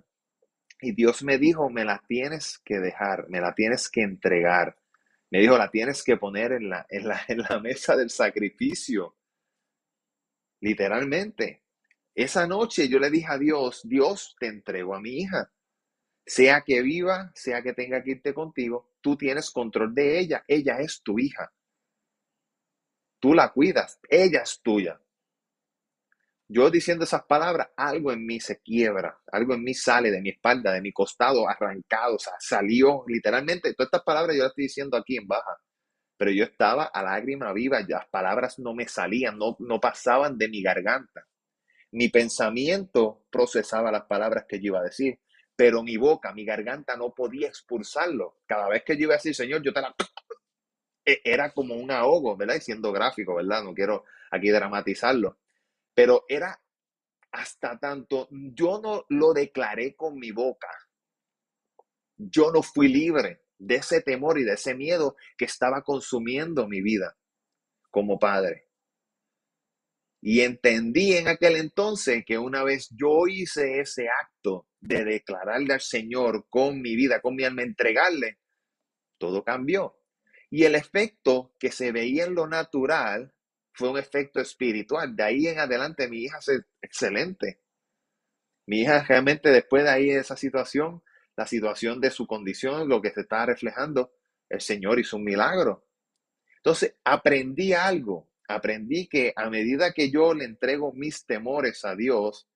y 0.81 0.93
Dios 0.93 1.21
me 1.21 1.37
dijo, 1.37 1.69
me 1.69 1.85
la 1.85 2.01
tienes 2.07 2.57
que 2.65 2.79
dejar, 2.79 3.29
me 3.29 3.39
la 3.39 3.53
tienes 3.53 3.87
que 3.87 4.01
entregar. 4.01 4.79
Me 5.29 5.41
dijo, 5.41 5.59
la 5.59 5.69
tienes 5.69 6.03
que 6.03 6.17
poner 6.17 6.53
en 6.53 6.69
la, 6.71 6.87
en 6.89 7.07
la, 7.07 7.21
en 7.27 7.43
la 7.47 7.59
mesa 7.59 7.95
del 7.95 8.09
sacrificio. 8.09 9.15
Literalmente. 10.59 11.66
Esa 12.17 12.47
noche 12.47 12.89
yo 12.89 12.99
le 12.99 13.09
dije 13.09 13.27
a 13.29 13.37
Dios, 13.37 13.81
Dios 13.83 14.35
te 14.39 14.47
entrego 14.47 14.95
a 14.95 14.99
mi 14.99 15.19
hija. 15.21 15.51
Sea 16.25 16.63
que 16.65 16.81
viva, 16.81 17.31
sea 17.35 17.61
que 17.61 17.73
tenga 17.73 18.03
que 18.03 18.11
irte 18.11 18.33
contigo, 18.33 18.91
tú 19.01 19.15
tienes 19.15 19.51
control 19.51 19.93
de 19.93 20.19
ella. 20.19 20.43
Ella 20.47 20.79
es 20.79 21.01
tu 21.03 21.19
hija. 21.19 21.53
Tú 23.19 23.33
la 23.33 23.53
cuidas. 23.53 23.99
Ella 24.09 24.41
es 24.41 24.59
tuya 24.61 24.99
yo 26.49 26.69
diciendo 26.69 27.03
esas 27.03 27.23
palabras, 27.23 27.69
algo 27.75 28.11
en 28.11 28.25
mí 28.25 28.39
se 28.39 28.59
quiebra, 28.61 29.19
algo 29.31 29.53
en 29.53 29.63
mí 29.63 29.73
sale 29.73 30.11
de 30.11 30.21
mi 30.21 30.29
espalda, 30.29 30.71
de 30.71 30.81
mi 30.81 30.93
costado, 30.93 31.47
arrancado, 31.49 32.15
o 32.15 32.19
sea, 32.19 32.33
salió 32.39 33.03
literalmente. 33.07 33.73
Todas 33.73 33.87
estas 33.87 34.03
palabras 34.03 34.35
yo 34.35 34.43
las 34.43 34.51
estoy 34.51 34.65
diciendo 34.65 34.95
aquí 34.97 35.17
en 35.17 35.27
baja, 35.27 35.57
pero 36.17 36.31
yo 36.31 36.45
estaba 36.45 36.85
a 36.85 37.03
lágrima 37.03 37.51
viva, 37.53 37.81
las 37.87 38.07
palabras 38.09 38.59
no 38.59 38.73
me 38.73 38.87
salían, 38.87 39.37
no, 39.37 39.57
no 39.59 39.79
pasaban 39.81 40.37
de 40.37 40.49
mi 40.49 40.61
garganta. 40.63 41.26
Mi 41.97 42.09
pensamiento 42.09 43.25
procesaba 43.31 43.91
las 43.91 44.03
palabras 44.03 44.45
que 44.47 44.59
yo 44.59 44.67
iba 44.67 44.79
a 44.79 44.83
decir, 44.83 45.19
pero 45.55 45.81
mi 45.81 45.97
boca, 45.97 46.33
mi 46.33 46.45
garganta 46.45 46.95
no 46.95 47.13
podía 47.13 47.47
expulsarlo. 47.47 48.41
Cada 48.45 48.69
vez 48.69 48.83
que 48.83 48.95
yo 48.95 49.03
iba 49.03 49.15
a 49.15 49.17
decir, 49.17 49.35
Señor, 49.35 49.61
yo 49.63 49.73
te. 49.73 49.81
E, 51.09 51.21
era 51.23 51.53
como 51.53 51.73
un 51.73 51.89
ahogo, 51.89 52.35
¿verdad? 52.35 52.55
Y 52.55 52.59
siendo 52.59 52.91
gráfico, 52.91 53.35
¿verdad? 53.35 53.63
No 53.63 53.73
quiero 53.73 54.03
aquí 54.29 54.49
dramatizarlo 54.49 55.37
pero 55.97 56.25
era 56.27 56.61
hasta 57.31 57.79
tanto, 57.79 58.27
yo 58.29 58.79
no 58.79 59.05
lo 59.09 59.33
declaré 59.33 59.95
con 59.95 60.19
mi 60.19 60.29
boca. 60.29 60.69
Yo 62.17 62.51
no 62.51 62.61
fui 62.61 62.87
libre 62.87 63.41
de 63.57 63.77
ese 63.77 64.03
temor 64.03 64.37
y 64.37 64.43
de 64.43 64.53
ese 64.53 64.75
miedo 64.75 65.15
que 65.35 65.45
estaba 65.45 65.81
consumiendo 65.81 66.67
mi 66.67 66.81
vida 66.81 67.17
como 67.89 68.19
padre. 68.19 68.66
Y 70.21 70.41
entendí 70.41 71.13
en 71.13 71.27
aquel 71.27 71.55
entonces 71.55 72.23
que 72.25 72.37
una 72.37 72.63
vez 72.63 72.89
yo 72.91 73.27
hice 73.27 73.79
ese 73.79 74.07
acto 74.09 74.67
de 74.79 75.05
declararle 75.05 75.73
al 75.73 75.81
Señor 75.81 76.47
con 76.49 76.81
mi 76.81 76.95
vida, 76.95 77.21
con 77.21 77.35
mi 77.35 77.43
alma, 77.43 77.61
entregarle, 77.61 78.39
todo 79.17 79.43
cambió. 79.43 79.97
Y 80.49 80.63
el 80.63 80.75
efecto 80.75 81.53
que 81.59 81.71
se 81.71 81.91
veía 81.91 82.25
en 82.25 82.35
lo 82.35 82.47
natural 82.47 83.33
fue 83.73 83.89
un 83.89 83.97
efecto 83.97 84.39
espiritual. 84.39 85.15
De 85.15 85.23
ahí 85.23 85.47
en 85.47 85.59
adelante 85.59 86.07
mi 86.07 86.23
hija 86.23 86.39
es 86.39 86.61
excelente. 86.81 87.61
Mi 88.65 88.81
hija 88.81 89.03
realmente 89.03 89.49
después 89.49 89.83
de 89.83 89.89
ahí 89.89 90.07
de 90.07 90.19
esa 90.19 90.35
situación, 90.35 91.03
la 91.35 91.45
situación 91.45 92.01
de 92.01 92.09
su 92.09 92.25
condición, 92.25 92.89
lo 92.89 93.01
que 93.01 93.11
se 93.11 93.21
está 93.21 93.45
reflejando, 93.45 94.13
el 94.49 94.61
Señor 94.61 94.99
hizo 94.99 95.17
un 95.17 95.23
milagro. 95.23 95.85
Entonces 96.57 96.95
aprendí 97.03 97.73
algo, 97.73 98.29
aprendí 98.47 99.07
que 99.07 99.33
a 99.35 99.49
medida 99.49 99.93
que 99.93 100.09
yo 100.09 100.33
le 100.33 100.45
entrego 100.45 100.93
mis 100.93 101.25
temores 101.25 101.83
a 101.85 101.95
Dios 101.95 102.47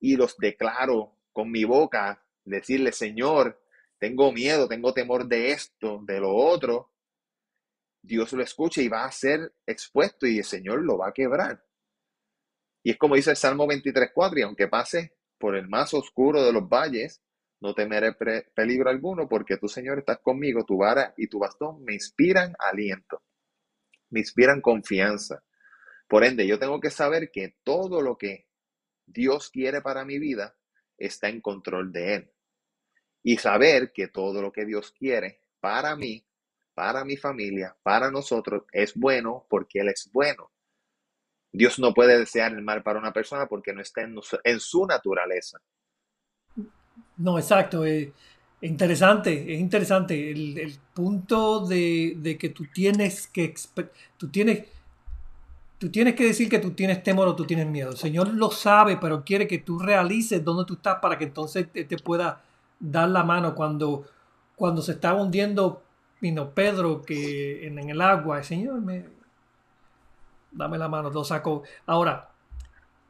y 0.00 0.16
los 0.16 0.36
declaro 0.36 1.16
con 1.32 1.50
mi 1.50 1.64
boca, 1.64 2.24
decirle, 2.44 2.92
Señor, 2.92 3.60
tengo 3.98 4.32
miedo, 4.32 4.68
tengo 4.68 4.92
temor 4.92 5.26
de 5.26 5.50
esto, 5.50 6.00
de 6.04 6.20
lo 6.20 6.34
otro, 6.34 6.92
Dios 8.02 8.32
lo 8.32 8.42
escucha 8.42 8.80
y 8.80 8.88
va 8.88 9.04
a 9.04 9.12
ser 9.12 9.52
expuesto 9.66 10.26
y 10.26 10.38
el 10.38 10.44
Señor 10.44 10.82
lo 10.82 10.98
va 10.98 11.08
a 11.08 11.12
quebrar. 11.12 11.64
Y 12.82 12.92
es 12.92 12.96
como 12.96 13.16
dice 13.16 13.30
el 13.30 13.36
Salmo 13.36 13.66
23.4, 13.66 14.38
y 14.38 14.42
aunque 14.42 14.68
pase 14.68 15.12
por 15.38 15.56
el 15.56 15.68
más 15.68 15.94
oscuro 15.94 16.42
de 16.42 16.52
los 16.52 16.68
valles, 16.68 17.22
no 17.60 17.74
temeré 17.74 18.14
peligro 18.54 18.88
alguno, 18.88 19.28
porque 19.28 19.56
tú, 19.56 19.68
Señor, 19.68 19.98
estás 19.98 20.20
conmigo, 20.20 20.64
tu 20.64 20.78
vara 20.78 21.12
y 21.16 21.26
tu 21.26 21.40
bastón 21.40 21.82
me 21.82 21.94
inspiran 21.94 22.54
aliento. 22.58 23.20
Me 24.10 24.20
inspiran 24.20 24.60
confianza. 24.60 25.42
Por 26.08 26.24
ende, 26.24 26.46
yo 26.46 26.58
tengo 26.58 26.80
que 26.80 26.90
saber 26.90 27.30
que 27.30 27.56
todo 27.62 28.00
lo 28.00 28.16
que 28.16 28.48
Dios 29.06 29.50
quiere 29.50 29.80
para 29.80 30.04
mi 30.04 30.18
vida 30.18 30.56
está 30.96 31.28
en 31.28 31.40
control 31.40 31.92
de 31.92 32.14
Él. 32.14 32.32
Y 33.22 33.38
saber 33.38 33.92
que 33.92 34.08
todo 34.08 34.40
lo 34.42 34.52
que 34.52 34.64
Dios 34.64 34.92
quiere 34.92 35.40
para 35.60 35.96
mí, 35.96 36.24
para 36.74 37.04
mi 37.04 37.16
familia, 37.16 37.76
para 37.82 38.10
nosotros, 38.10 38.64
es 38.72 38.94
bueno 38.94 39.46
porque 39.48 39.80
Él 39.80 39.88
es 39.88 40.08
bueno. 40.12 40.50
Dios 41.52 41.78
no 41.78 41.94
puede 41.94 42.18
desear 42.18 42.52
el 42.52 42.62
mal 42.62 42.82
para 42.82 42.98
una 42.98 43.12
persona 43.12 43.46
porque 43.46 43.72
no 43.72 43.80
está 43.80 44.02
en, 44.02 44.60
su 44.60 44.86
naturaleza. 44.86 45.58
No, 47.16 47.38
exacto. 47.38 47.84
Eh, 47.84 48.12
interesante, 48.62 49.54
es 49.54 49.60
interesante 49.60 50.30
el, 50.30 50.78
punto 50.94 51.66
de, 51.66 52.36
que 52.38 52.48
tú 52.48 52.66
tienes 52.72 53.28
que 53.28 53.54
tú 54.16 54.28
tienes 54.28 54.64
tú 55.78 55.90
tienes 55.90 56.14
que 56.16 56.24
decir 56.24 56.48
que 56.48 56.58
tú 56.58 56.72
tienes 56.72 57.02
temor 57.02 57.28
o 57.28 57.36
tú 57.36 57.44
tienes 57.44 57.66
miedo. 57.66 57.90
El 57.90 57.96
Señor 57.96 58.28
lo 58.34 58.50
sabe, 58.50 58.96
pero 58.96 59.24
quiere 59.24 59.46
que 59.46 59.58
tú 59.58 59.78
realices 59.78 60.44
dónde 60.44 60.64
tú 60.64 60.74
estás 60.74 60.98
para 61.00 61.16
que 61.16 61.24
entonces 61.24 61.68
te, 61.72 61.98
pueda 61.98 62.42
dar 62.80 63.08
la 63.08 63.22
mano 63.22 63.54
cuando, 63.54 64.04
cuando 64.56 64.82
se 64.82 64.92
está 64.92 65.14
hundiendo 65.14 65.82
vino 66.20 66.50
Pedro 66.50 67.02
que 67.02 67.66
en, 67.66 67.78
el 67.78 68.00
agua. 68.00 68.38
El 68.38 68.44
Señor 68.44 68.80
me 68.80 69.04
dame 70.50 70.78
la 70.78 70.88
mano, 70.88 71.10
lo 71.10 71.22
sacó. 71.22 71.62
Ahora, 71.86 72.28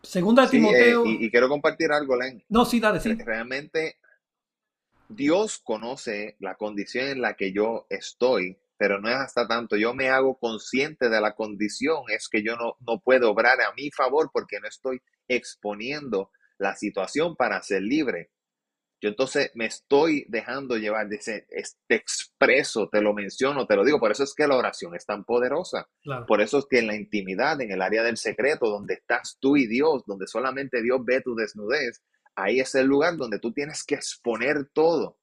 segunda 0.03 0.43
de 0.43 0.49
Timoteo. 0.51 1.07
Eh, 1.07 1.19
y, 1.21 1.31
quiero 1.31 1.49
compartir 1.49 1.91
algo, 1.91 2.17
Len. 2.17 2.43
No, 2.51 2.67
sí, 2.67 2.81
dale, 2.81 3.01
sí. 3.01 3.15
Realmente 3.15 3.97
Dios 5.09 5.61
conoce 5.63 6.37
la 6.39 6.57
condición 6.57 7.09
en 7.09 7.21
la 7.23 7.35
que 7.35 7.53
yo 7.53 7.87
estoy, 7.89 8.59
pero 8.77 9.01
no 9.01 9.09
es 9.09 9.17
hasta 9.17 9.49
tanto 9.49 9.77
yo 9.77 9.95
me 9.95 10.09
hago 10.09 10.39
consciente 10.39 11.09
de 11.09 11.21
la 11.21 11.35
condición, 11.35 12.05
es 12.09 12.29
que 12.29 12.43
yo 12.43 12.57
no, 12.57 12.77
no 12.81 13.01
puedo 13.01 13.31
obrar 13.31 13.61
a 13.61 13.73
mi 13.75 13.91
favor 13.91 14.31
porque 14.33 14.61
no 14.61 14.69
estoy 14.69 15.01
exponiendo 15.27 16.31
la 16.59 16.75
situación 16.75 17.37
para 17.37 17.63
ser 17.63 17.83
libre. 17.83 18.31
Yo 19.01 19.09
entonces 19.09 19.53
me 19.55 19.67
estoy 19.67 20.27
dejando 20.29 20.77
llevar, 20.77 21.09
dice, 21.09 21.47
este 21.51 21.95
expreso, 21.95 22.89
te 22.89 23.01
lo 23.01 23.15
menciono, 23.15 23.65
te 23.67 23.77
lo 23.77 23.85
digo, 23.85 24.01
por 24.01 24.11
eso 24.11 24.25
es 24.25 24.35
que 24.35 24.49
la 24.49 24.57
oración 24.57 24.97
es 24.97 25.07
tan 25.07 25.25
poderosa. 25.25 25.89
Por 26.27 26.41
eso 26.41 26.59
es 26.59 26.67
que 26.69 26.81
en 26.81 26.89
la 26.89 26.97
intimidad, 26.97 27.61
en 27.61 27.71
el 27.71 27.81
área 27.81 28.03
del 28.03 28.17
secreto, 28.17 28.69
donde 28.69 28.95
estás 28.95 29.39
tú 29.41 29.57
y 29.57 29.69
Dios, 29.69 30.03
donde 30.05 30.27
solamente 30.27 30.83
Dios 30.83 30.99
ve 31.05 31.21
tu 31.21 31.37
desnudez, 31.37 32.03
ahí 32.39 32.61
es 32.61 32.75
el 32.75 32.87
lugar 32.87 33.17
donde 33.17 33.39
tú 33.39 33.53
tienes 33.53 33.85
que 33.85 33.95
exponer 33.95 34.69
todo. 34.73 35.19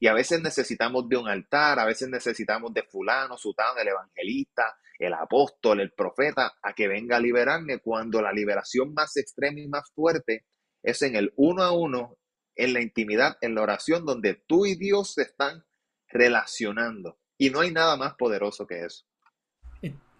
Y 0.00 0.06
a 0.06 0.12
veces 0.12 0.42
necesitamos 0.42 1.08
de 1.08 1.16
un 1.16 1.28
altar, 1.28 1.78
a 1.78 1.84
veces 1.84 2.08
necesitamos 2.08 2.74
de 2.74 2.82
fulano, 2.82 3.38
sutano, 3.38 3.78
el 3.80 3.88
evangelista, 3.88 4.76
el 4.98 5.14
apóstol, 5.14 5.80
el 5.80 5.92
profeta, 5.92 6.54
a 6.62 6.72
que 6.74 6.88
venga 6.88 7.16
a 7.16 7.20
liberarme 7.20 7.78
cuando 7.78 8.20
la 8.20 8.32
liberación 8.32 8.92
más 8.92 9.16
extrema 9.16 9.60
y 9.60 9.68
más 9.68 9.90
fuerte 9.94 10.46
es 10.82 11.02
en 11.02 11.16
el 11.16 11.32
uno 11.36 11.62
a 11.62 11.72
uno, 11.72 12.18
en 12.56 12.72
la 12.72 12.80
intimidad, 12.80 13.36
en 13.40 13.54
la 13.54 13.62
oración, 13.62 14.04
donde 14.04 14.34
tú 14.34 14.66
y 14.66 14.74
Dios 14.74 15.14
se 15.14 15.22
están 15.22 15.64
relacionando. 16.08 17.18
Y 17.38 17.50
no 17.50 17.60
hay 17.60 17.72
nada 17.72 17.96
más 17.96 18.14
poderoso 18.14 18.66
que 18.66 18.84
eso. 18.84 19.04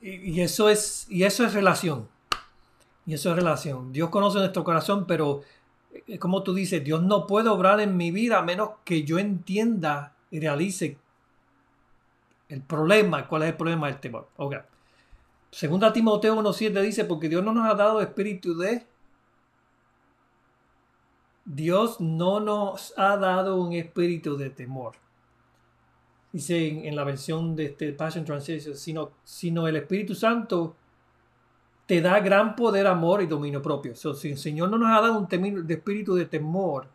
Y 0.00 0.42
eso 0.42 0.68
es, 0.68 1.06
y 1.08 1.24
eso 1.24 1.46
es 1.46 1.54
relación. 1.54 2.08
Y 3.06 3.14
eso 3.14 3.30
es 3.30 3.36
relación. 3.36 3.92
Dios 3.92 4.10
conoce 4.10 4.38
nuestro 4.38 4.64
corazón, 4.64 5.06
pero 5.06 5.42
como 6.18 6.42
tú 6.42 6.54
dices, 6.54 6.82
Dios 6.84 7.02
no 7.02 7.26
puede 7.26 7.48
obrar 7.48 7.80
en 7.80 7.96
mi 7.96 8.10
vida 8.10 8.38
a 8.38 8.42
menos 8.42 8.70
que 8.84 9.04
yo 9.04 9.18
entienda 9.18 10.14
y 10.30 10.40
realice 10.40 10.98
el 12.48 12.62
problema. 12.62 13.26
¿Cuál 13.28 13.42
es 13.42 13.48
el 13.50 13.56
problema 13.56 13.86
del 13.86 14.00
temor? 14.00 14.28
Okay. 14.36 14.60
Segunda 15.50 15.92
Timoteo 15.92 16.34
1.7 16.36 16.80
dice, 16.82 17.04
porque 17.04 17.28
Dios 17.28 17.44
no 17.44 17.52
nos 17.52 17.70
ha 17.70 17.74
dado 17.74 18.00
espíritu 18.00 18.56
de... 18.56 18.86
Dios 21.44 22.00
no 22.00 22.40
nos 22.40 22.92
ha 22.96 23.16
dado 23.16 23.56
un 23.60 23.74
espíritu 23.74 24.36
de 24.36 24.50
temor. 24.50 24.94
Dice 26.32 26.88
en, 26.88 26.96
la 26.96 27.04
versión 27.04 27.54
de 27.54 27.66
este 27.66 27.92
Passion 27.92 28.24
Translation, 28.24 28.74
sino, 28.74 29.12
sino 29.22 29.68
el 29.68 29.76
Espíritu 29.76 30.14
Santo 30.14 30.74
te 31.86 32.00
da 32.00 32.20
gran 32.20 32.56
poder, 32.56 32.86
amor 32.86 33.22
y 33.22 33.26
dominio 33.26 33.60
propio. 33.60 33.94
si 33.94 34.30
el 34.30 34.38
Señor 34.38 34.70
no 34.70 34.78
nos 34.78 34.88
ha 34.90 35.00
dado 35.00 35.18
un 35.18 35.66
de 35.66 35.74
espíritu 35.74 36.14
de 36.14 36.26
temor, 36.26 36.88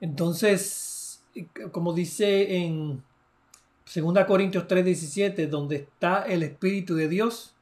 entonces, 0.00 1.22
como 1.72 1.92
dice 1.92 2.56
en 2.56 3.02
2 3.84 4.24
Corintios 4.24 4.66
3:17, 4.66 5.46
donde 5.46 5.76
está 5.76 6.22
el 6.22 6.42
Espíritu 6.42 6.94
de 6.94 7.08
Dios, 7.08 7.54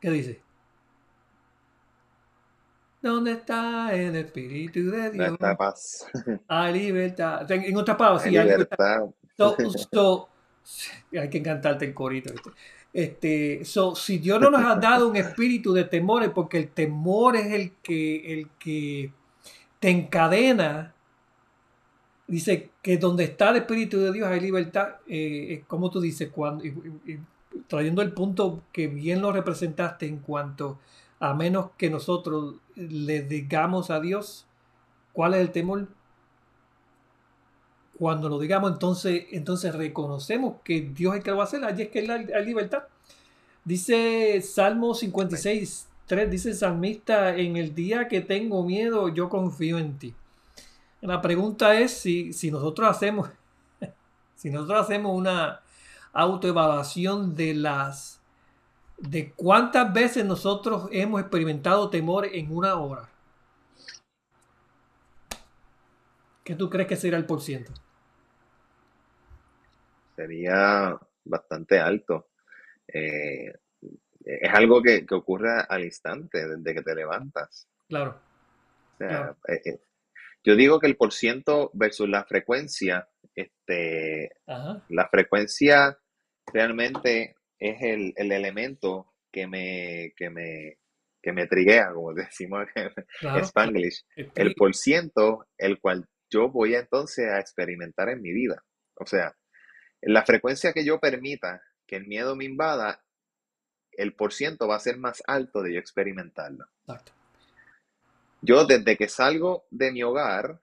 ¿qué 0.00 0.10
dice? 0.10 0.42
¿Dónde 3.00 3.32
está 3.32 3.94
el 3.94 4.14
Espíritu 4.16 4.90
de 4.90 5.10
Dios? 5.10 5.32
Está 5.32 5.56
paz. 5.56 6.06
Hay 6.48 6.74
libertad. 6.74 7.50
En 7.50 7.76
otras 7.76 7.96
palabras, 7.96 8.24
sí, 8.24 8.36
hay 8.36 8.44
libertad 8.44 9.04
hay 11.18 11.30
que 11.30 11.38
encantarte 11.38 11.86
el 11.86 11.94
corito. 11.94 12.32
Este, 12.92 13.64
so, 13.64 13.94
si 13.94 14.18
Dios 14.18 14.40
no 14.40 14.50
nos 14.50 14.64
ha 14.64 14.76
dado 14.76 15.08
un 15.08 15.16
espíritu 15.16 15.72
de 15.72 15.84
temor, 15.84 16.22
es 16.22 16.30
porque 16.30 16.58
el 16.58 16.68
temor 16.68 17.36
es 17.36 17.52
el 17.52 17.72
que, 17.82 18.32
el 18.32 18.48
que 18.58 19.12
te 19.80 19.90
encadena. 19.90 20.94
Dice 22.26 22.70
que 22.82 22.98
donde 22.98 23.24
está 23.24 23.50
el 23.50 23.56
espíritu 23.56 23.98
de 23.98 24.12
Dios 24.12 24.28
hay 24.28 24.40
libertad. 24.40 24.96
Eh, 25.06 25.64
como 25.66 25.90
tú 25.90 26.00
dices, 26.00 26.30
cuando, 26.30 26.64
trayendo 27.66 28.02
el 28.02 28.12
punto 28.12 28.62
que 28.72 28.86
bien 28.86 29.22
lo 29.22 29.32
representaste 29.32 30.06
en 30.06 30.18
cuanto 30.18 30.78
a 31.20 31.34
menos 31.34 31.70
que 31.76 31.90
nosotros 31.90 32.56
le 32.76 33.22
digamos 33.22 33.90
a 33.90 34.00
Dios 34.00 34.46
cuál 35.12 35.34
es 35.34 35.40
el 35.40 35.50
temor, 35.50 35.88
cuando 37.98 38.28
lo 38.28 38.38
digamos, 38.38 38.72
entonces, 38.72 39.26
entonces 39.32 39.74
reconocemos 39.74 40.56
que 40.62 40.82
Dios 40.82 41.14
es 41.14 41.18
el 41.18 41.24
que 41.24 41.30
lo 41.30 41.36
va 41.38 41.44
a 41.44 41.46
hacer. 41.46 41.64
Allí 41.64 41.82
es 41.82 41.88
que 41.88 42.00
hay 42.00 42.44
libertad. 42.44 42.84
Dice 43.64 44.40
Salmo 44.40 44.94
56, 44.94 45.88
3, 46.06 46.30
dice 46.30 46.54
salmista, 46.54 47.36
en 47.36 47.56
el 47.56 47.74
día 47.74 48.08
que 48.08 48.20
tengo 48.20 48.62
miedo, 48.64 49.08
yo 49.08 49.28
confío 49.28 49.78
en 49.78 49.98
ti. 49.98 50.14
La 51.00 51.20
pregunta 51.20 51.78
es 51.78 51.92
si, 51.92 52.32
si 52.32 52.50
nosotros 52.50 52.88
hacemos, 52.88 53.28
si 54.36 54.50
nosotros 54.50 54.80
hacemos 54.80 55.16
una 55.16 55.60
autoevaluación 56.12 57.34
de 57.34 57.54
las 57.54 58.20
de 58.96 59.32
cuántas 59.32 59.92
veces 59.92 60.24
nosotros 60.24 60.88
hemos 60.90 61.20
experimentado 61.20 61.88
temor 61.88 62.26
en 62.26 62.54
una 62.54 62.74
hora. 62.76 63.08
¿Qué 66.42 66.54
tú 66.54 66.68
crees 66.68 66.88
que 66.88 66.96
será 66.96 67.16
el 67.16 67.26
por 67.26 67.40
ciento? 67.40 67.70
Sería 70.18 70.98
bastante 71.24 71.78
alto. 71.78 72.30
Eh, 72.88 73.52
es 74.24 74.52
algo 74.52 74.82
que, 74.82 75.06
ocurre 75.12 75.62
al 75.68 75.84
instante, 75.84 76.46
desde 76.46 76.74
que 76.74 76.82
te 76.82 76.94
levantas. 76.94 77.68
Claro. 77.88 78.20
Eh, 78.98 79.60
eh, 79.64 79.80
yo 80.42 80.56
digo 80.56 80.80
que 80.80 80.88
el 80.88 80.96
por 80.96 81.12
ciento 81.12 81.70
versus 81.72 82.08
la 82.08 82.24
frecuencia, 82.24 83.08
este, 83.34 84.30
la 84.88 85.08
frecuencia 85.08 85.96
realmente 86.52 87.36
es 87.58 87.76
el, 87.80 88.14
elemento 88.16 89.14
que 89.30 89.46
me, 89.46 90.12
que 90.16 90.30
me, 90.30 90.78
que 91.22 91.32
me 91.32 91.46
triguea, 91.46 91.92
como 91.92 92.12
decimos 92.14 92.66
en 92.74 93.44
Spanglish. 93.44 94.04
El 94.34 94.54
por 94.54 94.74
ciento, 94.74 95.46
el 95.56 95.78
cual 95.80 96.08
yo 96.28 96.48
voy 96.50 96.74
entonces 96.74 97.26
a 97.28 97.38
experimentar 97.38 98.08
en 98.08 98.20
mi 98.20 98.32
vida. 98.32 98.64
O 98.96 99.06
sea, 99.06 99.34
la 100.02 100.24
frecuencia 100.24 100.72
que 100.72 100.84
yo 100.84 101.00
permita 101.00 101.62
que 101.86 101.96
el 101.96 102.06
miedo 102.06 102.36
me 102.36 102.44
invada, 102.44 103.02
el 103.92 104.14
por 104.14 104.32
ciento 104.32 104.68
va 104.68 104.76
a 104.76 104.80
ser 104.80 104.98
más 104.98 105.22
alto 105.26 105.62
de 105.62 105.74
yo 105.74 105.80
experimentarlo. 105.80 106.66
Yo 108.40 108.64
desde 108.64 108.96
que 108.96 109.08
salgo 109.08 109.66
de 109.70 109.90
mi 109.90 110.02
hogar, 110.02 110.60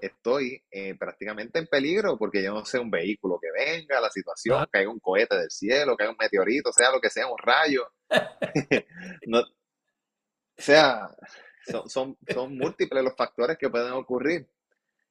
estoy 0.00 0.62
eh, 0.70 0.94
prácticamente 0.94 1.58
en 1.58 1.66
peligro 1.66 2.16
porque 2.16 2.42
yo 2.42 2.54
no 2.54 2.64
sé 2.64 2.78
un 2.78 2.90
vehículo 2.90 3.40
que 3.40 3.50
venga, 3.50 4.00
la 4.00 4.10
situación, 4.10 4.66
que 4.72 4.78
haya 4.78 4.88
un 4.88 5.00
cohete 5.00 5.36
del 5.36 5.50
cielo, 5.50 5.96
que 5.96 6.04
haya 6.04 6.12
un 6.12 6.18
meteorito, 6.18 6.72
sea 6.72 6.90
lo 6.90 7.00
que 7.00 7.10
sea, 7.10 7.26
un 7.26 7.38
rayo. 7.38 7.92
o 9.32 9.44
sea, 10.56 11.08
son, 11.86 12.16
son 12.28 12.56
múltiples 12.56 13.04
los 13.04 13.16
factores 13.16 13.58
que 13.58 13.70
pueden 13.70 13.92
ocurrir. 13.92 14.48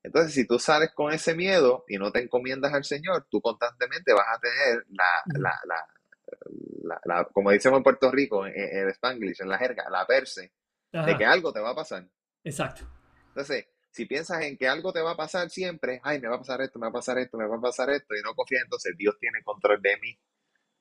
Entonces, 0.07 0.33
si 0.33 0.47
tú 0.47 0.57
sales 0.57 0.91
con 0.93 1.11
ese 1.11 1.35
miedo 1.35 1.83
y 1.89 1.97
no 1.97 2.13
te 2.13 2.21
encomiendas 2.21 2.73
al 2.73 2.85
Señor, 2.85 3.27
tú 3.29 3.41
constantemente 3.41 4.13
vas 4.13 4.25
a 4.33 4.39
tener 4.39 4.85
la, 4.87 5.51
la, 6.85 6.99
la, 7.03 7.25
como 7.25 7.51
decimos 7.51 7.77
en 7.77 7.83
Puerto 7.83 8.09
Rico, 8.09 8.47
en, 8.47 8.53
el 8.55 8.87
Spanglish, 8.91 9.41
en 9.41 9.49
la 9.49 9.57
jerga, 9.57 9.89
la 9.89 10.07
perse, 10.07 10.53
de 10.93 11.17
que 11.17 11.25
algo 11.25 11.51
te 11.51 11.59
va 11.59 11.71
a 11.71 11.75
pasar. 11.75 12.07
Exacto. 12.41 12.89
Entonces, 13.27 13.67
si 13.91 14.05
piensas 14.05 14.43
en 14.43 14.57
que 14.57 14.69
algo 14.69 14.93
te 14.93 15.01
va 15.01 15.11
a 15.11 15.17
pasar 15.17 15.49
siempre, 15.49 15.99
ay, 16.03 16.21
me 16.21 16.29
va 16.29 16.35
a 16.35 16.39
pasar 16.39 16.61
esto, 16.61 16.79
me 16.79 16.85
va 16.85 16.91
a 16.91 16.93
pasar 16.93 17.17
esto, 17.17 17.37
me 17.37 17.45
va 17.45 17.57
a 17.57 17.61
pasar 17.61 17.89
esto, 17.89 18.15
y 18.15 18.21
no 18.23 18.33
confías, 18.33 18.63
entonces 18.63 18.95
Dios 18.97 19.17
tiene 19.19 19.43
control 19.43 19.81
de 19.81 19.97
mí, 19.97 20.17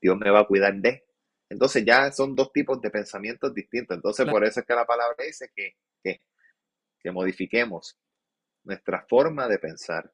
Dios 0.01 0.17
me 0.17 0.31
va 0.31 0.41
a 0.41 0.47
cuidar 0.47 0.73
de. 0.77 1.05
Entonces 1.49 1.85
ya 1.85 2.13
son 2.13 2.37
dos 2.37 2.53
tipos 2.53 2.81
de 2.81 2.91
pensamientos 2.91 3.53
distintos. 3.53 3.97
Entonces 3.97 4.25
por 4.29 4.45
eso 4.45 4.61
es 4.61 4.67
que 4.67 4.75
la 4.75 4.87
palabra 4.87 5.17
dice 5.25 5.51
que, 5.53 5.77
que, 6.03 6.23
que 7.01 7.11
modifiquemos 7.11 7.99
nuestra 8.67 9.05
forma 9.09 9.49
de 9.49 9.59
pensar. 9.59 10.13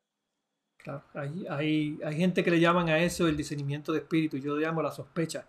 Claro, 0.76 1.02
hay, 1.14 1.46
hay, 1.48 1.98
hay, 2.04 2.16
gente 2.16 2.42
que 2.42 2.50
le 2.50 2.60
llaman 2.60 2.88
a 2.88 2.98
eso 2.98 3.28
el 3.28 3.36
discernimiento 3.36 3.92
de 3.92 4.00
espíritu, 4.00 4.36
yo 4.36 4.56
le 4.56 4.66
llamo 4.66 4.82
la 4.82 4.90
sospecha. 4.90 5.44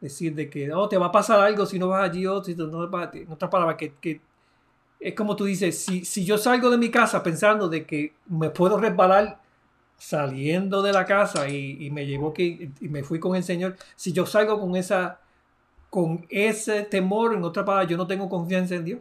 Decir 0.00 0.34
de 0.34 0.50
que 0.50 0.72
oh, 0.72 0.88
te 0.88 0.98
va 0.98 1.06
a 1.06 1.12
pasar 1.12 1.40
algo 1.40 1.64
si 1.64 1.78
no 1.78 1.88
vas 1.88 2.10
allí 2.10 2.26
o 2.26 2.42
si 2.42 2.54
no 2.54 2.88
vas, 2.90 3.14
en 3.14 3.30
otras 3.30 3.50
palabras, 3.50 3.76
que, 3.76 3.94
que 3.94 4.20
es 5.00 5.14
como 5.14 5.36
tú 5.36 5.44
dices, 5.44 5.78
si, 5.78 6.04
si 6.04 6.24
yo 6.24 6.38
salgo 6.38 6.70
de 6.70 6.78
mi 6.78 6.90
casa 6.90 7.22
pensando 7.22 7.68
de 7.68 7.86
que 7.86 8.14
me 8.26 8.50
puedo 8.50 8.78
resbalar 8.78 9.40
saliendo 9.96 10.82
de 10.82 10.92
la 10.92 11.04
casa 11.04 11.48
y, 11.48 11.90
me 11.90 12.06
llevó 12.06 12.34
que 12.34 12.70
y 12.80 12.88
me 12.88 13.02
fui 13.02 13.20
con 13.20 13.36
el 13.36 13.44
Señor, 13.44 13.76
si 13.96 14.12
yo 14.12 14.26
salgo 14.26 14.60
con 14.60 14.76
esa 14.76 15.20
con 15.90 16.26
ese 16.28 16.82
temor, 16.82 17.34
en 17.34 17.44
otra 17.44 17.64
palabra, 17.64 17.88
yo 17.88 17.96
no 17.96 18.06
tengo 18.08 18.28
confianza 18.28 18.74
en 18.74 18.84
Dios. 18.84 19.00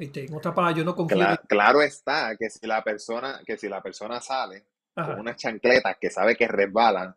En 0.00 0.74
yo 0.74 0.84
no 0.84 0.94
confío. 0.96 1.16
Claro, 1.16 1.42
claro, 1.46 1.82
está 1.82 2.34
que 2.38 2.48
si 2.48 2.66
la 2.66 2.82
persona, 2.82 3.40
que 3.44 3.58
si 3.58 3.68
la 3.68 3.82
persona 3.82 4.20
sale 4.20 4.64
con 4.94 5.20
unas 5.20 5.36
chancletas 5.36 5.96
que 6.00 6.10
sabe 6.10 6.36
que 6.36 6.48
resbalan 6.48 7.14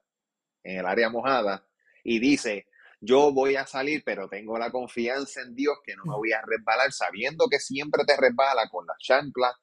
en 0.63 0.79
el 0.79 0.85
área 0.85 1.09
mojada 1.09 1.65
y 2.03 2.19
dice, 2.19 2.67
yo 2.99 3.33
voy 3.33 3.55
a 3.55 3.65
salir, 3.65 4.03
pero 4.05 4.27
tengo 4.27 4.57
la 4.57 4.71
confianza 4.71 5.41
en 5.41 5.55
Dios 5.55 5.77
que 5.83 5.95
no 5.95 6.03
me 6.05 6.15
voy 6.15 6.31
a 6.33 6.41
resbalar, 6.41 6.91
sabiendo 6.91 7.47
que 7.49 7.59
siempre 7.59 8.03
te 8.05 8.15
resbala 8.17 8.69
con 8.69 8.85
las 8.85 8.97
chanclas 8.97 9.53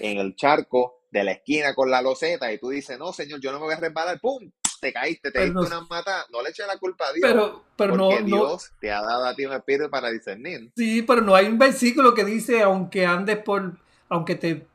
en 0.00 0.18
el 0.18 0.34
charco 0.34 1.04
de 1.10 1.24
la 1.24 1.32
esquina 1.32 1.74
con 1.74 1.90
la 1.90 2.02
loseta 2.02 2.52
y 2.52 2.58
tú 2.58 2.70
dices, 2.70 2.98
no, 2.98 3.12
Señor, 3.12 3.40
yo 3.40 3.52
no 3.52 3.58
me 3.58 3.66
voy 3.66 3.74
a 3.74 3.80
resbalar, 3.80 4.20
¡pum! 4.20 4.50
Te 4.80 4.92
caíste, 4.92 5.30
te 5.30 5.44
diste 5.44 5.58
una 5.58 5.80
mata, 5.82 6.26
no 6.30 6.42
le 6.42 6.50
eches 6.50 6.66
la 6.66 6.78
culpa 6.78 7.06
a 7.08 7.12
Dios. 7.12 7.28
Pero, 7.30 7.64
pero 7.76 7.96
porque 7.96 8.20
no, 8.20 8.26
Dios 8.26 8.72
te 8.80 8.92
ha 8.92 9.02
dado 9.02 9.24
a 9.24 9.34
ti 9.34 9.46
un 9.46 9.52
espíritu 9.52 9.90
para 9.90 10.10
discernir. 10.10 10.70
Sí, 10.76 11.02
pero 11.02 11.20
no 11.20 11.34
hay 11.34 11.46
un 11.46 11.58
versículo 11.58 12.14
que 12.14 12.24
dice, 12.24 12.62
aunque 12.62 13.06
andes 13.06 13.38
por, 13.38 13.78
aunque 14.08 14.34
te 14.34 14.66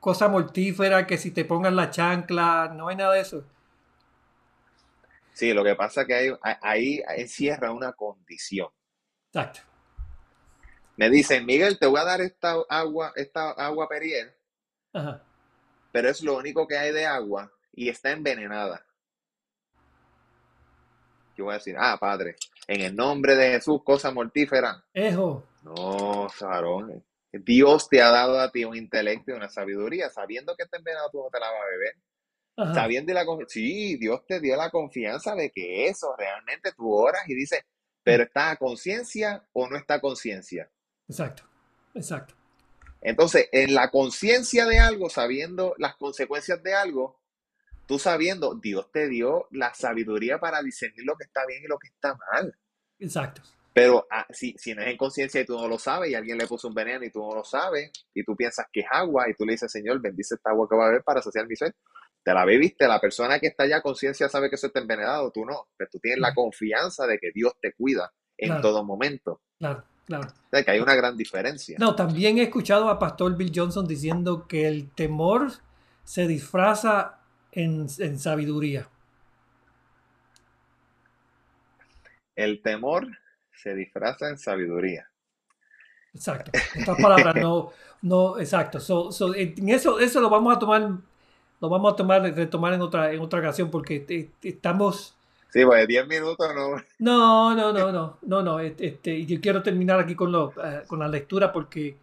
cosa 0.00 0.28
mortífera, 0.28 1.06
que 1.06 1.16
si 1.16 1.30
te 1.30 1.44
pongan 1.44 1.76
la 1.76 1.90
chancla, 1.90 2.72
no 2.74 2.88
hay 2.88 2.96
nada 2.96 3.14
de 3.14 3.20
eso. 3.20 3.44
Sí, 5.32 5.52
lo 5.52 5.64
que 5.64 5.74
pasa 5.74 6.02
es 6.02 6.06
que 6.06 6.14
ahí, 6.14 6.30
ahí 6.62 7.02
encierra 7.16 7.72
una 7.72 7.92
condición. 7.92 8.68
Exacto. 9.32 9.60
Me 10.96 11.10
dicen, 11.10 11.44
Miguel, 11.44 11.78
te 11.78 11.86
voy 11.86 12.00
a 12.00 12.04
dar 12.04 12.20
esta 12.20 12.54
agua, 12.68 13.12
esta 13.16 13.50
agua 13.50 13.88
Perrier, 13.88 14.36
Ajá. 14.92 15.22
pero 15.90 16.08
es 16.08 16.22
lo 16.22 16.36
único 16.36 16.68
que 16.68 16.76
hay 16.76 16.92
de 16.92 17.06
agua 17.06 17.50
y 17.72 17.88
está 17.88 18.12
envenenada. 18.12 18.86
Yo 21.36 21.44
voy 21.44 21.54
a 21.54 21.58
decir, 21.58 21.76
ah, 21.78 21.96
padre, 22.00 22.36
en 22.66 22.80
el 22.80 22.94
nombre 22.94 23.36
de 23.36 23.52
Jesús, 23.52 23.82
cosa 23.84 24.10
mortífera. 24.10 24.84
Ejo. 24.92 25.46
No, 25.62 26.28
Sarón. 26.28 27.04
Dios 27.32 27.88
te 27.88 28.00
ha 28.00 28.10
dado 28.10 28.38
a 28.38 28.50
ti 28.52 28.64
un 28.64 28.76
intelecto 28.76 29.32
y 29.32 29.34
una 29.34 29.48
sabiduría, 29.48 30.08
sabiendo 30.08 30.54
que 30.56 30.62
está 30.62 30.76
envenenado, 30.76 31.10
tú 31.10 31.18
no 31.18 31.30
te 31.30 31.40
la 31.40 31.50
vas 31.50 31.60
a 31.60 31.70
beber. 31.70 31.94
Ajá. 32.56 32.74
Sabiendo 32.74 33.12
la 33.12 33.26
confianza. 33.26 33.52
Sí, 33.52 33.96
Dios 33.96 34.24
te 34.26 34.38
dio 34.38 34.56
la 34.56 34.70
confianza 34.70 35.34
de 35.34 35.50
que 35.50 35.88
eso 35.88 36.14
realmente 36.16 36.72
tú 36.72 36.92
oras 36.92 37.22
y 37.26 37.34
dices, 37.34 37.62
pero 38.04 38.22
¿está 38.22 38.50
a 38.50 38.56
conciencia 38.56 39.42
o 39.52 39.68
no 39.68 39.76
está 39.76 39.94
a 39.94 40.00
conciencia? 40.00 40.70
Exacto, 41.08 41.42
exacto. 41.94 42.34
Entonces, 43.00 43.48
en 43.52 43.74
la 43.74 43.90
conciencia 43.90 44.66
de 44.66 44.78
algo, 44.78 45.10
sabiendo 45.10 45.74
las 45.78 45.96
consecuencias 45.96 46.62
de 46.62 46.74
algo, 46.74 47.20
tú 47.86 47.98
sabiendo, 47.98 48.54
Dios 48.54 48.90
te 48.92 49.08
dio 49.08 49.46
la 49.50 49.74
sabiduría 49.74 50.38
para 50.38 50.62
discernir 50.62 51.04
lo 51.04 51.16
que 51.16 51.24
está 51.24 51.44
bien 51.46 51.62
y 51.64 51.68
lo 51.68 51.78
que 51.78 51.88
está 51.88 52.16
mal. 52.32 52.54
Exacto. 52.98 53.42
Pero 53.72 54.06
ah, 54.10 54.24
si, 54.30 54.54
si 54.56 54.72
no 54.72 54.82
es 54.82 54.88
en 54.88 54.96
conciencia 54.96 55.40
y 55.40 55.44
tú 55.44 55.56
no 55.58 55.66
lo 55.66 55.78
sabes 55.78 56.10
y 56.10 56.14
alguien 56.14 56.38
le 56.38 56.46
puso 56.46 56.68
un 56.68 56.74
veneno 56.74 57.04
y 57.04 57.10
tú 57.10 57.18
no 57.18 57.34
lo 57.34 57.44
sabes 57.44 57.90
y 58.14 58.24
tú 58.24 58.36
piensas 58.36 58.66
que 58.72 58.80
es 58.80 58.86
agua 58.90 59.28
y 59.28 59.34
tú 59.34 59.44
le 59.44 59.52
dices, 59.52 59.70
Señor, 59.72 60.00
bendice 60.00 60.36
esta 60.36 60.50
agua 60.50 60.68
que 60.70 60.76
va 60.76 60.84
a 60.84 60.88
beber 60.88 61.02
para 61.02 61.20
saciar 61.20 61.48
mi 61.48 61.56
sed, 61.56 61.72
te 62.22 62.32
la 62.32 62.44
bebiste, 62.44 62.86
la 62.86 63.00
persona 63.00 63.40
que 63.40 63.48
está 63.48 63.66
ya 63.66 63.82
conciencia 63.82 64.28
sabe 64.28 64.48
que 64.48 64.54
eso 64.54 64.68
está 64.68 64.78
envenenado, 64.78 65.30
tú 65.32 65.44
no, 65.44 65.66
pero 65.76 65.90
tú 65.90 65.98
tienes 65.98 66.20
la 66.20 66.32
confianza 66.34 67.06
de 67.08 67.18
que 67.18 67.32
Dios 67.34 67.52
te 67.60 67.72
cuida 67.72 68.12
en 68.38 68.48
Claro. 68.50 68.62
todo 68.62 68.84
momento. 68.84 69.40
Claro, 69.58 69.84
claro. 70.06 70.28
O 70.28 70.48
sea, 70.50 70.62
que 70.64 70.70
hay 70.70 70.78
una 70.80 70.94
gran 70.94 71.16
diferencia. 71.16 71.76
No, 71.80 71.96
también 71.96 72.38
he 72.38 72.42
escuchado 72.44 72.88
a 72.88 72.98
Pastor 73.00 73.36
Bill 73.36 73.52
Johnson 73.54 73.88
diciendo 73.88 74.46
que 74.46 74.68
el 74.68 74.90
temor 74.92 75.50
se 76.04 76.28
disfraza 76.28 77.23
en, 77.54 77.86
en 77.98 78.18
sabiduría. 78.18 78.88
El 82.36 82.62
temor 82.62 83.08
se 83.52 83.74
disfraza 83.74 84.28
en 84.28 84.38
sabiduría. 84.38 85.10
Exacto. 86.12 86.52
En 86.74 86.82
otras 86.82 86.98
palabras, 86.98 87.36
no, 87.36 87.70
no, 88.02 88.38
exacto. 88.38 88.78
So, 88.80 89.10
so, 89.10 89.34
en 89.34 89.68
eso, 89.68 89.98
eso 89.98 90.20
lo 90.20 90.30
vamos 90.30 90.54
a 90.56 90.58
tomar, 90.58 90.82
lo 91.60 91.68
vamos 91.68 91.92
a 91.92 91.96
tomar, 91.96 92.22
retomar 92.22 92.72
en 92.74 92.82
otra, 92.82 93.12
en 93.12 93.20
otra 93.20 93.40
ocasión, 93.40 93.70
porque 93.70 94.00
te- 94.00 94.30
estamos. 94.42 95.16
Sí, 95.48 95.64
pues 95.64 95.86
10 95.88 96.06
minutos 96.06 96.54
no. 96.54 96.76
No, 96.98 97.54
no, 97.54 97.72
no, 97.72 97.90
no, 97.92 98.18
no, 98.22 98.42
no. 98.42 98.60
Este, 98.60 99.14
y 99.14 99.26
yo 99.26 99.40
quiero 99.40 99.62
terminar 99.62 99.98
aquí 100.00 100.14
con, 100.14 100.30
lo, 100.32 100.52
eh, 100.62 100.84
con 100.86 101.00
la 101.00 101.08
lectura 101.08 101.52
porque 101.52 101.96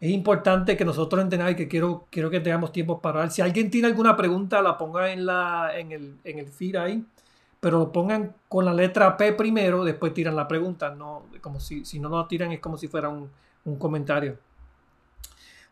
es 0.00 0.10
importante 0.10 0.76
que 0.76 0.84
nosotros 0.84 1.22
entendamos 1.22 1.54
y 1.54 1.56
que 1.56 1.68
quiero, 1.68 2.06
quiero 2.10 2.30
que 2.30 2.40
tengamos 2.40 2.72
tiempo 2.72 3.00
para 3.00 3.20
hablar. 3.20 3.32
Si 3.32 3.40
alguien 3.40 3.70
tiene 3.70 3.88
alguna 3.88 4.16
pregunta, 4.16 4.60
la 4.60 4.76
ponga 4.76 5.10
en, 5.10 5.24
la, 5.24 5.70
en, 5.74 5.92
el, 5.92 6.16
en 6.24 6.38
el 6.38 6.48
feed 6.48 6.76
ahí, 6.76 7.04
pero 7.60 7.78
lo 7.78 7.92
pongan 7.92 8.34
con 8.48 8.64
la 8.64 8.74
letra 8.74 9.16
P 9.16 9.32
primero, 9.32 9.84
después 9.84 10.12
tiran 10.12 10.36
la 10.36 10.46
pregunta. 10.46 10.90
No, 10.94 11.24
como 11.40 11.60
si, 11.60 11.84
si 11.84 11.98
no 11.98 12.08
lo 12.10 12.26
tiran 12.26 12.52
es 12.52 12.60
como 12.60 12.76
si 12.76 12.88
fuera 12.88 13.08
un, 13.08 13.30
un 13.64 13.76
comentario. 13.76 14.38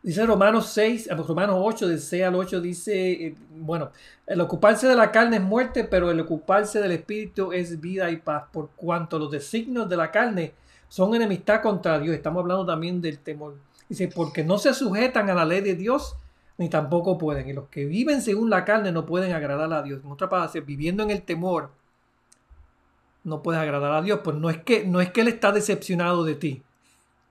Dice 0.05 0.23
Romanos 0.23 0.67
6, 0.67 1.07
eh, 1.07 1.15
Romanos 1.15 1.55
8, 1.59 1.87
del 1.87 1.99
6 1.99 2.23
al 2.23 2.35
8, 2.35 2.61
dice, 2.61 3.11
eh, 3.11 3.35
bueno, 3.57 3.89
el 4.27 4.39
ocuparse 4.39 4.87
de 4.87 4.95
la 4.95 5.11
carne 5.11 5.37
es 5.37 5.41
muerte, 5.41 5.83
pero 5.83 6.11
el 6.11 6.19
ocuparse 6.19 6.79
del 6.79 6.91
espíritu 6.91 7.51
es 7.51 7.81
vida 7.81 8.11
y 8.11 8.17
paz, 8.17 8.43
por 8.51 8.69
cuanto 8.75 9.17
los 9.17 9.31
designios 9.31 9.89
de 9.89 9.97
la 9.97 10.11
carne 10.11 10.53
son 10.89 11.15
enemistad 11.15 11.61
contra 11.61 11.99
Dios. 11.99 12.15
Estamos 12.15 12.41
hablando 12.41 12.67
también 12.67 13.01
del 13.01 13.17
temor. 13.17 13.55
Dice, 13.89 14.07
porque 14.07 14.43
no 14.43 14.57
se 14.57 14.73
sujetan 14.73 15.29
a 15.29 15.35
la 15.35 15.45
ley 15.45 15.61
de 15.61 15.75
Dios, 15.75 16.15
ni 16.57 16.69
tampoco 16.69 17.17
pueden. 17.17 17.47
Y 17.49 17.53
los 17.53 17.67
que 17.69 17.85
viven 17.85 18.21
según 18.21 18.49
la 18.49 18.65
carne 18.65 18.91
no 18.91 19.05
pueden 19.05 19.33
agradar 19.33 19.71
a 19.73 19.83
Dios. 19.83 20.01
En 20.03 20.11
otra 20.11 20.29
palabra, 20.29 20.51
viviendo 20.61 21.03
en 21.03 21.11
el 21.11 21.21
temor, 21.21 21.69
no 23.23 23.41
puedes 23.41 23.61
agradar 23.61 23.91
a 23.91 24.01
Dios. 24.01 24.21
Pues 24.23 24.37
no 24.37 24.49
es 24.49 24.57
que, 24.57 24.85
no 24.85 25.01
es 25.01 25.11
que 25.11 25.21
Él 25.21 25.27
está 25.27 25.51
decepcionado 25.51 26.23
de 26.23 26.35
ti, 26.35 26.63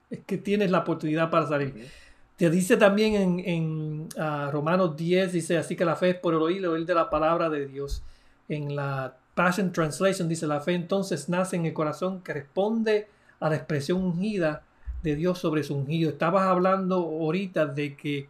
es 0.09 0.19
que 0.25 0.37
tienes 0.37 0.71
la 0.71 0.79
oportunidad 0.79 1.29
para 1.29 1.47
salir. 1.47 1.89
Te 2.37 2.49
dice 2.49 2.75
también 2.75 3.13
en, 3.13 3.39
en 3.39 4.09
ah, 4.17 4.49
Romanos 4.51 4.95
10, 4.97 5.31
dice, 5.31 5.57
así 5.57 5.75
que 5.75 5.85
la 5.85 5.95
fe 5.95 6.11
es 6.11 6.15
por 6.17 6.33
el 6.33 6.41
oír, 6.41 6.57
el 6.57 6.65
oír 6.65 6.85
de 6.85 6.93
la 6.93 7.09
palabra 7.09 7.49
de 7.49 7.65
Dios. 7.65 8.03
En 8.49 8.75
la 8.75 9.15
Passion 9.33 9.71
Translation 9.71 10.27
dice, 10.27 10.45
la 10.45 10.59
fe 10.59 10.73
entonces 10.73 11.29
nace 11.29 11.55
en 11.55 11.65
el 11.65 11.73
corazón 11.73 12.21
que 12.21 12.33
responde 12.33 13.07
a 13.39 13.49
la 13.49 13.55
expresión 13.55 14.03
ungida 14.03 14.63
de 15.05 15.15
Dios 15.15 15.39
sobre 15.39 15.63
su 15.63 15.75
ungido. 15.75 16.09
Estabas 16.09 16.43
hablando 16.43 16.95
ahorita 16.97 17.67
de 17.67 17.95
que, 17.95 18.27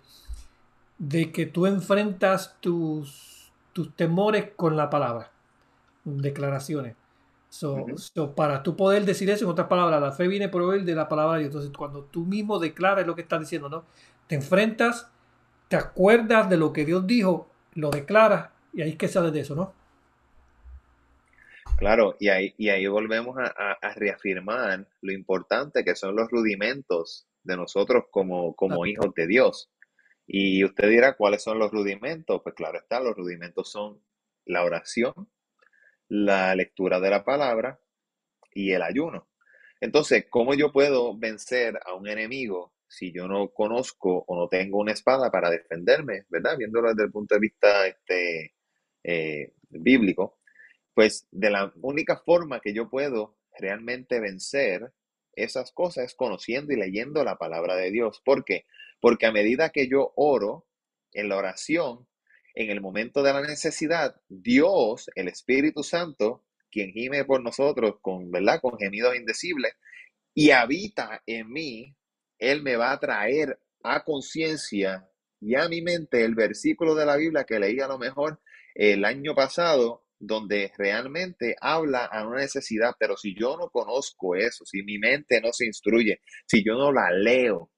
de 1.00 1.32
que 1.32 1.48
tú 1.48 1.66
enfrentas 1.66 2.56
tus, 2.60 3.52
tus 3.74 3.96
temores 3.96 4.52
con 4.56 4.76
la 4.76 4.90
palabra, 4.90 5.32
declaraciones. 6.04 6.96
So, 7.50 7.86
so, 7.96 8.36
para 8.36 8.62
tú 8.62 8.76
poder 8.76 9.06
decir 9.06 9.30
eso, 9.30 9.46
en 9.46 9.52
otras 9.52 9.68
palabras, 9.68 10.02
la 10.02 10.12
fe 10.12 10.28
viene 10.28 10.50
por 10.50 10.62
oír 10.62 10.84
de 10.84 10.94
la 10.94 11.08
palabra 11.08 11.36
de 11.36 11.44
Dios. 11.44 11.52
Entonces, 11.52 11.78
cuando 11.78 12.04
tú 12.04 12.26
mismo 12.26 12.60
declaras 12.60 13.08
lo 13.08 13.16
que 13.16 13.22
estás 13.22 13.40
diciendo, 13.40 13.70
¿no? 13.70 13.86
Te 14.28 14.36
enfrentas, 14.36 15.10
te 15.70 15.78
acuerdas 15.78 16.50
de 16.50 16.58
lo 16.58 16.74
que 16.74 16.84
Dios 16.84 17.08
dijo, 17.08 17.48
lo 17.74 17.92
declaras 17.92 18.50
y 18.74 18.82
ahí 18.82 18.90
es 18.90 18.98
que 18.98 19.08
sales 19.08 19.32
de 19.32 19.40
eso, 19.40 19.56
¿no? 19.56 19.72
Claro, 21.76 22.16
y 22.20 22.30
ahí, 22.30 22.54
y 22.58 22.70
ahí 22.70 22.88
volvemos 22.88 23.38
a, 23.38 23.48
a- 23.48 23.78
a 23.82 23.94
reafirmar 23.94 24.88
lo 25.02 25.12
importante 25.14 25.84
que 25.84 25.96
son 25.96 26.16
los 26.16 26.30
rudimentos 26.32 27.28
de 27.44 27.58
nosotros 27.58 28.06
como, 28.12 28.56
como 28.56 28.86
hijos 28.86 29.14
de 29.14 29.28
Dios. 29.28 29.70
Y 30.28 30.64
usted 30.66 30.90
dirá, 30.90 31.16
¿cuáles 31.18 31.44
son 31.44 31.60
los 31.60 31.72
rudimentos? 31.72 32.42
Pues 32.44 32.56
claro 32.56 32.80
está, 32.80 33.00
los 33.02 33.16
rudimentos 33.16 33.72
son 33.72 34.02
la 34.46 34.64
oración, 34.64 35.14
la 36.10 36.56
lectura 36.56 37.00
de 37.00 37.10
la 37.12 37.26
palabra 37.26 37.80
y 38.54 38.72
el 38.72 38.82
ayuno. 38.82 39.28
Entonces, 39.82 40.26
¿cómo 40.30 40.54
yo 40.54 40.72
puedo 40.72 41.18
vencer 41.18 41.80
a 41.86 41.94
un 41.94 42.08
enemigo 42.08 42.74
si 42.88 43.12
yo 43.12 43.28
no 43.28 43.50
conozco 43.50 44.24
o 44.28 44.36
no 44.38 44.48
tengo 44.48 44.80
una 44.80 44.94
espada 44.94 45.32
para 45.32 45.50
defenderme, 45.50 46.26
¿verdad? 46.30 46.58
Viéndolo 46.58 46.90
desde 46.90 47.04
el 47.06 47.12
punto 47.12 47.36
de 47.36 47.42
vista 47.42 47.88
este, 47.88 48.56
eh, 49.04 49.54
bíblico, 49.70 50.40
pues 50.96 51.28
de 51.32 51.52
la 51.52 51.72
única 51.82 52.18
forma 52.18 52.62
que 52.62 52.74
yo 52.74 52.90
puedo 52.90 53.38
realmente 53.60 54.20
vencer 54.20 54.94
esas 55.34 55.72
cosas 55.72 56.06
es 56.06 56.16
conociendo 56.16 56.74
y 56.74 56.78
leyendo 56.78 57.24
la 57.24 57.38
palabra 57.38 57.76
de 57.76 57.92
Dios. 57.92 58.22
¿Por 58.24 58.46
qué? 58.46 58.66
Porque 59.02 59.26
a 59.26 59.32
medida 59.32 59.70
que 59.70 59.88
yo 59.88 60.14
oro 60.16 60.66
en 61.12 61.30
la 61.30 61.38
oración, 61.38 62.08
en 62.56 62.70
el 62.70 62.80
momento 62.80 63.22
de 63.22 63.34
la 63.34 63.42
necesidad, 63.42 64.16
Dios, 64.30 65.12
el 65.16 65.28
Espíritu 65.28 65.84
Santo, 65.84 66.46
quien 66.72 66.92
gime 66.92 67.26
por 67.26 67.44
nosotros 67.44 67.98
con, 68.02 68.32
¿verdad? 68.32 68.62
Con 68.62 68.80
gemidos 68.80 69.16
indecibles 69.16 69.74
y 70.34 70.52
habita 70.52 71.22
en 71.26 71.52
mí, 71.52 71.96
Él 72.40 72.64
me 72.64 72.78
va 72.78 72.92
a 72.92 73.00
traer 73.00 73.60
a 73.84 74.04
conciencia 74.04 75.10
y 75.42 75.56
a 75.56 75.68
mi 75.68 75.82
mente 75.82 76.24
el 76.24 76.36
versículo 76.36 76.96
de 76.96 77.06
la 77.06 77.18
Biblia 77.18 77.44
que 77.44 77.60
leí 77.60 77.80
a 77.82 77.88
lo 77.88 77.98
mejor 77.98 78.40
el 78.74 79.06
año 79.06 79.36
pasado, 79.36 80.05
donde 80.26 80.72
realmente 80.78 81.56
habla 81.62 82.06
a 82.06 82.28
una 82.28 82.40
necesidad, 82.42 82.94
pero 83.00 83.18
si 83.18 83.36
yo 83.36 83.58
no 83.58 83.70
conozco 83.70 84.36
eso, 84.36 84.66
si 84.66 84.84
mi 84.84 84.98
mente 84.98 85.42
no 85.42 85.54
se 85.54 85.66
instruye, 85.66 86.22
si 86.46 86.64
yo 86.64 86.74
no 86.76 86.92
la 86.92 87.12
leo, 87.12 87.72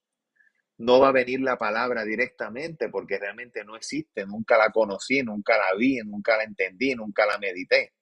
no 0.80 1.00
va 1.00 1.10
a 1.10 1.12
venir 1.12 1.41
la 1.41 1.58
palabra 1.58 2.04
directamente 2.04 2.89
porque 2.89 3.18
realmente 3.18 3.64
no 3.66 3.76
existe, 3.76 4.26
nunca 4.26 4.58
la 4.58 4.72
conocí, 4.72 5.24
nunca 5.24 5.58
la 5.58 5.76
vi, 5.78 5.98
nunca 6.06 6.38
la 6.38 6.43
entendí, 6.43 6.93
nunca 6.93 7.26
la 7.26 7.39
medité. 7.39 7.93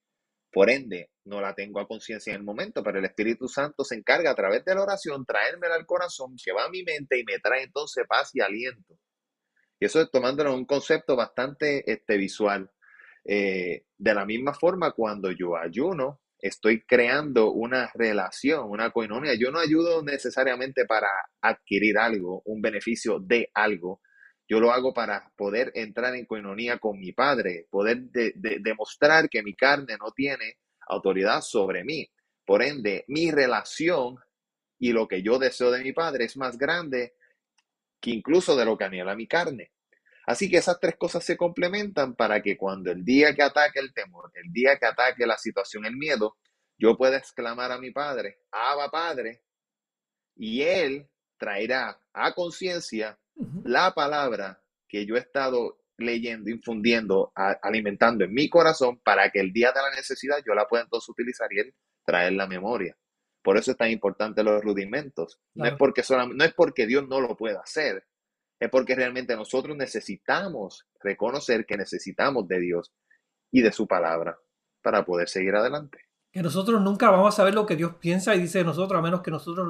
Por 0.51 0.69
ende, 0.69 1.11
no 1.25 1.41
la 1.41 1.53
tengo 1.53 1.79
a 1.79 1.87
conciencia 1.87 2.31
en 2.31 2.37
el 2.37 2.43
momento, 2.43 2.83
pero 2.83 2.99
el 2.99 3.05
Espíritu 3.05 3.47
Santo 3.47 3.83
se 3.83 3.95
encarga 3.95 4.31
a 4.31 4.35
través 4.35 4.63
de 4.63 4.75
la 4.75 4.83
oración 4.83 5.25
traérmela 5.25 5.75
al 5.75 5.85
corazón, 5.85 6.35
que 6.43 6.53
va 6.53 6.65
a 6.65 6.69
mi 6.69 6.83
mente 6.83 7.19
y 7.19 7.23
me 7.23 7.39
trae 7.39 7.63
entonces 7.63 8.05
paz 8.07 8.31
y 8.33 8.41
aliento. 8.41 8.97
Y 9.79 9.85
eso 9.85 10.01
es 10.01 10.09
tomándolo 10.09 10.53
un 10.53 10.65
concepto 10.65 11.15
bastante 11.15 11.91
este, 11.91 12.17
visual. 12.17 12.71
Eh, 13.25 13.85
de 13.97 14.13
la 14.13 14.25
misma 14.25 14.53
forma, 14.53 14.91
cuando 14.91 15.31
yo 15.31 15.57
ayuno, 15.57 16.21
estoy 16.39 16.85
creando 16.85 17.51
una 17.51 17.89
relación, 17.95 18.69
una 18.69 18.91
coinonia. 18.91 19.33
Yo 19.33 19.51
no 19.51 19.59
ayudo 19.59 20.03
necesariamente 20.03 20.85
para 20.85 21.07
adquirir 21.41 21.97
algo, 21.97 22.41
un 22.45 22.61
beneficio 22.61 23.19
de 23.19 23.49
algo. 23.53 24.01
Yo 24.47 24.59
lo 24.59 24.71
hago 24.71 24.93
para 24.93 25.31
poder 25.35 25.71
entrar 25.73 26.15
en 26.15 26.25
coinonía 26.25 26.77
con 26.77 26.99
mi 26.99 27.11
Padre, 27.13 27.67
poder 27.71 28.03
demostrar 28.11 29.27
que 29.27 29.41
mi 29.41 29.55
carne 29.55 29.97
no 29.99 30.11
tiene 30.11 30.59
autoridad 30.87 31.41
sobre 31.41 31.83
mí. 31.83 32.07
Por 32.45 32.61
ende, 32.61 33.05
mi 33.07 33.31
relación 33.31 34.17
y 34.77 34.91
lo 34.91 35.07
que 35.07 35.23
yo 35.23 35.39
deseo 35.39 35.71
de 35.71 35.83
mi 35.83 35.93
Padre 35.93 36.25
es 36.25 36.37
más 36.37 36.59
grande 36.59 37.15
que 37.99 38.11
incluso 38.11 38.55
de 38.55 38.65
lo 38.65 38.77
que 38.77 38.83
anhela 38.83 39.15
mi 39.15 39.27
carne. 39.27 39.71
Así 40.25 40.49
que 40.49 40.57
esas 40.57 40.79
tres 40.79 40.95
cosas 40.97 41.23
se 41.23 41.37
complementan 41.37 42.15
para 42.15 42.41
que 42.41 42.57
cuando 42.57 42.91
el 42.91 43.05
día 43.05 43.35
que 43.35 43.43
ataque 43.43 43.79
el 43.79 43.93
temor, 43.93 44.31
el 44.33 44.51
día 44.51 44.77
que 44.77 44.85
ataque 44.85 45.25
la 45.25 45.37
situación, 45.37 45.85
el 45.85 45.95
miedo, 45.95 46.37
yo 46.77 46.97
pueda 46.97 47.17
exclamar 47.17 47.71
a 47.71 47.79
mi 47.79 47.91
Padre, 47.91 48.39
Abba 48.51 48.89
Padre, 48.89 49.43
y 50.35 50.61
Él 50.61 51.07
traerá 51.37 51.99
a 52.13 52.33
conciencia 52.33 53.19
la 53.63 53.93
palabra 53.93 54.61
que 54.87 55.05
yo 55.05 55.15
he 55.15 55.19
estado 55.19 55.79
leyendo, 55.97 56.49
infundiendo, 56.49 57.31
alimentando 57.35 58.25
en 58.25 58.33
mi 58.33 58.49
corazón 58.49 58.99
para 58.99 59.29
que 59.29 59.39
el 59.39 59.53
día 59.53 59.71
de 59.71 59.81
la 59.81 59.91
necesidad 59.91 60.37
yo 60.45 60.53
la 60.53 60.67
pueda 60.67 60.83
entonces 60.83 61.09
utilizar 61.09 61.47
y 61.51 61.59
Él 61.59 61.75
traer 62.05 62.33
la 62.33 62.47
memoria. 62.47 62.97
Por 63.41 63.57
eso 63.57 63.71
es 63.71 63.77
tan 63.77 63.91
importante 63.91 64.43
los 64.43 64.63
rudimentos. 64.63 65.39
No, 65.53 65.65
es 65.65 65.73
porque 65.73 66.01
no 66.09 66.43
es 66.43 66.53
porque 66.53 66.87
Dios 66.87 67.07
no 67.07 67.21
lo 67.21 67.37
pueda 67.37 67.61
hacer, 67.61 68.05
es 68.65 68.71
porque 68.71 68.95
realmente 68.95 69.35
nosotros 69.35 69.75
necesitamos 69.77 70.85
reconocer 71.01 71.65
que 71.65 71.77
necesitamos 71.77 72.47
de 72.47 72.59
Dios 72.59 72.91
y 73.51 73.61
de 73.61 73.71
su 73.71 73.87
palabra 73.87 74.37
para 74.81 75.05
poder 75.05 75.29
seguir 75.29 75.55
adelante. 75.55 75.99
Que 76.31 76.41
nosotros 76.41 76.81
nunca 76.81 77.09
vamos 77.09 77.33
a 77.33 77.37
saber 77.37 77.53
lo 77.53 77.65
que 77.65 77.75
Dios 77.75 77.95
piensa 77.99 78.35
y 78.35 78.41
dice 78.41 78.59
de 78.59 78.65
nosotros, 78.65 78.99
a 78.99 79.01
menos 79.01 79.21
que 79.21 79.31
nosotros 79.31 79.67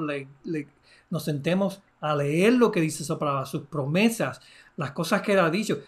nos 1.10 1.24
sentemos 1.24 1.80
a 2.00 2.16
leer 2.16 2.54
lo 2.54 2.72
que 2.72 2.80
dice 2.80 3.04
su 3.04 3.18
palabra, 3.18 3.46
sus 3.46 3.66
promesas, 3.66 4.40
las 4.76 4.90
cosas 4.90 5.22
que 5.22 5.32
Él 5.32 5.38
ha 5.38 5.50
dicho. 5.50 5.78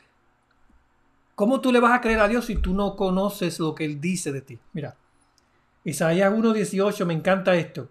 ¿Cómo 1.35 1.61
tú 1.61 1.73
le 1.73 1.81
vas 1.81 1.93
a 1.93 2.01
creer 2.01 2.21
a 2.21 2.29
Dios 2.29 2.47
si 2.47 2.57
tú 2.57 2.75
no 2.75 2.95
conoces 2.95 3.59
lo 3.59 3.75
que 3.75 3.85
Él 3.85 4.01
dice 4.01 4.33
de 4.33 4.41
ti? 4.41 4.59
Mira, 4.73 4.97
Isaías 5.85 6.33
1.18, 6.33 7.05
me 7.07 7.15
encanta 7.15 7.55
esto. 7.57 7.89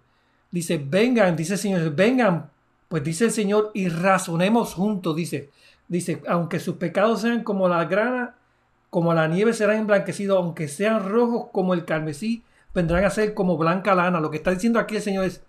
Dice, 0.52 0.78
vengan, 0.78 1.36
dice 1.36 1.54
el 1.54 1.60
Señor, 1.60 1.96
vengan 1.96 2.52
pues 2.88 3.04
dice 3.04 3.26
el 3.26 3.32
Señor, 3.32 3.72
y 3.74 3.90
razonemos 3.90 4.74
juntos, 4.74 5.16
dice. 5.16 5.50
Dice, 5.88 6.22
aunque 6.28 6.60
sus 6.60 6.76
pecados 6.76 7.22
sean 7.22 7.44
como 7.44 7.70
la 7.70 7.86
grana, 7.86 8.36
como 8.90 9.14
la 9.14 9.28
nieve 9.28 9.54
serán 9.54 9.78
emblanquecidos, 9.78 10.38
aunque 10.38 10.68
sean 10.68 11.08
rojos 11.08 11.48
como 11.52 11.74
el 11.74 11.86
carmesí, 11.86 12.44
vendrán 12.74 13.06
a 13.06 13.10
ser 13.10 13.34
como 13.34 13.58
blanca 13.58 13.96
lana. 13.96 14.20
Lo 14.20 14.30
que 14.30 14.38
está 14.38 14.52
diciendo 14.52 14.80
aquí 14.80 14.96
el 14.98 15.02
Señor 15.02 15.26
es, 15.26 15.44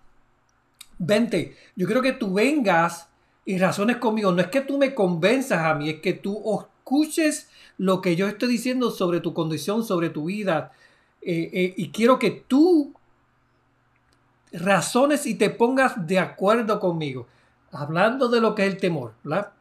vente, 0.97 1.55
yo 1.75 1.85
quiero 1.85 2.01
que 2.01 2.13
tú 2.13 2.33
vengas 2.33 3.09
y 3.45 3.57
razones 3.57 3.97
conmigo. 3.97 4.31
No 4.31 4.41
es 4.41 4.47
que 4.47 4.61
tú 4.61 4.77
me 4.77 4.93
convenzas 4.93 5.59
a 5.59 5.73
mí, 5.75 5.89
es 5.89 6.01
que 6.01 6.13
tú 6.13 6.41
escuches 6.59 7.49
lo 7.77 8.01
que 8.01 8.15
yo 8.15 8.27
estoy 8.27 8.49
diciendo 8.49 8.91
sobre 8.91 9.21
tu 9.21 9.33
condición, 9.33 9.83
sobre 9.83 10.09
tu 10.09 10.25
vida. 10.25 10.71
Eh, 11.21 11.49
eh, 11.53 11.73
y 11.75 11.89
quiero 11.89 12.19
que 12.19 12.31
tú 12.31 12.93
razones 14.51 15.25
y 15.25 15.35
te 15.35 15.49
pongas 15.49 16.07
de 16.07 16.19
acuerdo 16.19 16.79
conmigo. 16.79 17.27
Hablando 17.71 18.29
de 18.29 18.41
lo 18.41 18.55
que 18.55 18.65
es 18.65 18.73
el 18.73 18.79
temor, 18.79 19.13
¿verdad? 19.23 19.51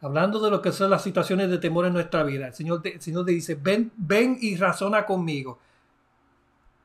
Hablando 0.00 0.40
de 0.40 0.50
lo 0.50 0.62
que 0.62 0.72
son 0.72 0.90
las 0.90 1.02
situaciones 1.02 1.50
de 1.50 1.58
temor 1.58 1.86
en 1.86 1.92
nuestra 1.92 2.22
vida. 2.22 2.48
El 2.48 2.54
Señor 2.54 2.82
te, 2.82 3.00
Señor 3.00 3.26
te 3.26 3.32
dice, 3.32 3.54
ven, 3.54 3.92
ven 3.96 4.38
y 4.40 4.56
razona 4.56 5.04
conmigo. 5.04 5.58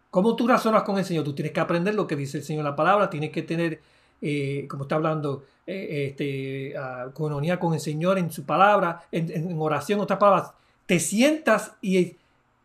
¿Cómo 0.10 0.36
tú 0.36 0.48
razonas 0.48 0.84
con 0.84 0.98
el 0.98 1.06
Señor? 1.06 1.24
Tú 1.24 1.34
tienes 1.34 1.54
que 1.54 1.60
aprender 1.60 1.96
lo 1.96 2.06
que 2.06 2.16
dice 2.16 2.40
el 2.40 2.44
Señor 2.44 2.62
en 2.62 2.72
la 2.72 2.76
palabra, 2.76 3.10
tienes 3.10 3.32
que 3.32 3.44
tener, 3.44 3.82
eh, 4.22 4.66
como 4.70 4.84
está 4.84 4.96
hablando, 4.96 5.46
eh, 5.66 6.08
este, 6.10 6.74
con 7.14 7.74
el 7.74 7.80
Señor 7.80 8.18
en 8.18 8.30
su 8.32 8.44
palabra, 8.44 9.04
en, 9.12 9.58
oración, 9.58 10.02
otras 10.02 10.20
palabras. 10.20 10.52
Te 10.86 11.00
sientas 11.00 11.76
y, 11.82 12.18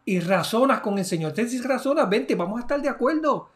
y 0.05 0.19
razonas 0.19 0.81
con 0.81 0.99
el 0.99 1.05
Señor. 1.05 1.33
Te 1.33 1.45
dices, 1.45 1.64
razonas, 1.64 2.09
vente, 2.11 2.35
vamos 2.35 2.59
a 2.59 2.62
estar 2.62 2.83
de 2.83 2.89
acuerdo 2.89 3.49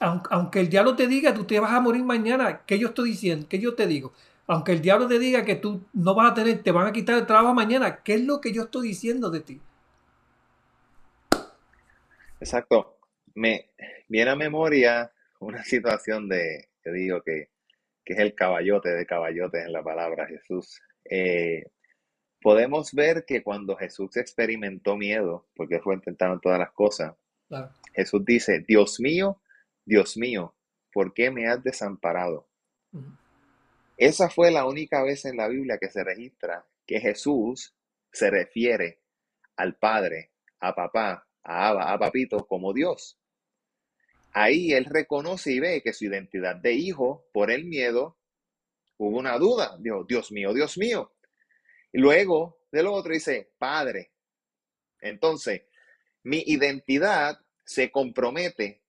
aunque 0.00 0.60
el 0.60 0.68
diablo 0.68 0.96
te 0.96 1.06
diga, 1.06 1.34
tú 1.34 1.44
te 1.44 1.60
vas 1.60 1.72
a 1.72 1.80
morir 1.80 2.02
mañana, 2.04 2.62
¿qué 2.66 2.78
yo 2.78 2.88
estoy 2.88 3.10
diciendo? 3.10 3.46
¿Qué 3.48 3.58
yo 3.58 3.74
te 3.74 3.86
digo? 3.86 4.12
Aunque 4.46 4.72
el 4.72 4.80
diablo 4.80 5.06
te 5.08 5.18
diga 5.18 5.44
que 5.44 5.56
tú 5.56 5.82
no 5.92 6.14
vas 6.14 6.32
a 6.32 6.34
tener, 6.34 6.62
te 6.62 6.72
van 6.72 6.86
a 6.86 6.92
quitar 6.92 7.18
el 7.18 7.26
trabajo 7.26 7.54
mañana, 7.54 8.02
¿qué 8.02 8.14
es 8.14 8.24
lo 8.24 8.40
que 8.40 8.52
yo 8.52 8.62
estoy 8.62 8.88
diciendo 8.88 9.30
de 9.30 9.40
ti? 9.40 9.60
Exacto. 12.40 12.96
Me 13.34 13.70
viene 14.08 14.30
a 14.30 14.36
memoria 14.36 15.12
una 15.40 15.62
situación 15.64 16.28
de, 16.28 16.68
que 16.82 16.90
digo 16.90 17.22
que, 17.22 17.50
que 18.04 18.14
es 18.14 18.18
el 18.20 18.34
caballote 18.34 18.88
de 18.88 19.06
caballotes 19.06 19.66
en 19.66 19.72
la 19.72 19.82
palabra 19.82 20.26
Jesús. 20.26 20.80
Eh, 21.04 21.66
podemos 22.40 22.92
ver 22.92 23.24
que 23.26 23.42
cuando 23.42 23.76
Jesús 23.76 24.16
experimentó 24.16 24.96
miedo, 24.96 25.46
porque 25.54 25.80
fue 25.80 25.94
intentando 25.94 26.40
todas 26.40 26.58
las 26.58 26.72
cosas, 26.72 27.14
Jesús 27.94 28.24
dice, 28.24 28.64
Dios 28.66 29.00
mío, 29.00 29.40
Dios 29.88 30.18
mío, 30.18 30.54
¿por 30.92 31.14
qué 31.14 31.30
me 31.30 31.48
has 31.48 31.64
desamparado? 31.64 32.46
Esa 33.96 34.28
fue 34.28 34.50
la 34.50 34.66
única 34.66 35.02
vez 35.02 35.24
en 35.24 35.38
la 35.38 35.48
Biblia 35.48 35.78
que 35.78 35.88
se 35.88 36.04
registra 36.04 36.66
que 36.86 37.00
Jesús 37.00 37.74
se 38.12 38.28
refiere 38.28 39.00
al 39.56 39.76
Padre, 39.76 40.32
a 40.60 40.74
papá, 40.74 41.26
a 41.42 41.68
Abba, 41.68 41.90
a 41.90 41.98
papito 41.98 42.46
como 42.46 42.74
Dios. 42.74 43.18
Ahí 44.32 44.74
él 44.74 44.84
reconoce 44.84 45.52
y 45.52 45.60
ve 45.60 45.80
que 45.82 45.94
su 45.94 46.04
identidad 46.04 46.56
de 46.56 46.74
hijo, 46.74 47.24
por 47.32 47.50
el 47.50 47.64
miedo, 47.64 48.18
hubo 48.98 49.16
una 49.18 49.38
duda. 49.38 49.78
Dijo, 49.80 50.04
Dios 50.04 50.30
mío, 50.30 50.52
Dios 50.52 50.76
mío. 50.76 51.14
Y 51.92 51.98
luego 51.98 52.60
de 52.70 52.82
lo 52.82 52.92
otro 52.92 53.14
dice, 53.14 53.54
Padre. 53.56 54.12
Entonces, 55.00 55.62
mi 56.24 56.42
identidad 56.46 57.40
se 57.64 57.90
compromete 57.90 58.82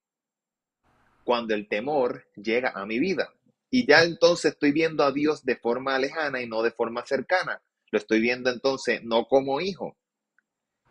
cuando 1.30 1.54
el 1.54 1.68
temor 1.68 2.26
llega 2.38 2.72
a 2.74 2.88
mi 2.88 2.98
vida. 2.98 3.32
Y 3.70 3.86
ya 3.86 4.04
entonces 4.04 4.54
estoy 4.54 4.72
viendo 4.72 5.04
a 5.04 5.12
Dios 5.12 5.46
de 5.46 5.58
forma 5.58 6.00
lejana 6.00 6.42
y 6.42 6.48
no 6.48 6.64
de 6.64 6.72
forma 6.72 7.06
cercana. 7.06 7.62
Lo 7.92 8.00
estoy 8.00 8.20
viendo 8.20 8.50
entonces 8.50 9.04
no 9.04 9.28
como 9.28 9.62
hijo. 9.62 9.96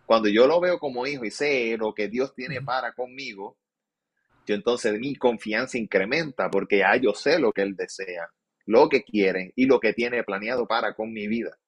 Cuando 0.06 0.28
yo 0.28 0.46
lo 0.46 0.60
veo 0.60 0.78
como 0.78 1.08
hijo 1.08 1.24
y 1.24 1.32
sé 1.32 1.76
lo 1.76 1.92
que 1.92 2.06
Dios 2.06 2.36
tiene 2.36 2.62
para 2.62 2.92
conmigo, 2.92 3.58
yo 4.46 4.54
entonces 4.54 5.00
mi 5.00 5.16
confianza 5.16 5.76
incrementa 5.76 6.48
porque 6.52 6.78
ya 6.78 6.94
yo 6.94 7.14
sé 7.14 7.40
lo 7.40 7.52
que 7.52 7.62
Él 7.62 7.74
desea, 7.74 8.30
lo 8.64 8.88
que 8.88 9.02
quiere 9.02 9.52
y 9.56 9.66
lo 9.66 9.80
que 9.80 9.92
tiene 9.92 10.22
planeado 10.22 10.68
para 10.68 10.94
con 10.94 11.12
mi 11.12 11.26
vida. 11.26 11.58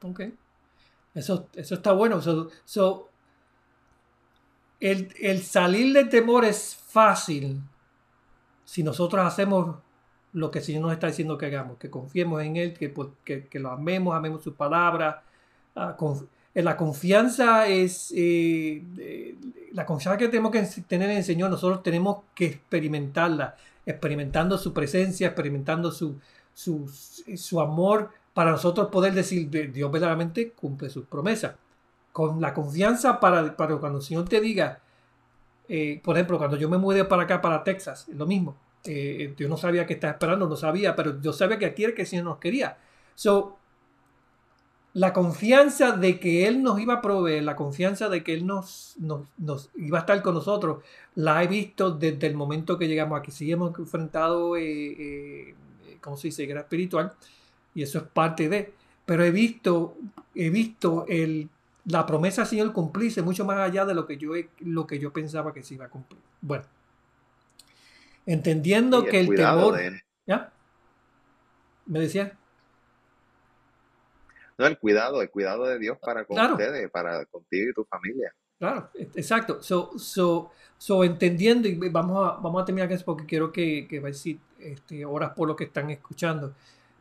Ok. 0.00 0.20
Eso, 1.14 1.50
eso 1.54 1.74
está 1.74 1.92
bueno. 1.92 2.22
So, 2.22 3.07
el, 4.80 5.42
salir 5.42 5.92
del 5.92 6.08
temor 6.08 6.44
es 6.44 6.76
fácil 6.88 7.60
si 8.64 8.82
nosotros 8.82 9.24
hacemos 9.24 9.76
lo 10.32 10.50
que 10.50 10.60
el 10.60 10.64
Señor 10.64 10.82
nos 10.82 10.92
está 10.92 11.06
diciendo 11.06 11.38
que 11.38 11.46
hagamos, 11.46 11.78
que 11.78 11.90
confiemos 11.90 12.42
en 12.42 12.56
Él, 12.56 12.74
que, 12.74 12.88
pues, 12.88 13.08
que, 13.24 13.48
lo 13.54 13.70
amemos, 13.70 14.14
amemos 14.14 14.42
su 14.42 14.54
palabra. 14.54 15.22
Ah, 15.74 15.96
la 16.54 16.76
confianza 16.76 17.66
es, 17.66 18.12
eh, 18.16 19.34
la 19.72 19.86
confianza 19.86 20.18
que 20.18 20.28
tenemos 20.28 20.52
que 20.52 20.62
tener 20.86 21.10
en 21.10 21.18
el 21.18 21.24
Señor, 21.24 21.50
nosotros 21.50 21.82
tenemos 21.82 22.18
que 22.34 22.46
experimentarla. 22.46 23.56
experimentando 23.86 24.58
su 24.58 24.74
presencia, 24.74 25.28
experimentando 25.28 25.90
su, 25.90 26.20
su, 26.52 26.88
su 26.88 27.60
amor, 27.60 28.10
para 28.34 28.50
nosotros 28.50 28.88
poder 28.88 29.14
decir, 29.14 29.48
Dios 29.72 29.90
verdaderamente 29.90 30.50
cumple 30.50 30.90
sus 30.90 31.06
promesas. 31.06 31.54
Con 32.18 32.40
la 32.40 32.52
confianza 32.52 33.20
para, 33.20 33.56
para 33.56 33.76
cuando 33.76 33.98
el 33.98 34.04
Señor 34.04 34.28
te 34.28 34.40
diga, 34.40 34.80
eh, 35.68 36.00
por 36.02 36.16
ejemplo, 36.16 36.36
cuando 36.36 36.56
yo 36.56 36.68
me 36.68 36.76
mudé 36.76 37.04
para 37.04 37.22
acá, 37.22 37.40
para 37.40 37.62
Texas, 37.62 38.08
lo 38.08 38.26
mismo. 38.26 38.56
Eh, 38.82 39.34
yo 39.36 39.48
no 39.48 39.56
sabía 39.56 39.86
que 39.86 39.94
estaba 39.94 40.14
esperando, 40.14 40.48
no 40.48 40.56
sabía, 40.56 40.96
pero 40.96 41.20
yo 41.20 41.32
sabía 41.32 41.60
que 41.60 41.66
aquí 41.66 41.84
era 41.84 41.94
que 41.94 42.02
el 42.02 42.08
Señor 42.08 42.24
nos 42.24 42.38
quería. 42.38 42.76
So, 43.14 43.56
la 44.94 45.12
confianza 45.12 45.92
de 45.92 46.18
que 46.18 46.48
Él 46.48 46.60
nos 46.60 46.80
iba 46.80 46.94
a 46.94 47.00
proveer, 47.00 47.44
la 47.44 47.54
confianza 47.54 48.08
de 48.08 48.24
que 48.24 48.34
Él 48.34 48.44
nos, 48.44 48.96
nos, 48.98 49.70
iba 49.76 49.98
a 49.98 50.00
estar 50.00 50.20
con 50.20 50.34
nosotros, 50.34 50.82
la 51.14 51.40
he 51.44 51.46
visto 51.46 51.92
desde 51.92 52.26
el 52.26 52.34
momento 52.34 52.76
que 52.76 52.88
llegamos 52.88 53.16
aquí. 53.16 53.30
Sí 53.30 53.52
hemos 53.52 53.78
enfrentado, 53.78 54.56
eh, 54.56 54.64
eh, 54.66 55.54
¿cómo 56.00 56.16
se 56.16 56.26
dice?, 56.26 56.46
guerra 56.46 56.62
espiritual, 56.62 57.12
y 57.76 57.82
eso 57.82 57.98
es 57.98 58.04
parte 58.06 58.48
de, 58.48 58.72
pero 59.06 59.22
he 59.22 59.30
visto, 59.30 59.96
he 60.34 60.50
visto 60.50 61.06
el 61.06 61.48
la 61.88 62.06
promesa 62.06 62.42
del 62.42 62.50
Señor 62.50 62.72
cumplirse 62.72 63.22
mucho 63.22 63.44
más 63.44 63.58
allá 63.58 63.84
de 63.84 63.94
lo 63.94 64.06
que 64.06 64.16
yo, 64.16 64.32
lo 64.60 64.86
que 64.86 64.98
yo 64.98 65.12
pensaba 65.12 65.52
que 65.52 65.62
se 65.62 65.74
iba 65.74 65.86
a 65.86 65.88
cumplir. 65.88 66.20
Bueno, 66.40 66.64
entendiendo 68.26 69.04
que 69.04 69.20
el 69.20 69.34
temor... 69.34 69.78
¿Ya? 70.26 70.52
¿Me 71.86 72.00
decía? 72.00 72.36
No, 74.58 74.66
el 74.66 74.78
cuidado, 74.78 75.22
el 75.22 75.30
cuidado 75.30 75.64
de 75.64 75.78
Dios 75.78 75.96
para 75.98 76.24
con 76.24 76.38
ustedes, 76.38 76.90
para 76.90 77.24
contigo 77.26 77.70
y 77.70 77.72
tu 77.72 77.84
familia. 77.84 78.34
Claro, 78.58 78.90
e, 78.94 79.08
exacto. 79.14 79.62
So, 79.62 79.98
so, 79.98 80.50
so 80.76 81.04
entendiendo, 81.04 81.68
y 81.68 81.76
vamos 81.88 82.28
a, 82.28 82.40
vamos 82.40 82.62
a 82.62 82.64
terminar 82.66 82.92
eso 82.92 83.04
porque 83.04 83.24
quiero 83.24 83.50
que, 83.50 83.86
que 83.88 83.98
a 83.98 84.02
decir 84.02 84.38
este, 84.58 85.06
horas 85.06 85.32
por 85.34 85.48
lo 85.48 85.56
que 85.56 85.64
están 85.64 85.88
escuchando 85.90 86.54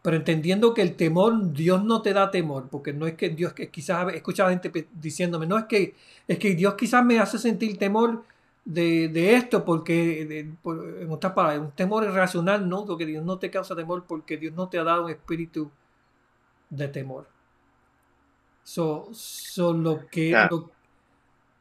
pero 0.08 0.16
entendiendo 0.16 0.74
que 0.74 0.82
el 0.82 0.96
temor, 0.96 1.52
Dios 1.52 1.84
no 1.84 2.02
te 2.02 2.14
da 2.14 2.32
temor, 2.32 2.70
porque 2.70 2.94
no 2.94 3.08
es 3.08 3.16
que 3.16 3.28
Dios, 3.28 3.52
que 3.52 3.70
quizás 3.70 4.08
he 4.14 4.16
escuchado 4.16 4.50
gente 4.50 4.88
diciéndome, 4.94 5.46
no 5.46 5.58
es 5.58 5.66
que, 5.66 5.96
es 6.30 6.40
que 6.40 6.56
Dios 6.56 6.76
quizás 6.76 7.04
me 7.04 7.20
hace 7.20 7.38
sentir 7.38 7.78
temor 7.78 8.24
de, 8.64 9.36
esto, 9.36 9.66
porque 9.66 10.26
de, 10.26 10.40
en 11.02 11.12
otras 11.12 11.34
palabras, 11.34 11.60
un 11.60 11.72
temor 11.72 12.06
irracional, 12.06 12.70
no, 12.70 12.86
porque 12.86 13.06
Dios 13.06 13.26
no 13.26 13.38
te 13.38 13.52
causa 13.52 13.76
temor, 13.76 14.06
porque 14.08 14.38
Dios 14.38 14.54
no 14.54 14.70
te 14.70 14.80
ha 14.80 14.86
dado 14.86 15.04
un 15.04 15.12
espíritu 15.12 15.70
de 16.70 16.88
temor. 16.88 17.28
So, 18.64 19.12
lo 19.74 20.08
que... 20.08 20.34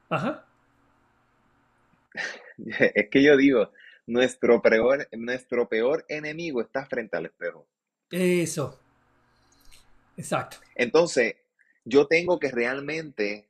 ajá. 0.09 0.45
Es 2.95 3.09
que 3.11 3.25
yo 3.25 3.37
digo, 3.37 3.73
nuestro 4.07 4.63
peor, 4.63 5.09
nuestro 5.11 5.69
peor 5.69 6.05
enemigo 6.09 6.61
está 6.61 6.87
frente 6.87 7.17
al 7.17 7.27
espejo. 7.27 7.67
Eso. 8.11 8.79
Exacto. 10.17 10.59
Entonces, 10.75 11.37
yo 11.85 12.07
tengo 12.07 12.39
que 12.39 12.51
realmente, 12.51 13.49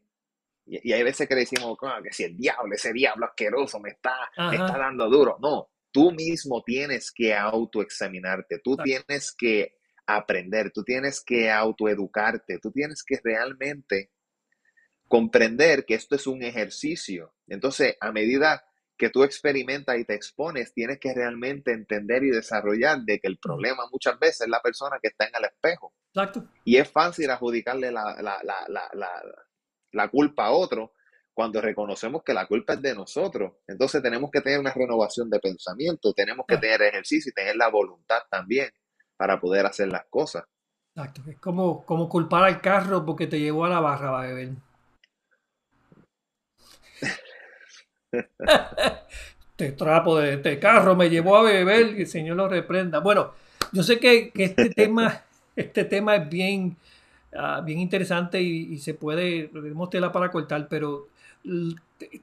y, 0.66 0.92
hay 0.92 1.02
veces 1.02 1.28
que 1.28 1.34
decimos 1.34 1.78
que 2.02 2.12
si 2.12 2.24
el 2.24 2.36
diablo, 2.36 2.74
ese 2.74 2.92
diablo 2.92 3.26
asqueroso 3.26 3.80
me 3.80 3.90
está, 3.90 4.30
está 4.52 4.78
dando 4.78 5.08
duro. 5.08 5.38
No, 5.40 5.68
tú 5.90 6.12
mismo 6.12 6.62
tienes 6.62 7.10
que 7.10 7.34
autoexaminarte, 7.34 8.58
tú 8.58 8.76
tienes 8.76 9.32
que 9.32 9.76
aprender, 10.06 10.70
tú 10.70 10.84
tienes 10.84 11.20
que 11.20 11.50
autoeducarte, 11.50 12.58
tú 12.58 12.70
tienes 12.70 13.02
que 13.02 13.18
realmente 13.22 14.10
comprender 15.08 15.84
que 15.84 15.94
esto 15.94 16.16
es 16.16 16.26
un 16.26 16.42
ejercicio. 16.42 17.32
Entonces, 17.46 17.96
a 18.00 18.12
medida 18.12 18.64
que 18.96 19.10
tú 19.10 19.24
experimentas 19.24 19.98
y 19.98 20.04
te 20.04 20.14
expones, 20.14 20.72
tienes 20.72 20.98
que 20.98 21.12
realmente 21.12 21.72
entender 21.72 22.24
y 22.24 22.30
desarrollar 22.30 23.00
de 23.02 23.20
que 23.20 23.28
el 23.28 23.38
problema 23.38 23.84
muchas 23.92 24.18
veces 24.18 24.42
es 24.42 24.48
la 24.48 24.60
persona 24.60 24.98
que 25.00 25.08
está 25.08 25.26
en 25.26 25.34
el 25.38 25.44
espejo. 25.44 25.92
Exacto. 26.14 26.48
Y 26.64 26.76
es 26.76 26.90
fácil 26.90 27.30
adjudicarle 27.30 27.92
la, 27.92 28.16
la, 29.92 30.08
culpa 30.08 30.46
a 30.46 30.50
otro 30.50 30.94
cuando 31.34 31.60
reconocemos 31.60 32.22
que 32.24 32.32
la 32.32 32.46
culpa 32.46 32.74
es 32.74 32.82
de 32.82 32.94
nosotros. 32.94 33.52
Entonces 33.66 34.02
tenemos 34.02 34.30
que 34.30 34.40
tener 34.40 34.58
una 34.58 34.72
renovación 34.72 35.28
de 35.28 35.40
pensamiento, 35.40 36.14
tenemos 36.14 36.46
que 36.48 36.54
ah. 36.54 36.60
tener 36.60 36.82
ejercicio 36.82 37.30
y 37.30 37.34
tener 37.34 37.56
la 37.56 37.68
voluntad 37.68 38.20
también 38.30 38.70
para 39.16 39.38
poder 39.38 39.66
hacer 39.66 39.88
las 39.88 40.06
cosas. 40.08 40.44
Exacto. 40.94 41.20
Es 41.28 41.38
como, 41.38 41.84
como 41.84 42.08
culpar 42.08 42.44
al 42.44 42.62
carro 42.62 43.04
porque 43.04 43.26
te 43.26 43.38
llevó 43.38 43.66
a 43.66 43.68
la 43.68 43.80
barra, 43.80 44.18
a 44.18 44.26
beber. 44.26 44.54
este 49.50 49.72
trapo 49.72 50.18
de 50.18 50.34
este 50.34 50.58
carro 50.58 50.94
me 50.94 51.10
llevó 51.10 51.36
a 51.36 51.42
beber 51.42 51.96
y 51.96 52.02
el 52.02 52.06
Señor 52.06 52.36
lo 52.36 52.48
reprenda. 52.48 53.00
Bueno, 53.00 53.32
yo 53.72 53.82
sé 53.82 53.98
que, 53.98 54.32
este 54.34 54.70
tema, 54.74 55.22
este 55.54 55.84
tema 55.84 56.16
es 56.16 56.28
bien, 56.28 56.76
ah, 57.36 57.62
bien 57.64 57.80
interesante 57.80 58.40
y, 58.40 58.78
se 58.78 58.94
puede, 58.94 59.48
tenemos 59.48 59.90
tela 59.90 60.12
para 60.12 60.30
cortar, 60.30 60.68
pero 60.68 61.08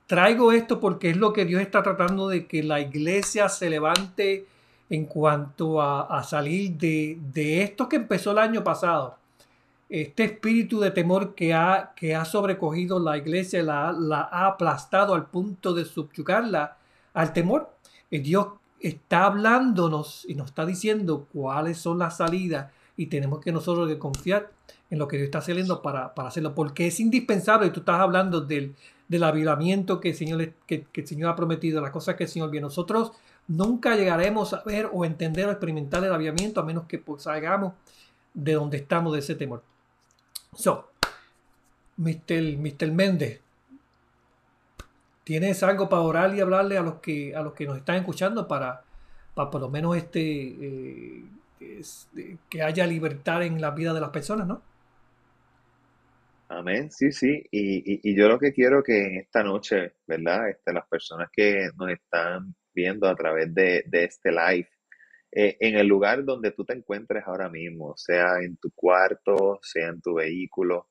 traigo 0.06 0.52
esto 0.52 0.80
porque 0.80 1.10
es 1.10 1.18
lo 1.18 1.34
que 1.34 1.46
Dios 1.46 1.62
está 1.62 1.82
tratando 1.82 2.28
de 2.28 2.46
que 2.46 2.62
la 2.64 2.80
iglesia 2.80 3.50
se 3.50 3.70
levante 3.70 4.46
en 4.90 5.06
cuanto 5.06 5.82
a, 5.82 6.24
salir 6.24 6.74
de, 6.74 7.18
de, 7.34 7.64
esto 7.64 7.90
que 7.90 7.96
empezó 7.96 8.32
el 8.32 8.38
año 8.38 8.64
pasado 8.64 9.18
este 9.90 10.24
espíritu 10.24 10.80
de 10.80 10.92
temor 10.92 11.36
que 11.36 11.54
ha, 11.54 11.94
que 11.96 12.16
ha 12.16 12.26
sobrecogido 12.26 13.00
la 13.00 13.18
iglesia, 13.18 13.62
la, 13.62 13.90
ha 14.32 14.48
aplastado 14.48 15.14
al 15.14 15.28
punto 15.28 15.74
de 15.74 15.86
subyugarla 15.86 16.78
al 17.14 17.34
temor. 17.34 17.76
El 18.10 18.24
Dios 18.24 18.48
está 18.80 19.26
hablándonos 19.26 20.26
y 20.28 20.36
nos 20.36 20.48
está 20.48 20.66
diciendo 20.66 21.28
cuáles 21.32 21.78
son 21.78 22.00
las 22.00 22.18
salidas 22.18 22.72
y 22.98 23.08
tenemos 23.08 23.40
que 23.40 23.52
nosotros 23.52 23.88
que 23.88 23.98
confiar 23.98 24.52
en 24.90 25.00
lo 25.00 25.08
que 25.08 25.18
Dios 25.18 25.26
está 25.26 25.40
haciendo 25.40 25.82
para, 25.82 26.14
para 26.14 26.28
hacerlo, 26.28 26.54
porque 26.54 26.88
es 26.88 27.00
indispensable, 27.00 27.70
tú 27.70 27.80
estás 27.80 28.00
hablando 28.00 28.42
del, 28.42 28.76
del 29.08 29.24
avivamiento 29.24 30.00
que 30.00 30.10
el, 30.10 30.16
Señor, 30.16 30.54
que 30.68 30.86
el 30.94 31.08
Señor 31.08 31.32
ha 31.32 31.36
prometido, 31.36 31.82
las 31.82 31.92
cosas 31.92 32.16
que 32.16 32.26
el 32.26 32.30
Señor 32.30 32.52
viene. 32.52 32.66
Nosotros 32.66 33.12
nunca 33.48 33.96
llegaremos 33.96 34.54
a 34.54 34.64
ver 34.64 34.90
o 34.92 35.06
entender 35.06 35.48
o 35.48 35.52
experimentar 35.52 36.04
el 36.04 36.14
avivamiento 36.14 36.60
a 36.60 36.64
menos 36.64 36.86
que 36.86 37.00
pues, 37.00 37.24
salgamos 37.24 37.74
de 38.34 38.54
donde 38.54 38.78
estamos 38.78 39.14
de 39.14 39.20
ese 39.20 39.36
temor. 39.36 39.64
So, 40.56 40.92
Mr. 41.98 42.58
Mr. 42.58 42.92
Méndez, 42.92 43.42
¿tienes 45.24 45.64
algo 45.64 45.90
para 45.90 46.02
orar 46.02 46.36
y 46.36 46.42
hablarle 46.42 46.78
a 46.78 46.82
los 46.82 46.96
que, 46.96 47.36
a 47.36 47.42
los 47.42 47.54
que 47.54 47.66
nos 47.66 47.78
están 47.78 47.96
escuchando 47.98 48.48
para, 48.48 48.84
para 49.34 49.50
por 49.50 49.62
lo 49.62 49.70
menos 49.70 49.96
este, 49.98 50.22
eh, 50.22 51.24
que 52.50 52.62
haya 52.62 52.86
libertad 52.86 53.44
en 53.44 53.62
la 53.62 53.72
vida 53.72 53.94
de 53.94 54.02
las 54.02 54.10
personas, 54.10 54.48
¿no? 54.48 54.62
Amén, 56.50 56.92
sí, 56.92 57.12
sí. 57.12 57.44
Y, 57.52 58.10
y, 58.10 58.16
yo 58.16 58.28
lo 58.28 58.38
que 58.38 58.54
quiero 58.54 58.84
que 58.84 59.18
esta 59.18 59.44
noche, 59.44 59.94
¿verdad? 60.06 60.50
Este, 60.50 60.72
las 60.72 60.88
personas 60.88 61.30
que 61.32 61.70
nos 61.76 61.90
están 61.90 62.54
viendo 62.74 63.08
a 63.08 63.16
través 63.16 63.54
de, 63.54 63.84
de 63.88 64.04
este 64.04 64.32
live, 64.32 64.70
eh, 65.36 65.58
en 65.60 65.76
el 65.78 65.88
lugar 65.88 66.24
donde 66.24 66.52
tú 66.52 66.64
te 66.64 66.74
encuentres 66.74 67.24
ahora 67.26 67.50
mismo, 67.50 67.96
sea 67.98 68.40
en 68.44 68.58
tu 68.58 68.70
cuarto, 68.72 69.60
sea 69.64 69.88
en 69.88 70.00
tu 70.00 70.16
vehículo, 70.16 70.90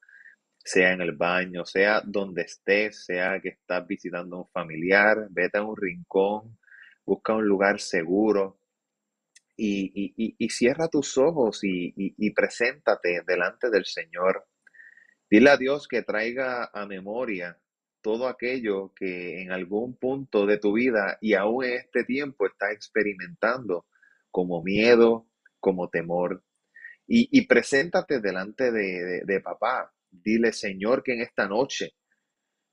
sea 0.59 0.93
en 0.93 1.01
el 1.01 1.13
baño, 1.13 1.65
sea 1.65 2.03
donde 2.05 2.43
estés, 2.43 3.05
sea 3.05 3.41
que 3.41 3.51
estás 3.51 3.87
visitando 3.87 4.37
a 4.37 4.41
un 4.41 4.49
familiar, 4.49 5.29
vete 5.31 5.59
a 5.59 5.63
un 5.63 5.77
rincón, 5.77 6.59
busca 7.05 7.35
un 7.35 7.47
lugar 7.47 7.79
seguro 7.79 8.59
y, 9.57 10.49
cierra 10.51 10.89
tus 10.89 11.17
ojos 11.19 11.61
y, 11.63 12.31
preséntate 12.33 13.23
delante 13.25 13.71
del 13.71 13.85
Señor. 13.85 14.47
Dile 15.31 15.51
a 15.51 15.57
Dios 15.57 15.87
que 15.87 16.03
traiga 16.03 16.69
a 16.73 16.85
memoria 16.87 17.59
todo 18.01 18.27
aquello 18.27 18.93
que 18.97 19.41
en 19.41 19.53
algún 19.53 19.97
punto 19.97 20.47
de 20.47 20.59
tu 20.59 20.73
vida 20.73 21.19
y 21.21 21.35
aún 21.35 21.65
en 21.65 21.75
este 21.75 22.03
tiempo 22.03 22.47
estás 22.47 22.73
experimentando 22.73 23.87
como 24.33 24.61
miedo, 24.65 25.29
como 25.61 25.89
temor. 25.89 26.43
Y, 27.07 27.47
preséntate 27.47 28.21
delante 28.21 28.73
de, 28.73 29.41
papá. 29.41 29.93
Dile, 30.11 30.53
Señor, 30.53 31.05
que 31.05 31.13
en 31.13 31.21
esta 31.21 31.47
noche 31.47 31.95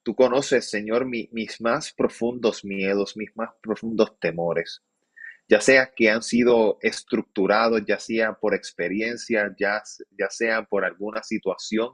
tú 0.02 0.16
conoces, 0.16 0.70
Señor, 0.70 1.06
mis 1.06 1.62
más 1.62 1.94
profundos 1.94 2.66
miedos, 2.66 3.16
mis 3.16 3.36
más 3.36 3.52
profundos 3.62 4.18
temores. 4.20 4.82
Ya 5.48 5.62
sea 5.62 5.92
que 5.94 6.10
han 6.10 6.24
sido 6.24 6.80
estructurados, 6.82 7.84
ya 7.86 8.00
sea 8.00 8.34
por 8.34 8.56
experiencia, 8.56 9.54
ya, 9.60 9.84
ya 10.18 10.30
sea 10.30 10.64
por 10.64 10.86
alguna 10.86 11.22
situación, 11.22 11.92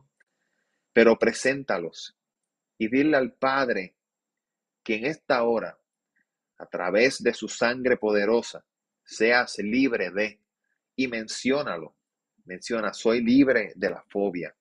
pero 0.94 1.18
preséntalos 1.18 2.16
y 2.78 2.90
dile 2.90 3.18
al 3.18 3.34
Padre 3.34 3.96
que 4.84 4.96
en 4.96 5.06
esta 5.06 5.44
hora, 5.44 5.78
a 6.58 6.66
través 6.68 7.22
de 7.24 7.34
su 7.34 7.48
sangre 7.48 7.98
poderosa, 7.98 8.66
seas 9.06 9.58
libre 9.60 10.12
de, 10.12 10.42
y 10.96 11.08
menciónalo, 11.08 11.96
menciona, 12.46 12.94
soy 12.94 13.22
libre 13.22 13.74
de 13.76 13.90
la 13.90 14.04
fobia, 14.10 14.56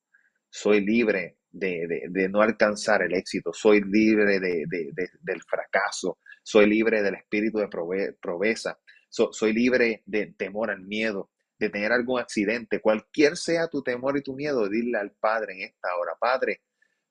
soy 0.48 0.80
libre 0.80 1.38
de, 1.50 2.28
no 2.30 2.42
alcanzar 2.42 3.02
el 3.02 3.14
éxito, 3.14 3.52
soy 3.52 3.80
libre 3.80 4.38
del 4.38 5.42
fracaso, 5.42 6.18
soy 6.42 6.66
libre 6.66 7.02
del 7.02 7.14
espíritu 7.14 7.58
de 7.58 8.14
proveza, 8.20 8.78
soy 9.08 9.52
libre 9.52 10.02
de 10.06 10.34
temor 10.36 10.70
al 10.70 10.82
miedo, 10.82 11.30
de 11.58 11.70
tener 11.70 11.92
algún 11.92 12.20
accidente. 12.20 12.80
Cualquier 12.80 13.36
sea 13.36 13.68
tu 13.68 13.82
temor 13.82 14.18
y 14.18 14.22
tu 14.22 14.34
miedo, 14.34 14.68
dile 14.68 14.98
al 14.98 15.12
Padre 15.12 15.54
en 15.54 15.62
esta 15.62 15.96
hora, 15.96 16.12
Padre, 16.18 16.62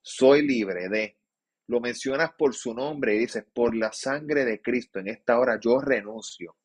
soy 0.02 0.46
libre 0.46 0.88
de. 0.88 1.18
Lo 1.66 1.80
mencionas 1.80 2.32
por 2.36 2.54
su 2.54 2.74
nombre 2.74 3.14
y 3.14 3.20
dices, 3.20 3.46
por 3.54 3.74
la 3.74 3.90
sangre 3.90 4.44
de 4.44 4.60
Cristo, 4.60 4.98
en 4.98 5.08
esta 5.08 5.38
hora 5.38 5.58
yo 5.58 5.80
renuncio 5.80 6.56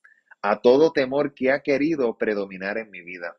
a 0.42 0.62
todo 0.62 0.92
temor 0.92 1.34
que 1.34 1.52
ha 1.52 1.62
querido 1.62 2.18
predominar 2.18 2.78
en 2.78 2.90
mi 2.90 3.02
vida, 3.02 3.38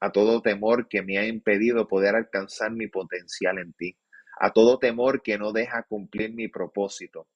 a 0.00 0.12
todo 0.12 0.42
temor 0.42 0.88
que 0.88 1.02
me 1.02 1.18
ha 1.18 1.26
impedido 1.26 1.88
poder 1.88 2.14
alcanzar 2.14 2.70
mi 2.72 2.88
potencial 2.88 3.58
en 3.58 3.72
ti, 3.72 3.96
a 4.38 4.52
todo 4.52 4.78
temor 4.78 5.22
que 5.22 5.38
no 5.38 5.52
deja 5.52 5.84
cumplir 5.84 6.34
mi 6.34 6.48
propósito. 6.48 7.28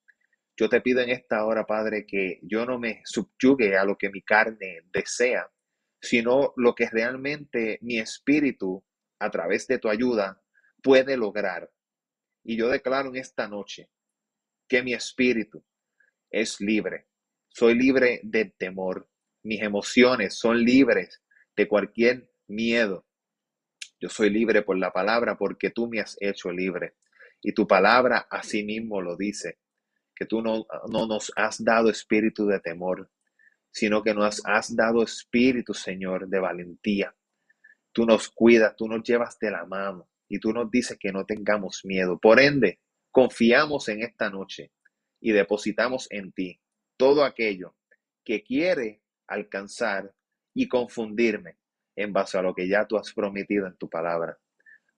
Yo 0.55 0.69
te 0.69 0.81
pido 0.81 1.01
en 1.01 1.09
esta 1.09 1.45
hora, 1.45 1.65
Padre, 1.65 2.05
que 2.05 2.39
yo 2.43 2.65
no 2.65 2.77
me 2.77 3.01
subyugue 3.05 3.77
a 3.77 3.85
lo 3.85 3.97
que 3.97 4.09
mi 4.09 4.21
carne 4.21 4.81
desea, 4.93 5.49
sino 6.01 6.53
lo 6.57 6.75
que 6.75 6.89
realmente 6.89 7.79
mi 7.81 7.97
espíritu, 7.97 8.83
a 9.19 9.31
través 9.31 9.67
de 9.67 9.79
tu 9.79 9.89
ayuda, 9.89 10.41
puede 10.83 11.17
lograr. 11.17 11.71
Y 12.43 12.57
yo 12.57 12.69
declaro 12.69 13.09
en 13.09 13.17
esta 13.17 13.47
noche 13.47 13.89
que 14.67 14.83
mi 14.83 14.93
espíritu 14.93 15.63
es 16.29 16.61
libre. 16.61 17.07
Soy 17.49 17.75
libre 17.75 18.21
de 18.23 18.45
temor. 18.45 19.09
Mis 19.43 19.61
emociones 19.61 20.37
son 20.37 20.63
libres 20.63 21.21
de 21.55 21.67
cualquier 21.67 22.31
miedo. 22.47 23.05
Yo 23.99 24.07
soy 24.09 24.29
libre 24.29 24.61
por 24.61 24.77
la 24.77 24.91
palabra 24.91 25.37
porque 25.37 25.71
tú 25.71 25.87
me 25.87 25.99
has 25.99 26.15
hecho 26.21 26.51
libre. 26.51 26.95
Y 27.41 27.53
tu 27.53 27.67
palabra 27.67 28.27
así 28.29 28.63
mismo 28.63 29.01
lo 29.01 29.17
dice 29.17 29.57
que 30.15 30.25
tú 30.25 30.41
no, 30.41 30.65
no 30.91 31.07
nos 31.07 31.31
has 31.35 31.63
dado 31.63 31.89
espíritu 31.89 32.45
de 32.45 32.59
temor, 32.59 33.09
sino 33.71 34.03
que 34.03 34.13
nos 34.13 34.41
has 34.45 34.75
dado 34.75 35.01
espíritu, 35.01 35.73
Señor, 35.73 36.27
de 36.27 36.39
valentía. 36.39 37.15
Tú 37.93 38.05
nos 38.05 38.29
cuidas, 38.29 38.75
tú 38.75 38.87
nos 38.87 39.01
llevas 39.03 39.39
de 39.39 39.51
la 39.51 39.65
mano 39.65 40.09
y 40.27 40.39
tú 40.39 40.51
nos 40.51 40.69
dices 40.69 40.97
que 40.99 41.11
no 41.11 41.25
tengamos 41.25 41.81
miedo. 41.85 42.19
Por 42.19 42.39
ende, 42.39 42.79
confiamos 43.11 43.87
en 43.87 44.03
esta 44.03 44.29
noche 44.29 44.71
y 45.21 45.31
depositamos 45.31 46.07
en 46.11 46.31
ti 46.33 46.59
todo 46.99 47.23
aquello 47.23 47.75
que 48.25 48.43
quiere 48.43 49.01
alcanzar 49.25 50.13
y 50.53 50.67
confundirme 50.67 51.57
en 51.95 52.11
base 52.11 52.37
a 52.37 52.41
lo 52.41 52.53
que 52.53 52.67
ya 52.67 52.85
tú 52.85 52.97
has 52.97 53.13
prometido 53.13 53.67
en 53.67 53.77
tu 53.77 53.89
palabra. 53.89 54.37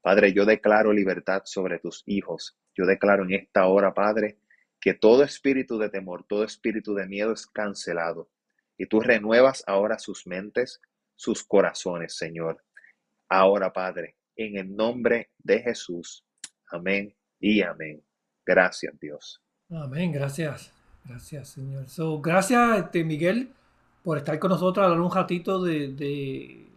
Padre, 0.02 0.34
yo 0.34 0.44
declaro 0.46 0.92
libertad 0.92 1.44
sobre 1.46 1.78
tus 1.78 2.02
hijos. 2.08 2.58
Yo 2.74 2.88
declaro 2.88 3.24
en 3.24 3.34
esta 3.34 3.68
hora, 3.68 3.94
Padre, 3.94 4.40
que 4.80 4.96
todo 4.96 5.24
espíritu 5.24 5.78
de 5.78 5.90
temor, 5.90 6.26
todo 6.28 6.44
espíritu 6.44 6.96
de 6.96 7.06
miedo 7.06 7.34
es 7.34 7.46
cancelado. 7.46 8.32
Y 8.78 8.88
tú 8.88 9.00
renuevas 9.00 9.64
ahora 9.68 10.00
sus 10.00 10.26
mentes, 10.26 10.82
sus 11.16 11.44
corazones, 11.44 12.16
Señor. 12.16 12.64
Ahora, 13.30 13.72
Padre, 13.72 14.16
en 14.36 14.58
el 14.58 14.76
nombre 14.76 15.30
de 15.38 15.60
Jesús. 15.60 16.26
Amén 16.72 17.16
y 17.40 17.62
amén. 17.62 18.04
Gracias, 18.44 19.00
Dios. 19.00 19.40
Amén, 19.70 20.12
gracias. 20.12 20.81
Gracias, 21.06 21.50
Señor. 21.50 21.88
So, 21.90 22.22
gracias, 22.22 22.78
este, 22.78 23.04
Miguel, 23.04 23.52
por 24.04 24.18
estar 24.18 24.38
con 24.40 24.52
nosotros, 24.52 24.84
hablar 24.84 25.02
un 25.02 25.12
ratito 25.12 25.62
de, 25.62 25.90
de, 25.90 26.68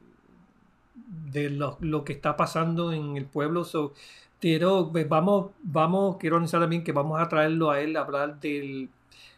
de 1.31 1.51
lo, 1.51 1.77
lo, 1.81 2.05
que 2.05 2.13
está 2.13 2.37
pasando 2.37 2.93
en 2.93 3.17
el 3.17 3.27
pueblo. 3.27 3.65
So, 3.65 3.93
pero 4.41 4.91
pues, 4.91 5.09
vamos, 5.09 5.53
vamos, 5.63 6.17
quiero 6.19 6.37
anunciar 6.37 6.63
también 6.63 6.85
que 6.85 6.93
vamos 6.93 7.21
a 7.21 7.29
traerlo 7.29 7.71
a 7.71 7.81
él 7.81 7.97
a 7.97 8.01
hablar 8.01 8.41
del 8.41 8.89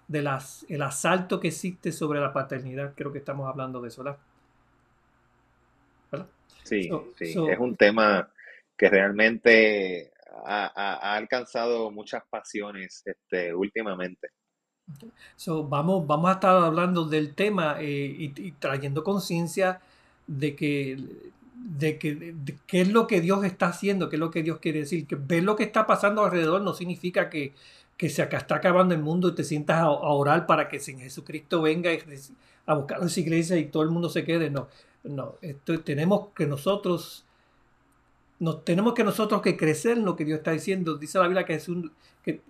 de 0.09 0.23
las, 0.23 0.65
el 0.69 0.83
asalto 0.83 1.41
que 1.41 1.49
existe 1.49 1.93
sobre 1.93 2.21
la 2.21 2.33
paternidad. 2.33 2.95
Creo 2.95 3.13
que 3.13 3.19
estamos 3.19 3.49
hablando 3.49 3.81
de 3.81 3.89
eso, 3.89 4.05
¿verdad? 4.05 4.19
Sí, 6.63 6.91
sí, 7.17 7.35
es 7.49 7.59
un 7.61 7.77
tema 7.77 8.29
que 8.77 8.89
realmente 8.89 10.13
ha, 10.45 11.15
alcanzado 11.15 11.93
muchas 11.93 12.25
pasiones 12.29 13.05
este, 13.07 13.55
últimamente. 13.55 14.31
So, 15.37 15.65
vamos, 15.65 16.07
vamos 16.07 16.31
a 16.31 16.35
estar 16.35 16.57
hablando 16.57 17.05
del 17.05 17.35
tema 17.35 17.77
eh, 17.81 18.15
y, 18.19 18.53
trayendo 18.53 19.05
conciencia 19.05 19.81
de 20.27 20.57
que 20.57 20.99
de, 21.55 21.99
que, 21.99 22.35
qué 22.67 22.81
es 22.83 22.89
lo 22.89 23.07
que 23.07 23.21
Dios 23.21 23.45
está 23.45 23.67
haciendo, 23.67 24.09
qué 24.09 24.17
es 24.17 24.21
lo 24.21 24.31
que 24.31 24.43
Dios 24.43 24.59
quiere 24.61 24.81
decir. 24.81 25.07
Que 25.07 25.17
ver 25.17 25.43
lo 25.43 25.57
que 25.57 25.65
está 25.65 25.87
pasando 25.87 26.25
alrededor 26.25 26.63
no 26.63 26.75
significa 26.75 27.29
que, 27.29 27.55
que 27.97 28.09
se 28.09 28.23
está 28.23 28.57
acabando 28.57 28.95
el 28.95 29.03
mundo 29.03 29.29
y 29.29 29.35
te 29.35 29.45
sientas 29.45 29.79
a, 29.79 29.91
orar 29.91 30.47
para 30.47 30.69
que 30.69 30.79
Jesucristo 30.79 31.63
venga 31.63 31.91
a 32.67 32.75
buscar 32.75 33.03
en 33.03 33.09
su 33.09 33.21
iglesia 33.21 33.57
y 33.57 33.67
todo 33.67 33.83
el 33.83 33.91
mundo 33.91 34.09
se 34.09 34.25
quede. 34.25 34.51
No, 34.51 34.69
no. 35.05 35.35
Tenemos 35.85 36.29
que 36.35 36.47
nosotros 36.47 37.25
nos, 38.39 38.65
tenemos 38.65 38.95
que 38.95 39.05
nosotros 39.05 39.43
que 39.43 39.57
crecer 39.57 39.99
en 39.99 40.05
lo 40.05 40.17
que 40.17 40.25
Dios 40.25 40.39
está 40.39 40.53
diciendo. 40.53 40.97
Dice 40.97 41.19
la 41.19 41.27
Biblia 41.27 41.45
que, 41.45 41.55
es 41.55 41.69
un, 41.69 41.93
que, 42.23 42.41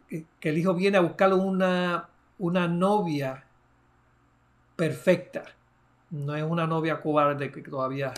que 0.40 0.48
el 0.48 0.58
hijo 0.58 0.74
viene 0.74 0.98
a 0.98 1.00
buscar 1.00 1.32
una, 1.32 2.08
una 2.38 2.68
novia 2.68 3.44
perfecta. 4.76 5.44
No 6.10 6.36
es 6.36 6.44
una 6.44 6.66
novia 6.66 7.00
cobarde 7.00 7.50
que 7.50 7.62
todavía 7.62 8.12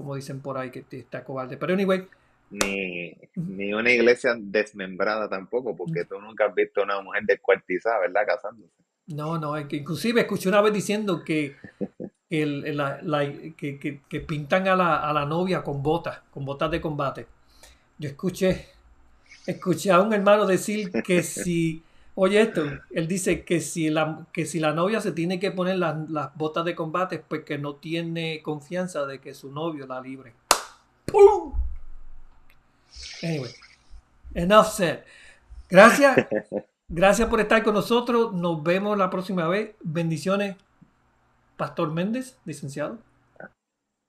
como 0.00 0.14
dicen 0.14 0.40
por 0.40 0.56
ahí, 0.56 0.70
que 0.70 0.84
está 0.90 1.24
cobarde. 1.24 1.56
Pero 1.56 1.74
anyway. 1.74 2.06
Ni, 2.50 3.14
ni 3.36 3.72
una 3.72 3.92
iglesia 3.92 4.34
desmembrada 4.36 5.28
tampoco, 5.28 5.76
porque 5.76 6.04
tú 6.04 6.18
nunca 6.18 6.46
has 6.46 6.54
visto 6.54 6.82
una 6.82 7.00
mujer 7.00 7.22
descuartizada, 7.24 8.00
¿verdad? 8.00 8.22
Casándose. 8.26 8.72
No, 9.08 9.38
no, 9.38 9.56
es 9.56 9.66
que 9.66 9.76
inclusive 9.76 10.22
escuché 10.22 10.48
una 10.48 10.60
vez 10.60 10.72
diciendo 10.72 11.22
que, 11.22 11.56
el, 12.30 12.64
que, 13.56 14.00
que, 14.08 14.20
pintan 14.20 14.68
a 14.68 14.76
la, 14.76 14.96
a 14.96 15.12
la 15.12 15.26
novia 15.26 15.62
con 15.62 15.82
botas, 15.82 16.20
con 16.30 16.44
botas 16.44 16.70
de 16.70 16.80
combate. 16.80 17.26
Yo 17.98 18.08
escuché, 18.08 18.66
escuché 19.46 19.90
a 19.90 20.00
un 20.00 20.12
hermano 20.12 20.46
decir 20.46 20.90
que 21.04 21.22
si 21.22 21.82
Oye 22.14 22.40
esto, 22.40 22.64
él 22.90 23.06
dice 23.06 23.44
que 23.44 23.60
si 23.60 23.88
la, 23.88 24.26
que 24.32 24.44
si 24.44 24.58
la 24.58 24.72
novia 24.72 25.00
se 25.00 25.12
tiene 25.12 25.38
que 25.38 25.52
poner 25.52 25.78
las, 25.78 26.34
botas 26.34 26.64
de 26.64 26.74
combate, 26.74 27.18
pues 27.20 27.44
que 27.44 27.56
no 27.56 27.76
tiene 27.76 28.42
confianza 28.42 29.06
de 29.06 29.20
que 29.20 29.32
su 29.32 29.50
novio 29.52 29.86
la 29.86 30.00
libre. 30.00 30.34
¡Pum! 31.06 31.54
Anyway, 33.22 33.52
enough 34.34 34.66
said. 34.66 34.98
Gracias. 35.68 36.26
Gracias 36.88 37.28
por 37.28 37.40
estar 37.40 37.62
con 37.62 37.74
nosotros. 37.74 38.32
Nos 38.32 38.64
vemos 38.64 38.98
la 38.98 39.08
próxima 39.08 39.46
vez. 39.46 39.76
Bendiciones, 39.80 40.56
Pastor 41.56 41.92
Méndez, 41.92 42.36
licenciado. 42.44 42.98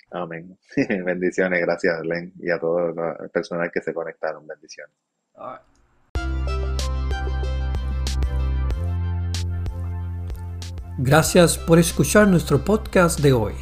Amén. 0.09 0.57
Bendiciones, 1.05 1.61
gracias, 1.61 2.05
Len, 2.05 2.33
y 2.39 2.49
a 2.49 2.59
todo 2.59 2.89
el 2.89 3.29
personal 3.29 3.71
que 3.71 3.81
se 3.81 3.93
conectaron. 3.93 4.45
Bendiciones. 4.47 4.95
Gracias 10.97 11.57
por 11.57 11.79
escuchar 11.79 12.27
nuestro 12.27 12.65
podcast 12.65 13.19
de 13.21 13.33
hoy. 13.33 13.53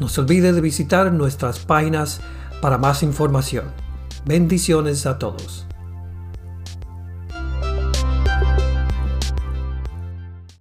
No 0.00 0.08
se 0.08 0.20
olvide 0.20 0.52
de 0.52 0.60
visitar 0.60 1.12
nuestras 1.12 1.60
páginas 1.60 2.20
para 2.60 2.78
más 2.78 3.02
información. 3.02 3.66
Bendiciones 4.26 5.06
a 5.06 5.18
todos. 5.18 5.66